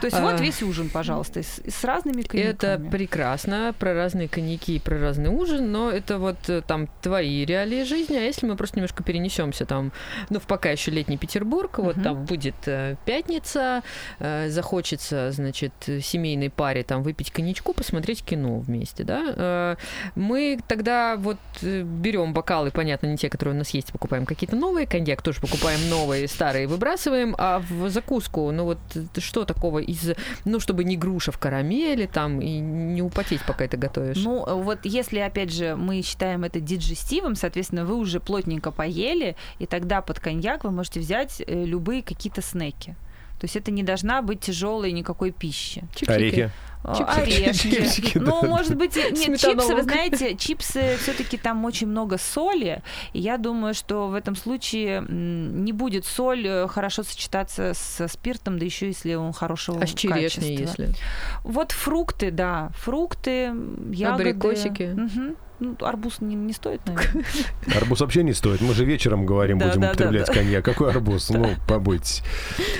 То 0.00 0.06
есть 0.06 0.16
А. 0.16 0.22
вот 0.22 0.40
весь 0.40 0.62
ужин, 0.62 0.88
пожалуйста, 0.90 1.42
с, 1.42 1.60
с 1.66 1.84
разными 1.84 2.20
Это 2.22 2.28
коньяками. 2.28 2.90
прекрасно, 2.90 3.74
про 3.78 3.94
разные 3.94 4.28
коньяки 4.28 4.76
и 4.76 4.78
про 4.78 4.98
разный 4.98 5.30
ужин, 5.30 5.72
но 5.72 5.90
это 5.90 6.18
вот 6.18 6.36
э, 6.48 6.60
там 6.62 6.88
твои 7.02 7.44
реалии 7.44 7.82
жизни, 7.84 8.16
а 8.16 8.20
если 8.20 8.46
мы 8.46 8.56
просто 8.56 8.76
немножко 8.76 9.02
перенесемся 9.02 9.64
там, 9.66 9.92
ну, 10.30 10.38
в 10.38 10.46
пока 10.46 10.70
еще 10.70 10.90
летний 10.90 11.16
Петербург, 11.16 11.78
вот 11.78 11.96
Мгм. 11.96 12.04
там 12.04 12.24
будет 12.24 12.54
э, 12.66 12.96
пятница, 13.04 13.82
э, 14.18 14.48
захочется, 14.50 15.32
значит, 15.32 15.72
семейной 16.02 16.50
паре 16.50 16.82
там 16.84 17.02
выпить 17.02 17.30
коньячку, 17.30 17.72
посмотреть 17.72 18.22
кино 18.24 18.58
вместе, 18.58 19.02
да, 19.04 19.76
мы 20.14 20.35
мы 20.36 20.58
тогда 20.68 21.16
вот 21.16 21.38
э, 21.62 21.82
берем 21.82 22.34
бокалы, 22.34 22.70
понятно, 22.70 23.06
не 23.06 23.16
те, 23.16 23.30
которые 23.30 23.54
у 23.54 23.58
нас 23.58 23.70
есть, 23.70 23.90
покупаем 23.90 24.26
какие-то 24.26 24.54
новые, 24.54 24.86
коньяк 24.86 25.22
тоже 25.22 25.40
покупаем 25.40 25.80
новые, 25.88 26.28
старые 26.28 26.66
выбрасываем, 26.66 27.34
а 27.38 27.60
в 27.60 27.88
закуску, 27.88 28.50
ну 28.50 28.64
вот 28.64 28.78
э, 28.94 29.20
что 29.20 29.46
такого 29.46 29.78
из, 29.78 30.10
ну 30.44 30.60
чтобы 30.60 30.84
не 30.84 30.98
груша 30.98 31.32
в 31.32 31.38
карамели 31.38 32.06
там 32.06 32.40
и 32.42 32.58
не 32.58 33.00
употеть, 33.00 33.40
пока 33.46 33.64
это 33.64 33.78
готовишь? 33.78 34.22
Ну, 34.22 34.44
вот 34.62 34.80
если, 34.84 35.20
опять 35.20 35.52
же, 35.52 35.74
мы 35.74 36.02
считаем 36.02 36.44
это 36.44 36.60
диджестивом, 36.60 37.34
соответственно, 37.34 37.86
вы 37.86 37.96
уже 37.96 38.20
плотненько 38.20 38.70
поели, 38.70 39.36
и 39.58 39.66
тогда 39.66 40.02
под 40.02 40.20
коньяк 40.20 40.64
вы 40.64 40.70
можете 40.70 41.00
взять 41.00 41.42
э, 41.46 41.64
любые 41.64 42.02
какие-то 42.02 42.42
снеки. 42.42 42.94
То 43.38 43.44
есть 43.44 43.56
это 43.56 43.70
не 43.70 43.82
должна 43.82 44.22
быть 44.22 44.40
тяжелой 44.40 44.92
никакой 44.92 45.30
пищи. 45.30 45.84
Чипсики. 45.94 46.10
Орехи. 46.10 46.50
Чипсы. 46.96 47.20
Орешки. 47.20 47.70
Чипсики, 47.70 48.18
Ну, 48.18 48.42
да. 48.42 48.48
может 48.48 48.76
быть, 48.76 48.94
нет, 48.96 49.40
чипсы, 49.40 49.74
вы 49.74 49.82
знаете, 49.82 50.36
чипсы 50.36 50.96
все-таки 51.00 51.36
там 51.36 51.64
очень 51.64 51.88
много 51.88 52.16
соли, 52.16 52.80
и 53.12 53.18
я 53.20 53.38
думаю, 53.38 53.74
что 53.74 54.06
в 54.06 54.14
этом 54.14 54.36
случае 54.36 55.04
не 55.08 55.72
будет 55.72 56.06
соль 56.06 56.46
э, 56.46 56.68
хорошо 56.68 57.02
сочетаться 57.02 57.72
со 57.74 58.06
спиртом, 58.06 58.58
да 58.60 58.64
еще 58.64 58.86
если 58.86 59.14
он 59.14 59.32
хорошего 59.32 59.82
А 59.82 59.86
с 59.86 59.94
черешней, 59.94 60.56
качества. 60.58 60.82
если? 60.82 60.94
Вот 61.42 61.72
фрукты, 61.72 62.30
да, 62.30 62.70
фрукты, 62.76 63.52
ягоды. 63.90 64.30
Абрикосики. 64.30 64.82
Мгм. 64.94 65.36
Ну, 65.58 65.74
арбуз 65.80 66.20
не, 66.20 66.34
не 66.34 66.52
стоит, 66.52 66.80
наверное. 66.86 67.24
Арбуз 67.76 68.00
вообще 68.00 68.22
не 68.22 68.34
стоит. 68.34 68.60
Мы 68.60 68.74
же 68.74 68.84
вечером 68.84 69.24
говорим, 69.24 69.58
Да, 69.58 69.68
будем 69.68 69.80
да, 69.80 69.88
употреблять 69.88 70.26
да. 70.26 70.32
коньяк. 70.32 70.64
Какой 70.64 70.90
арбуз? 70.90 71.30
Ну, 71.30 71.48
побойтесь 71.66 72.22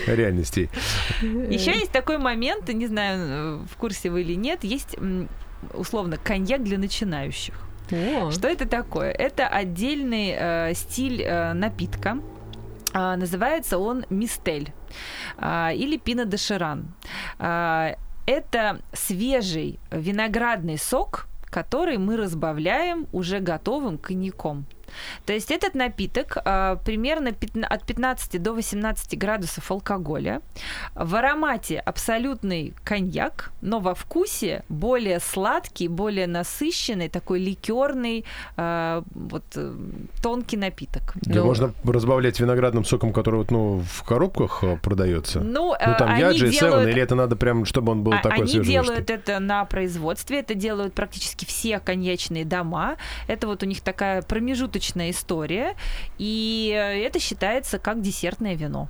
реальностей. 0.06 0.68
Еще 1.22 1.72
есть 1.72 1.90
такой 1.90 2.18
момент, 2.18 2.68
не 2.68 2.86
знаю, 2.86 3.66
в 3.70 3.76
курсе 3.76 4.10
вы 4.10 4.22
или 4.22 4.34
нет, 4.34 4.62
есть 4.64 4.96
условно 5.72 6.18
коньяк 6.22 6.62
для 6.62 6.78
начинающих. 6.78 7.54
О, 7.90 8.30
Что 8.30 8.48
это 8.48 8.66
такое? 8.66 9.10
Это 9.10 9.46
отдельный 9.46 10.34
э, 10.36 10.74
стиль 10.74 11.22
э, 11.22 11.52
напитка. 11.52 12.18
А, 12.92 13.16
называется 13.16 13.78
он 13.78 14.06
мистель 14.10 14.72
а, 15.36 15.70
или 15.72 15.96
пино 15.98 16.24
де 16.24 16.36
ширан. 16.36 16.94
А, 17.38 17.94
это 18.26 18.80
свежий 18.92 19.78
виноградный 19.90 20.78
сок, 20.78 21.26
который 21.56 21.96
мы 21.96 22.18
разбавляем 22.18 23.06
уже 23.12 23.40
готовым 23.40 23.96
коньяком. 23.96 24.66
То 25.24 25.32
есть 25.32 25.50
этот 25.50 25.74
напиток 25.74 26.36
а, 26.44 26.76
примерно 26.76 27.32
пятна- 27.32 27.66
от 27.66 27.84
15 27.84 28.42
до 28.42 28.52
18 28.52 29.18
градусов 29.18 29.70
алкоголя. 29.70 30.40
В 30.94 31.14
аромате 31.16 31.78
абсолютный 31.78 32.74
коньяк, 32.84 33.50
но 33.60 33.80
во 33.80 33.94
вкусе 33.94 34.62
более 34.68 35.20
сладкий, 35.20 35.88
более 35.88 36.26
насыщенный, 36.26 37.08
такой 37.08 37.40
ликерный, 37.40 38.24
а, 38.56 39.02
вот 39.14 39.44
э, 39.56 39.74
тонкий 40.22 40.56
напиток. 40.56 41.14
Где 41.16 41.40
Ну, 41.40 41.46
можно 41.46 41.72
разбавлять 41.84 42.40
виноградным 42.40 42.84
соком, 42.84 43.12
который 43.12 43.36
вот, 43.36 43.50
ну, 43.50 43.82
в 43.90 44.02
коробках 44.04 44.62
э, 44.62 44.76
продается. 44.82 45.40
Ну, 45.40 45.66
Ну, 45.66 45.74
э, 45.74 45.94
там 45.98 46.16
Яджи, 46.16 46.52
Севен, 46.52 46.58
делают 46.60 46.88
или 46.90 47.02
это 47.02 47.14
надо 47.14 47.34
прям, 47.36 47.64
чтобы 47.64 47.92
он 47.92 48.02
был 48.02 48.12
А- 48.12 48.18
такой 48.18 48.44
Они 48.44 48.60
делают 48.60 49.10
это 49.10 49.40
на 49.40 49.64
производстве, 49.64 50.40
это 50.40 50.54
делают 50.54 50.94
практически 50.94 51.44
все 51.44 51.80
коньячные 51.80 52.44
дома. 52.44 52.96
Это 53.26 53.46
вот 53.46 53.62
у 53.62 53.66
них 53.66 53.80
такая 53.80 54.22
промежуточная 54.22 54.75
история, 55.10 55.74
и 56.18 56.72
это 57.06 57.18
считается 57.18 57.78
как 57.78 58.00
десертное 58.02 58.54
вино. 58.54 58.88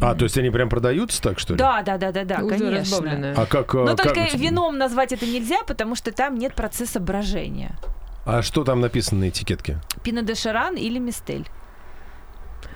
А, 0.00 0.14
то 0.14 0.24
есть 0.24 0.36
они 0.38 0.50
прям 0.50 0.68
продаются 0.68 1.22
так, 1.22 1.38
что 1.38 1.54
ли? 1.54 1.58
Да, 1.58 1.82
да, 1.82 1.96
да, 1.98 2.10
да, 2.12 2.24
да, 2.24 2.38
уже 2.42 2.58
конечно. 2.58 3.34
А 3.36 3.46
как... 3.46 3.74
э, 3.74 3.78
Но 3.78 3.96
как- 3.96 4.06
только 4.14 4.36
вином 4.36 4.78
назвать 4.78 5.12
это 5.12 5.26
нельзя, 5.26 5.62
потому 5.66 5.94
что 5.94 6.10
там 6.12 6.38
нет 6.38 6.54
процесса 6.54 6.98
брожения. 6.98 7.72
А 8.24 8.42
что 8.42 8.64
там 8.64 8.80
написано 8.80 9.20
на 9.20 9.28
этикетке? 9.28 9.78
Пино 10.02 10.22
де 10.22 10.34
Шаран 10.34 10.76
или 10.76 10.98
Мистель. 10.98 11.46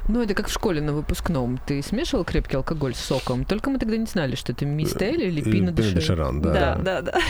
Ну, 0.09 0.23
это 0.23 0.35
как 0.35 0.49
в 0.49 0.53
школе 0.53 0.81
на 0.81 0.93
выпускном. 0.93 1.59
Ты 1.67 1.83
смешивал 1.83 2.25
крепкий 2.25 2.57
алкоголь 2.57 2.95
с 2.95 3.01
соком, 3.01 3.45
только 3.45 3.71
мы 3.71 3.79
тогда 3.79 3.97
не 3.97 4.07
знали, 4.07 4.37
что 4.37 4.53
это 4.53 4.65
мистель 4.65 5.23
или 5.23 5.41
Или 5.41 5.51
пино 5.51 5.73
де 5.73 5.83
Пино 5.83 5.95
де 5.95 6.01
Ширан. 6.01 6.03
Ширан, 6.03 6.41
да. 6.43 6.53
Да, 6.53 6.77
да, 6.77 7.03
да. 7.03 7.21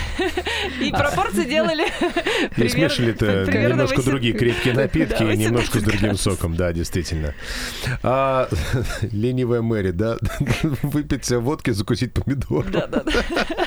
И 0.81 0.91
пропорции 0.91 1.45
делали 1.45 1.85
И 2.57 3.45
примерно 3.45 3.69
немножко 3.69 3.97
18 3.97 4.05
другие 4.05 4.33
крепкие 4.33 4.73
напитки 4.73 5.23
и 5.23 5.37
немножко 5.37 5.79
с 5.79 5.81
18 5.81 5.83
другим 5.83 6.17
соком, 6.17 6.55
да, 6.55 6.73
действительно. 6.73 7.33
А, 8.03 8.49
ленивая 9.11 9.61
Мэри, 9.61 9.91
да, 9.91 10.17
выпить 10.81 11.29
водки, 11.31 11.71
закусить 11.71 12.13
помидор. 12.13 12.65
Да, 12.69 12.87
да, 12.87 13.03
да. 13.03 13.66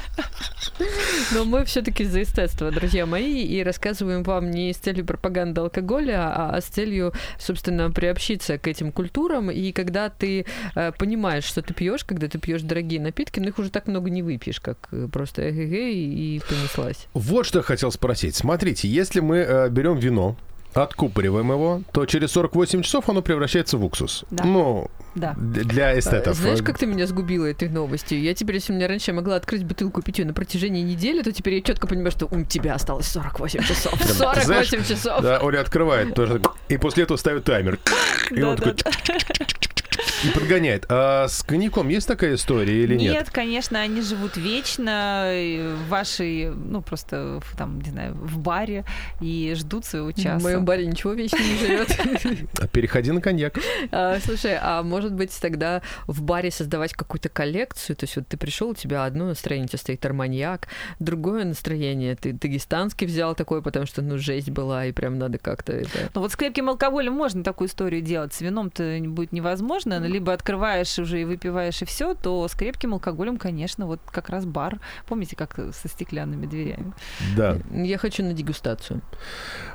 Но 1.34 1.44
мы 1.44 1.64
все-таки 1.64 2.04
за 2.04 2.22
эстетство, 2.22 2.70
друзья 2.70 3.06
мои, 3.06 3.42
и 3.42 3.62
рассказываем 3.62 4.22
вам 4.22 4.50
не 4.50 4.72
с 4.72 4.76
целью 4.76 5.04
пропаганды 5.04 5.60
алкоголя, 5.60 6.32
а 6.34 6.60
с 6.60 6.64
целью, 6.64 7.12
собственно, 7.38 7.90
приобщиться 7.90 8.58
к 8.58 8.66
этим 8.66 8.92
культурам. 8.92 9.50
И 9.50 9.72
когда 9.72 10.08
ты 10.08 10.46
э, 10.74 10.92
понимаешь, 10.92 11.44
что 11.44 11.62
ты 11.62 11.74
пьешь, 11.74 12.04
когда 12.04 12.28
ты 12.28 12.38
пьешь 12.38 12.62
дорогие 12.62 13.00
напитки, 13.00 13.40
ну 13.40 13.48
их 13.48 13.58
уже 13.58 13.70
так 13.70 13.86
много 13.86 14.10
не 14.10 14.22
выпьешь, 14.22 14.60
как 14.60 14.88
э, 14.92 15.08
просто 15.12 15.50
эгегей 15.50 15.94
и 15.94 16.40
понеслась. 16.48 17.06
Вот 17.14 17.46
что 17.46 17.58
я 17.58 17.62
хотел 17.62 17.90
спросить. 17.90 18.34
Смотрите, 18.34 18.88
если 18.88 19.20
мы 19.20 19.38
э, 19.38 19.68
берем 19.68 19.96
вино, 19.96 20.36
откупориваем 20.74 21.50
его, 21.50 21.82
то 21.92 22.06
через 22.06 22.32
48 22.32 22.82
часов 22.82 23.08
оно 23.08 23.22
превращается 23.22 23.76
в 23.76 23.84
уксус. 23.84 24.24
Да. 24.30 24.44
Ну, 24.44 24.90
Да. 25.14 25.35
для 25.37 25.99
эстетов. 25.99 26.37
Знаешь, 26.37 26.62
как 26.62 26.79
ты 26.79 26.87
меня 26.87 27.07
сгубила 27.07 27.46
этой 27.46 27.68
новостью? 27.68 28.20
Я 28.20 28.35
теперь, 28.35 28.57
если 28.57 28.73
у 28.73 28.77
меня 28.77 28.88
раньше 28.88 29.11
я 29.11 29.14
могла 29.14 29.37
открыть 29.37 29.64
бутылку 29.64 30.03
пить 30.03 30.18
ее 30.18 30.25
на 30.25 30.33
протяжении 30.33 30.83
недели, 30.83 31.23
то 31.23 31.33
теперь 31.33 31.55
я 31.55 31.62
четко 31.62 31.87
понимаю, 31.87 32.11
что 32.11 32.27
у 32.27 32.44
тебя 32.44 32.75
осталось 32.75 33.07
48 33.09 33.62
часов. 33.62 33.92
Прям, 33.99 34.09
48 34.09 34.46
знаешь, 34.46 34.87
часов. 34.87 35.23
Да, 35.23 35.40
Оля 35.40 35.61
открывает 35.61 36.14
тоже. 36.14 36.40
И 36.68 36.77
после 36.77 37.05
этого 37.05 37.16
ставит 37.16 37.44
таймер. 37.44 37.79
И 38.31 38.42
он 38.42 38.57
такой... 38.57 38.75
И 40.24 40.30
подгоняет. 40.33 40.85
А 40.88 41.28
с 41.28 41.42
коньяком 41.42 41.88
есть 41.88 42.06
такая 42.06 42.35
история 42.35 42.83
или 42.83 42.94
нет? 42.94 43.12
Нет, 43.12 43.30
конечно, 43.30 43.80
они 43.80 44.02
живут 44.02 44.37
вечно 44.37 45.30
в 45.33 45.88
вашей, 45.88 46.50
ну, 46.50 46.83
просто, 46.83 47.40
в, 47.42 47.56
там, 47.56 47.80
не 47.80 47.90
знаю, 47.90 48.14
в 48.14 48.38
баре 48.38 48.85
и 49.20 49.54
ждут 49.56 49.85
своего 49.85 50.12
часа. 50.12 50.38
В 50.38 50.42
моем 50.42 50.64
баре 50.64 50.87
ничего 50.87 51.14
вечно 51.14 51.38
не 51.38 51.56
живет. 51.56 52.48
А 52.61 52.68
Переходи 52.68 53.12
на 53.12 53.20
коньяк. 53.20 53.59
А, 53.90 54.18
Слушай, 54.20 54.59
а 54.61 54.83
может 54.83 55.14
быть 55.14 55.37
тогда 55.40 55.80
в 56.06 56.22
баре 56.22 56.50
создавать 56.50 56.92
какую-то 56.92 57.28
коллекцию? 57.28 57.96
То 57.96 58.04
есть 58.04 58.16
вот 58.16 58.28
ты 58.28 58.37
пришел, 58.37 58.70
у 58.70 58.74
тебя 58.74 59.04
одно 59.04 59.26
настроение, 59.26 59.66
у 59.66 59.68
тебя 59.68 59.78
стоит 59.78 60.04
арманьяк, 60.04 60.68
другое 60.98 61.44
настроение, 61.44 62.16
ты 62.16 62.33
дагестанский 62.33 63.06
взял 63.06 63.35
такой, 63.35 63.62
потому 63.62 63.87
что, 63.87 64.02
ну, 64.02 64.18
жесть 64.18 64.50
была, 64.50 64.87
и 64.87 64.92
прям 64.92 65.18
надо 65.18 65.38
как-то 65.38 65.72
это... 65.72 66.11
Ну 66.14 66.20
вот 66.20 66.33
с 66.33 66.37
крепким 66.37 66.68
алкоголем 66.68 67.14
можно 67.14 67.42
такую 67.42 67.68
историю 67.68 68.02
делать, 68.02 68.35
с 68.35 68.40
вином-то 68.40 68.98
будет 69.06 69.33
невозможно, 69.33 69.98
но 69.98 70.10
либо 70.11 70.33
открываешь 70.33 70.99
уже 70.99 71.20
и 71.20 71.25
выпиваешь 71.25 71.81
и 71.83 71.85
все, 71.85 72.14
то 72.14 72.46
с 72.49 72.55
крепким 72.55 72.94
алкоголем, 72.94 73.37
конечно, 73.38 73.87
вот 73.87 74.01
как 74.11 74.29
раз 74.29 74.44
бар. 74.44 74.81
Помните, 75.07 75.37
как 75.37 75.55
со 75.55 75.88
стеклянными 75.88 76.46
дверями? 76.46 76.92
Да. 77.37 77.57
Я 77.70 77.99
хочу 77.99 78.23
на 78.25 78.33
дегустацию. 78.33 79.01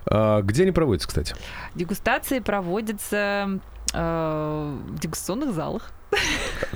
А 0.06 0.42
где 0.42 0.64
они 0.64 0.72
проводятся, 0.72 1.08
кстати? 1.08 1.36
Дегустации 1.76 2.40
проводятся 2.40 3.60
э, 3.94 4.78
в 4.88 5.00
дегустационных 5.00 5.54
залах. 5.54 5.92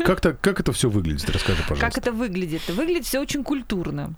Как-то, 0.05 0.33
как 0.33 0.59
это 0.59 0.71
все 0.73 0.89
выглядит? 0.89 1.29
Расскажи, 1.29 1.61
пожалуйста. 1.61 1.85
Как 1.85 1.97
это 1.97 2.11
выглядит? 2.11 2.67
Выглядит 2.69 3.05
все 3.05 3.19
очень 3.19 3.43
культурно. 3.43 4.13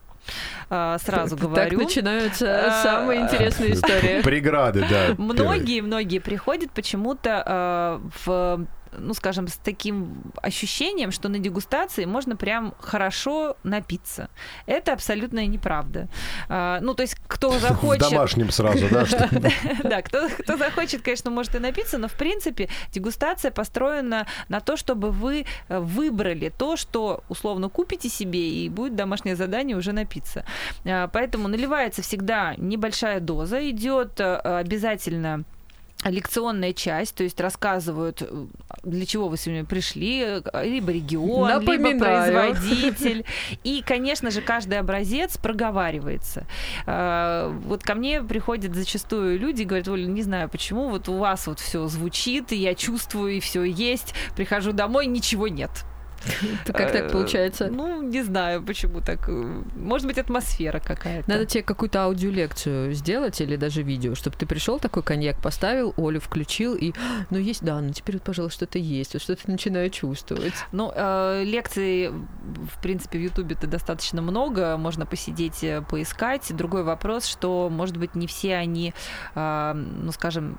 А, 0.70 0.98
Сразу 1.00 1.36
Так 1.36 1.50
говорю. 1.50 1.80
начинаются 1.80 2.68
А, 2.68 2.84
самые 2.84 3.22
интересные 3.22 3.74
истории. 3.74 4.22
Преграды, 4.22 4.86
да. 4.90 5.16
Многие, 5.18 5.82
многие 5.82 6.20
приходят 6.20 6.72
почему-то 6.72 7.44
э, 7.46 8.10
в 8.26 8.66
ну, 8.98 9.14
скажем, 9.14 9.48
с 9.48 9.58
таким 9.58 10.24
ощущением, 10.42 11.12
что 11.12 11.30
на 11.30 11.40
дегустации 11.40 12.06
можно 12.06 12.36
прям 12.36 12.74
хорошо 12.80 13.58
напиться. 13.64 14.30
Это 14.66 14.94
абсолютная 14.94 15.48
неправда. 15.48 16.08
А, 16.50 16.80
ну, 16.82 16.94
то 16.94 17.04
есть, 17.04 17.16
кто 17.28 17.50
В 17.52 17.60
захочет... 17.60 18.10
домашнем 18.10 18.52
сразу, 18.52 18.88
да? 18.90 19.06
Да, 19.84 20.02
кто, 20.02 20.30
кто 20.30 20.58
захочет, 20.58 21.02
конечно, 21.02 21.32
может 21.32 21.56
и 21.56 21.60
напиться, 21.60 21.98
но 21.98 22.08
в 22.08 22.14
принципе 22.14 22.70
дегустация 22.92 23.52
построена 23.52 24.28
на 24.50 24.60
то, 24.60 24.78
чтобы 24.78 25.12
вы 25.12 25.46
э, 25.68 25.80
выбрали 25.80 26.50
то, 26.50 26.78
что 26.78 27.24
условно 27.30 27.70
купите 27.70 28.10
себе, 28.10 28.50
и 28.50 28.70
будет 28.70 28.96
домашнее 28.96 29.36
задание 29.36 29.78
уже 29.78 29.92
напиться. 29.92 30.46
А, 30.86 31.08
Поэтому 31.08 31.48
наливается 31.48 32.02
всегда 32.02 32.56
небольшая 32.58 33.20
доза, 33.20 33.70
идет 33.70 34.20
э, 34.20 34.36
обязательно 34.36 35.44
лекционная 36.10 36.74
часть, 36.74 37.16
то 37.16 37.24
есть 37.24 37.40
рассказывают, 37.40 38.22
э, 38.22 38.46
для 38.84 39.06
чего 39.06 39.28
вы 39.28 39.38
сегодня 39.38 39.66
пришли, 39.66 40.24
э, 40.24 40.66
либо 40.66 40.92
регион, 40.92 41.60
либо 41.60 41.74
Напоминаю. 41.74 42.00
производитель. 42.34 43.26
И, 43.64 43.84
конечно 43.86 44.32
же, 44.32 44.42
каждый 44.42 44.80
образец 44.80 45.38
проговаривается. 45.38 46.46
А, 46.86 47.50
Вот 47.66 47.84
ко 47.84 47.96
мне 47.96 48.22
приходят 48.22 48.74
зачастую 48.76 49.40
люди 49.40 49.62
и 49.62 49.66
говорят, 49.66 49.88
Оля, 49.88 50.06
не 50.06 50.24
знаю 50.24 50.50
почему, 50.50 50.90
вот 50.90 51.08
у 51.10 51.18
вас 51.18 51.48
вот 51.48 51.60
все 51.60 51.88
звучит, 51.88 52.52
и 52.52 52.56
я 52.56 52.74
чувствую, 52.74 53.34
и 53.34 53.40
все 53.40 53.64
есть. 53.64 54.14
Прихожу 54.36 54.72
домой, 54.72 55.06
ничего 55.06 55.48
нет. 55.48 55.70
Это 56.64 56.74
как 56.74 56.92
так 56.92 57.02
Э, 57.02 57.10
получается? 57.10 57.68
Ну, 57.72 58.02
не 58.02 58.24
знаю, 58.24 58.64
почему 58.64 59.02
так. 59.02 59.28
Может 59.28 60.08
быть, 60.08 60.18
атмосфера 60.18 60.80
какая-то. 60.80 61.30
Надо 61.30 61.46
тебе 61.46 61.64
какую-то 61.64 62.04
аудиолекцию 62.04 62.94
сделать 62.94 63.42
или 63.42 63.56
даже 63.56 63.82
видео, 63.82 64.16
чтобы 64.16 64.38
ты 64.38 64.46
пришел 64.46 64.80
такой 64.80 65.04
коньяк 65.04 65.42
поставил, 65.42 65.94
Олю 65.98 66.20
включил 66.20 66.76
и, 66.76 66.92
«А, 66.92 67.26
ну 67.30 67.38
есть, 67.38 67.64
да, 67.64 67.80
ну 67.80 67.92
теперь 67.92 68.16
вот, 68.16 68.24
пожалуй, 68.24 68.52
что-то 68.52 68.78
есть, 68.80 69.14
вот 69.14 69.22
что-то 69.22 69.50
начинаю 69.50 69.90
чувствовать. 69.90 70.54
Ну, 70.72 70.92
э, 70.94 71.44
лекций, 71.46 72.10
в 72.10 72.82
принципе, 72.82 73.20
в 73.20 73.22
Ютубе-то 73.22 73.68
достаточно 73.68 74.22
много, 74.22 74.78
можно 74.78 75.06
посидеть, 75.06 75.64
э, 75.64 75.82
поискать. 75.82 76.56
Другой 76.56 76.84
вопрос, 76.84 77.26
что, 77.26 77.70
может 77.70 77.98
быть, 77.98 78.16
не 78.16 78.28
все 78.28 78.56
они, 78.56 78.94
э, 79.36 79.74
ну, 79.74 80.12
скажем, 80.12 80.58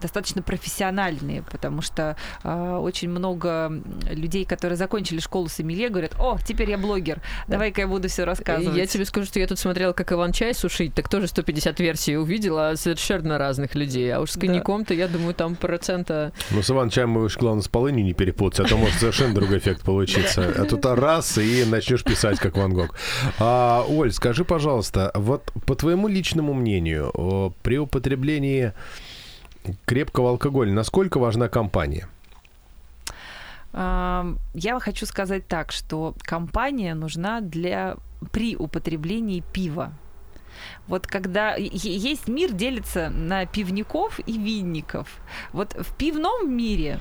достаточно 0.00 0.42
профессиональные, 0.42 1.42
потому 1.42 1.82
что 1.82 2.16
э, 2.42 2.76
очень 2.80 3.08
много 3.08 3.72
людей, 4.10 4.44
которые 4.44 4.76
закончили 4.76 5.20
школу 5.20 5.48
сомелье, 5.48 5.88
говорят, 5.88 6.12
о, 6.18 6.38
теперь 6.46 6.70
я 6.70 6.78
блогер, 6.78 7.20
давай-ка 7.48 7.82
я 7.82 7.88
буду 7.88 8.08
все 8.08 8.24
рассказывать. 8.24 8.76
Я 8.76 8.86
тебе 8.86 9.04
скажу, 9.04 9.26
что 9.26 9.40
я 9.40 9.46
тут 9.46 9.58
смотрела, 9.58 9.92
как 9.92 10.12
Иван 10.12 10.32
чай 10.32 10.54
сушить, 10.54 10.94
так 10.94 11.08
тоже 11.08 11.26
150 11.26 11.80
версий 11.80 12.16
увидела 12.16 12.72
совершенно 12.76 13.38
разных 13.38 13.74
людей. 13.74 14.12
А 14.12 14.20
уж 14.20 14.32
с 14.32 14.38
коньяком-то, 14.38 14.94
я 14.94 15.08
думаю, 15.08 15.34
там 15.34 15.56
процента... 15.56 16.32
Ну, 16.50 16.62
с 16.62 16.70
Иван-чаем 16.70 17.10
мы 17.10 17.24
уж, 17.24 17.36
главное, 17.36 17.62
с 17.62 17.68
полынью 17.68 18.04
не 18.04 18.14
перепутать, 18.14 18.60
а 18.60 18.64
то 18.64 18.76
может 18.76 18.98
совершенно 18.98 19.34
другой 19.34 19.58
эффект 19.58 19.82
получиться. 19.82 20.52
А 20.56 20.64
тут 20.64 20.84
раз, 20.86 21.38
и 21.38 21.64
начнешь 21.64 22.04
писать, 22.04 22.38
как 22.38 22.56
Ван 22.56 22.72
Гог. 22.72 22.96
А, 23.38 23.84
Оль, 23.88 24.12
скажи, 24.12 24.44
пожалуйста, 24.44 25.10
вот 25.14 25.52
по 25.66 25.74
твоему 25.74 26.08
личному 26.08 26.54
мнению, 26.54 27.54
при 27.62 27.78
употреблении 27.78 28.72
крепкого 29.84 30.30
алкоголя, 30.30 30.72
насколько 30.72 31.18
важна 31.18 31.48
компания? 31.48 32.08
Ам, 33.72 34.38
Я 34.54 34.78
хочу 34.80 35.06
сказать 35.06 35.46
так, 35.46 35.72
что 35.72 36.14
компания 36.22 36.94
нужна 36.94 37.40
для 37.40 37.96
при 38.32 38.56
употреблении 38.56 39.42
пива. 39.52 39.92
Вот 40.88 41.06
когда 41.06 41.54
есть 41.56 42.28
мир 42.28 42.52
делится 42.52 43.08
на 43.08 43.46
пивников 43.46 44.20
и 44.26 44.36
винников. 44.36 45.08
Вот 45.52 45.72
в 45.72 45.96
пивном 45.96 46.54
мире 46.54 46.98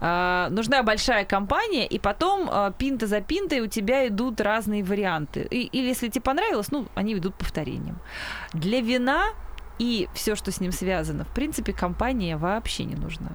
а, 0.00 0.48
нужна 0.50 0.82
большая 0.84 1.24
компания, 1.24 1.86
и 1.88 1.98
потом 1.98 2.48
а, 2.52 2.70
пинта 2.70 3.06
за 3.08 3.20
пинтой 3.20 3.60
у 3.60 3.66
тебя 3.66 4.06
идут 4.06 4.40
разные 4.40 4.84
варианты. 4.84 5.40
И- 5.50 5.64
или 5.64 5.88
если 5.88 6.08
тебе 6.08 6.20
понравилось, 6.22 6.70
ну, 6.70 6.86
они 6.94 7.14
идут 7.14 7.34
повторением. 7.34 7.98
Для 8.52 8.80
вина 8.80 9.30
и 9.80 10.08
все, 10.12 10.36
что 10.36 10.52
с 10.52 10.60
ним 10.60 10.72
связано, 10.72 11.24
в 11.24 11.32
принципе, 11.32 11.72
компания 11.72 12.36
вообще 12.36 12.84
не 12.84 12.96
нужна. 12.96 13.30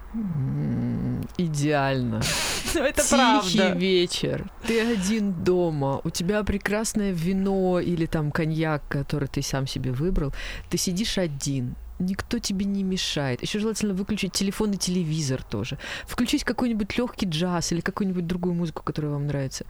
Идеально. 1.37 2.21
Это 2.75 3.01
Тихий 3.01 3.57
правда. 3.57 3.77
вечер, 3.79 4.51
ты 4.67 4.79
один 4.79 5.33
дома, 5.33 6.01
у 6.03 6.11
тебя 6.11 6.43
прекрасное 6.43 7.11
вино 7.11 7.79
или 7.79 8.05
там 8.05 8.31
коньяк, 8.31 8.83
который 8.87 9.27
ты 9.27 9.41
сам 9.41 9.65
себе 9.65 9.91
выбрал, 9.91 10.33
ты 10.69 10.77
сидишь 10.77 11.17
один, 11.17 11.75
никто 11.99 12.39
тебе 12.39 12.65
не 12.65 12.83
мешает. 12.83 13.41
Еще 13.41 13.59
желательно 13.59 13.93
выключить 13.93 14.33
телефон 14.33 14.71
и 14.71 14.77
телевизор 14.77 15.43
тоже. 15.43 15.77
Включить 16.07 16.43
какой-нибудь 16.43 16.97
легкий 16.97 17.25
джаз 17.25 17.71
или 17.71 17.81
какую-нибудь 17.81 18.27
другую 18.27 18.53
музыку, 18.55 18.83
которая 18.83 19.11
вам 19.13 19.27
нравится. 19.27 19.65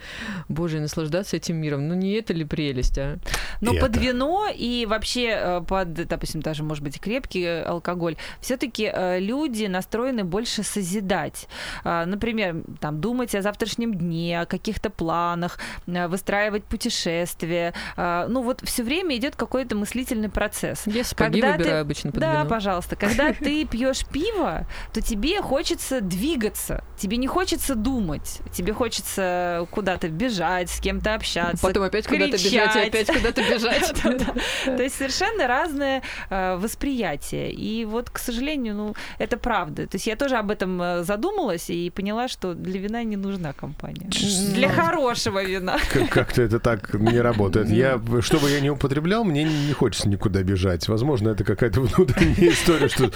Боже, 0.50 0.80
наслаждаться 0.80 1.38
этим 1.38 1.58
миром. 1.58 1.88
Ну 1.88 1.94
не 1.96 2.14
это 2.14 2.34
ли 2.34 2.46
прелесть, 2.46 2.98
а? 2.98 3.18
Но 3.62 3.74
И 3.74 3.80
под 3.80 3.92
это. 3.92 4.00
вино 4.00 4.48
и 4.54 4.86
вообще 4.86 5.28
э, 5.38 5.62
под, 5.68 5.94
допустим, 5.94 6.42
даже, 6.42 6.64
может 6.64 6.84
быть, 6.84 7.00
крепкий 7.00 7.44
э, 7.44 7.64
алкоголь, 7.64 8.16
все-таки 8.42 8.92
люди 9.20 9.66
настроены 9.66 10.24
больше 10.24 10.64
созидать. 10.64 11.48
А, 11.84 12.06
Например, 12.06 12.56
там, 12.80 13.02
думать 13.02 13.36
о 13.36 13.42
завтрашнем 13.42 13.94
дне, 13.94 14.42
о 14.42 14.46
каких-то 14.46 14.90
планах, 14.90 15.60
э, 15.88 16.08
выстраивать 16.08 16.64
путешествия. 16.64 17.74
А, 17.98 18.28
Ну 18.28 18.42
вот 18.42 18.62
все 18.64 18.84
время 18.84 19.16
идет 19.18 19.36
какой-то 19.36 19.76
мыслительный 19.76 20.30
процесс. 20.30 20.84
Я 20.88 21.04
сапоги 21.04 21.42
Когда 21.42 21.54
ты- 21.58 21.64
выбираю 21.64 21.82
обычно 21.82 22.12
да, 22.20 22.46
пожалуйста. 22.46 22.96
Когда 22.96 23.34
ты 23.34 23.66
пьешь 23.66 24.06
пиво, 24.06 24.68
то 24.94 25.02
тебе 25.02 25.42
хочется 25.42 26.02
двигаться, 26.02 26.84
тебе 26.98 27.18
не 27.18 27.28
хочется 27.28 27.76
думать, 27.76 28.40
тебе 28.54 28.74
хочется 28.74 29.68
куда-то 29.72 30.10
бежать, 30.10 30.70
с 30.70 30.80
кем-то 30.80 31.14
общаться. 31.16 31.66
Потом 31.66 31.84
опять 31.84 32.08
куда-то 32.08 32.32
бежать 32.32 32.44
и 32.44 32.50
кричать. 32.50 32.88
опять 32.88 33.08
куда-то 33.08 33.42
бежать. 33.50 33.94
То 34.66 34.84
есть 34.84 34.96
совершенно 34.96 35.48
разное 35.48 36.02
э, 36.30 36.56
восприятие. 36.58 37.52
И 37.52 37.86
вот, 37.86 38.10
к 38.10 38.18
сожалению, 38.18 38.76
ну, 38.76 38.96
это 39.18 39.38
правда. 39.38 39.88
То 39.88 39.96
есть 39.96 40.08
я 40.08 40.16
тоже 40.16 40.38
об 40.38 40.52
этом 40.52 40.82
э, 40.82 41.04
задумалась 41.04 41.70
и 41.70 41.90
поняла, 41.90 42.28
что 42.28 42.54
для 42.54 42.80
вина 42.80 43.04
не 43.04 43.16
нужна 43.18 43.54
компания. 43.54 44.10
Для 44.54 44.70
хорошего 44.70 45.44
вина. 45.44 45.78
Как- 45.92 46.10
Как-то 46.10 46.42
это 46.42 46.60
так 46.60 46.94
не 46.94 47.20
работает. 47.20 47.70
Я, 47.70 48.00
что 48.22 48.40
бы 48.40 48.50
я 48.50 48.60
не 48.62 48.70
употреблял, 48.70 49.24
мне 49.24 49.44
не 49.44 49.74
хочется 49.74 50.08
никуда 50.10 50.44
бежать. 50.44 50.88
Возможно, 50.88 51.30
это 51.30 51.44
какая-то 51.44 51.82
внутренняя 52.06 52.52
история, 52.52 52.88
что 52.88 53.12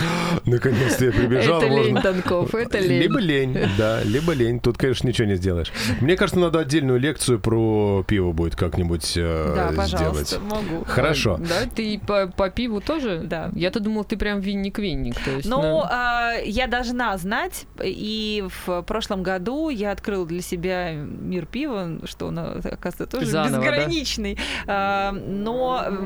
наконец-то 0.46 1.06
я 1.06 1.12
прибежал. 1.12 1.62
Это 1.62 1.68
лень, 1.68 1.94
можно- 1.94 2.02
Танков, 2.02 2.56
это 2.56 2.80
лень. 2.80 3.02
Либо 3.02 3.20
лень, 3.20 3.58
да, 3.78 4.02
либо 4.04 4.34
лень. 4.34 4.60
Тут, 4.60 4.78
конечно, 4.78 5.08
ничего 5.08 5.28
не 5.28 5.36
сделаешь. 5.36 5.72
Мне 6.02 6.16
кажется, 6.16 6.40
надо 6.40 6.60
отдельную 6.60 7.00
лекцию 7.00 7.40
про 7.40 8.04
пиво 8.08 8.32
будет 8.32 8.56
как-нибудь 8.56 9.14
э, 9.18 9.54
Да, 9.56 9.72
сделать. 9.86 9.92
пожалуйста, 9.92 10.40
могу. 10.40 10.84
Хорошо. 10.86 11.38
Да, 11.38 11.68
ты 11.74 12.00
по, 12.06 12.28
по 12.28 12.50
пиву 12.50 12.82
тоже? 12.82 13.22
Да. 13.24 13.52
Я-то 13.56 13.80
думал, 13.80 14.04
ты 14.04 14.18
прям 14.18 14.40
винник-винник. 14.40 15.16
То 15.24 15.32
есть, 15.32 15.48
Ну, 15.48 15.62
ну, 15.62 15.82
а, 15.84 16.34
я 16.44 16.68
должна 16.68 17.18
знать, 17.18 17.66
и 17.84 18.46
в 18.66 18.82
прошлом 18.84 19.24
году 19.24 19.70
я 19.70 19.92
открыла 19.92 20.26
для 20.26 20.42
себя 20.42 20.94
мир 20.94 21.46
пива, 21.46 22.00
что 22.06 22.28
он, 22.28 22.40
оказывается, 22.40 23.06
тоже 23.08 23.26
Заново, 23.28 23.64
да? 23.64 23.72
безграничный. 23.72 24.38
А, 24.68 25.12
но 25.12 25.84
э, 25.86 25.98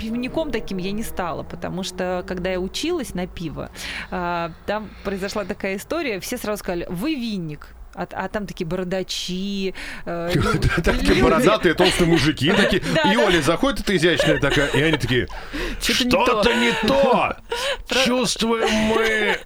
пивником 0.00 0.50
таким 0.50 0.78
я 0.78 0.92
не 0.92 1.02
стала, 1.02 1.42
потому 1.42 1.82
что 1.82 2.24
когда 2.26 2.50
я 2.50 2.58
училась 2.60 3.14
на 3.14 3.26
пиво, 3.26 3.70
а, 4.10 4.52
там 4.66 4.88
произошла 5.04 5.44
такая 5.44 5.76
история, 5.76 6.18
все 6.20 6.36
сразу 6.38 6.58
сказали, 6.60 6.86
вы 6.88 7.14
винник. 7.14 7.68
А, 7.94 8.06
а 8.12 8.28
там 8.28 8.46
такие 8.46 8.66
бородачи. 8.66 9.74
э, 10.06 10.30
Такие 10.84 11.22
бородатые 11.22 11.74
толстые 11.74 12.08
мужики 12.08 12.52
такие. 12.52 12.82
Да, 12.94 13.12
И. 13.12 13.16
Оля 13.16 13.42
заходит, 13.42 13.80
эта 13.80 13.96
изящная 13.96 14.38
такая, 14.38 14.68
и 14.68 14.80
они 14.80 14.96
такие, 14.96 15.26
Что-то 15.80 16.04
не 16.04 16.10
то. 16.10 16.24
что-то 16.24 16.54
не 16.54 16.72
то. 16.88 17.36
Чувствуем 18.04 18.70
мы. 18.70 19.36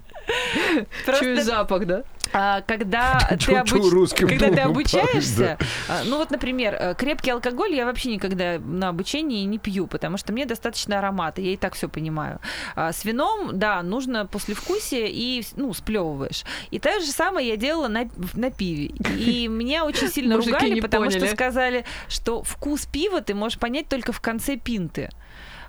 Просто- 1.05 1.23
чую 1.25 1.41
запах, 1.43 1.85
да? 1.85 2.03
А, 2.37 2.61
когда 2.61 3.17
ты, 3.29 3.53
обуч- 3.53 4.27
когда 4.27 4.49
ты 4.51 4.59
обучаешься, 4.59 5.57
а, 5.87 6.01
ну 6.03 6.17
вот, 6.17 6.31
например, 6.31 6.75
э, 6.77 6.93
крепкий 6.95 7.31
алкоголь 7.31 7.73
я 7.73 7.85
вообще 7.85 8.09
никогда 8.13 8.59
на 8.59 8.89
обучении 8.89 9.45
не 9.45 9.57
пью, 9.57 9.87
потому 9.87 10.17
что 10.17 10.33
мне 10.33 10.45
достаточно 10.45 10.99
аромата, 10.99 11.39
я 11.39 11.53
и 11.53 11.57
так 11.57 11.75
все 11.75 11.87
понимаю. 11.87 12.41
А 12.75 12.91
с 12.91 13.05
вином, 13.05 13.57
да, 13.57 13.81
нужно 13.83 14.25
послевкусие 14.25 15.09
и, 15.09 15.45
ну, 15.55 15.73
сплевываешь. 15.73 16.43
И 16.71 16.79
то 16.79 16.99
же 16.99 17.07
самое 17.07 17.47
я 17.47 17.55
делала 17.55 17.87
на, 17.87 18.09
на 18.33 18.51
пиве. 18.51 18.87
И 19.17 19.47
меня 19.65 19.85
очень 19.85 20.09
сильно 20.09 20.35
ругали, 20.35 20.81
потому 20.81 21.09
что 21.11 21.25
сказали, 21.27 21.85
что 22.09 22.43
вкус 22.43 22.85
пива 22.85 23.21
ты 23.21 23.33
можешь 23.33 23.59
понять 23.59 23.87
только 23.87 24.11
в 24.11 24.19
конце 24.19 24.57
пинты. 24.57 25.09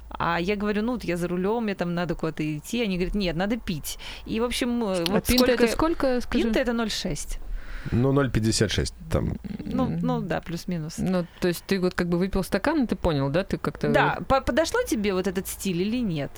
А 0.08 0.40
я 0.40 0.56
говорю, 0.56 0.82
ну, 0.82 0.92
вот 0.92 1.04
я 1.04 1.16
за 1.16 1.28
рулем, 1.28 1.64
мне 1.64 1.74
там 1.74 1.94
надо 1.94 2.14
куда-то 2.14 2.42
идти. 2.56 2.82
Они 2.82 2.96
говорят, 2.96 3.14
нет, 3.14 3.36
надо 3.36 3.56
пить. 3.56 3.98
И, 4.24 4.40
в 4.40 4.44
общем, 4.44 4.82
А 4.84 5.04
вот 5.08 5.26
пинта 5.26 5.44
сколько... 5.46 5.52
это 5.64 5.68
сколько, 5.68 6.20
скажи? 6.20 6.44
Пинта 6.44 6.60
это 6.60 6.72
0,6. 6.72 7.38
Ну, 7.92 8.12
0,56 8.12 8.92
там. 9.10 9.36
Ну, 9.64 9.96
ну 10.02 10.20
да, 10.20 10.40
плюс-минус. 10.40 10.94
Ну, 10.98 11.24
то 11.40 11.48
есть 11.48 11.62
ты 11.66 11.78
вот 11.80 11.94
как 11.94 12.08
бы 12.08 12.18
выпил 12.18 12.42
стакан, 12.42 12.82
и 12.82 12.86
ты 12.86 12.96
понял, 12.96 13.30
да? 13.30 13.44
Ты 13.44 13.58
как-то... 13.58 13.88
Да, 13.90 14.18
по- 14.28 14.40
подошло 14.40 14.80
тебе 14.82 15.12
вот 15.14 15.26
этот 15.28 15.46
стиль 15.46 15.82
или 15.82 15.98
нет? 16.02 16.30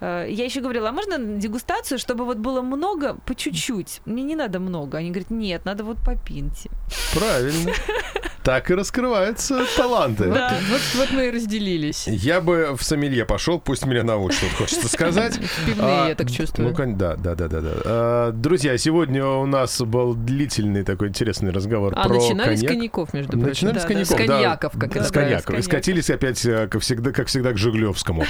Э, 0.00 0.26
Я 0.28 0.44
еще 0.44 0.60
говорила, 0.60 0.88
а 0.88 0.92
можно 0.92 1.18
дегустацию, 1.18 1.98
чтобы 1.98 2.24
вот 2.24 2.38
было 2.38 2.62
много, 2.62 3.14
по 3.26 3.34
чуть-чуть? 3.34 4.00
Мне 4.06 4.24
не 4.24 4.34
надо 4.34 4.58
много. 4.58 4.98
Они 4.98 5.10
говорят, 5.10 5.30
нет, 5.30 5.64
надо 5.64 5.84
вот 5.84 5.98
по 6.04 6.16
пинте. 6.16 6.68
Правильно. 7.14 7.72
Так 8.42 8.70
и 8.70 8.74
раскрываются 8.74 9.64
таланты. 9.76 10.24
Да. 10.30 10.56
вот, 10.70 10.80
вот 10.96 11.10
мы 11.10 11.26
и 11.26 11.30
разделились. 11.30 12.06
Я 12.06 12.40
бы 12.40 12.74
в 12.76 12.82
сомелье 12.82 13.24
пошел, 13.26 13.58
пусть 13.58 13.84
меня 13.84 14.02
научат, 14.04 14.42
вот 14.44 14.52
хочется 14.52 14.88
сказать. 14.88 15.38
Пивные, 15.66 15.86
А, 16.04 16.08
я 16.08 16.14
так 16.14 16.30
чувствую. 16.30 16.74
Ну, 16.76 16.94
да, 16.96 17.16
да, 17.16 17.34
да, 17.34 17.48
да, 17.48 17.60
да. 17.60 17.70
А, 17.84 18.32
Друзья, 18.32 18.78
сегодня 18.78 19.26
у 19.26 19.44
нас 19.46 19.80
был 19.82 20.14
длительный 20.14 20.82
такой 20.84 21.08
интересный 21.08 21.50
разговор 21.50 21.92
а 21.96 22.08
про 22.08 22.14
начинали 22.14 22.54
с 22.56 22.60
коньяк. 22.60 22.72
коньяков, 22.72 23.14
между 23.14 23.32
прочим. 23.32 23.46
Начинали 23.48 23.78
с 23.78 23.82
Да, 23.82 23.88
да. 23.88 23.88
коньяков, 23.88 24.06
С 24.06 24.10
да. 24.10 24.16
коньяков, 24.26 24.72
как 24.72 24.92
Да, 24.92 25.00
это 25.00 25.08
с 25.08 25.12
коньяков. 25.12 25.40
с 25.40 25.42
И 25.42 25.46
коньяков. 25.46 25.64
скатились 25.64 26.10
опять, 26.10 26.46
э, 26.46 26.68
как 26.68 26.82
всегда, 26.82 27.12
как 27.12 27.26
всегда, 27.26 27.52
к 27.52 27.58
Жиглевскому. 27.58 28.24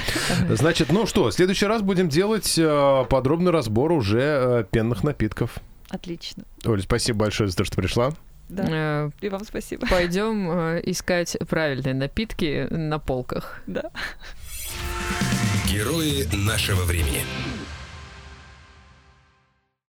Значит, 0.49 0.91
ну 0.91 1.05
что, 1.05 1.25
в 1.25 1.31
следующий 1.31 1.65
раз 1.67 1.81
будем 1.81 2.09
делать 2.09 2.55
э, 2.57 3.05
подробный 3.09 3.51
разбор 3.51 3.91
уже 3.91 4.19
э, 4.21 4.63
пенных 4.69 5.03
напитков. 5.03 5.51
Отлично. 5.89 6.43
Оля, 6.65 6.81
спасибо 6.81 7.19
большое 7.19 7.49
за 7.49 7.55
то, 7.55 7.63
что 7.63 7.75
пришла. 7.77 8.11
Да. 8.49 8.65
Э, 8.67 9.09
И 9.21 9.29
вам 9.29 9.45
спасибо. 9.45 9.87
Пойдем 9.87 10.49
э, 10.51 10.81
искать 10.85 11.37
правильные 11.47 11.93
напитки 11.93 12.67
на 12.69 12.99
полках. 12.99 13.61
Да. 13.67 13.91
Герои 15.67 16.27
нашего 16.35 16.83
времени. 16.83 17.21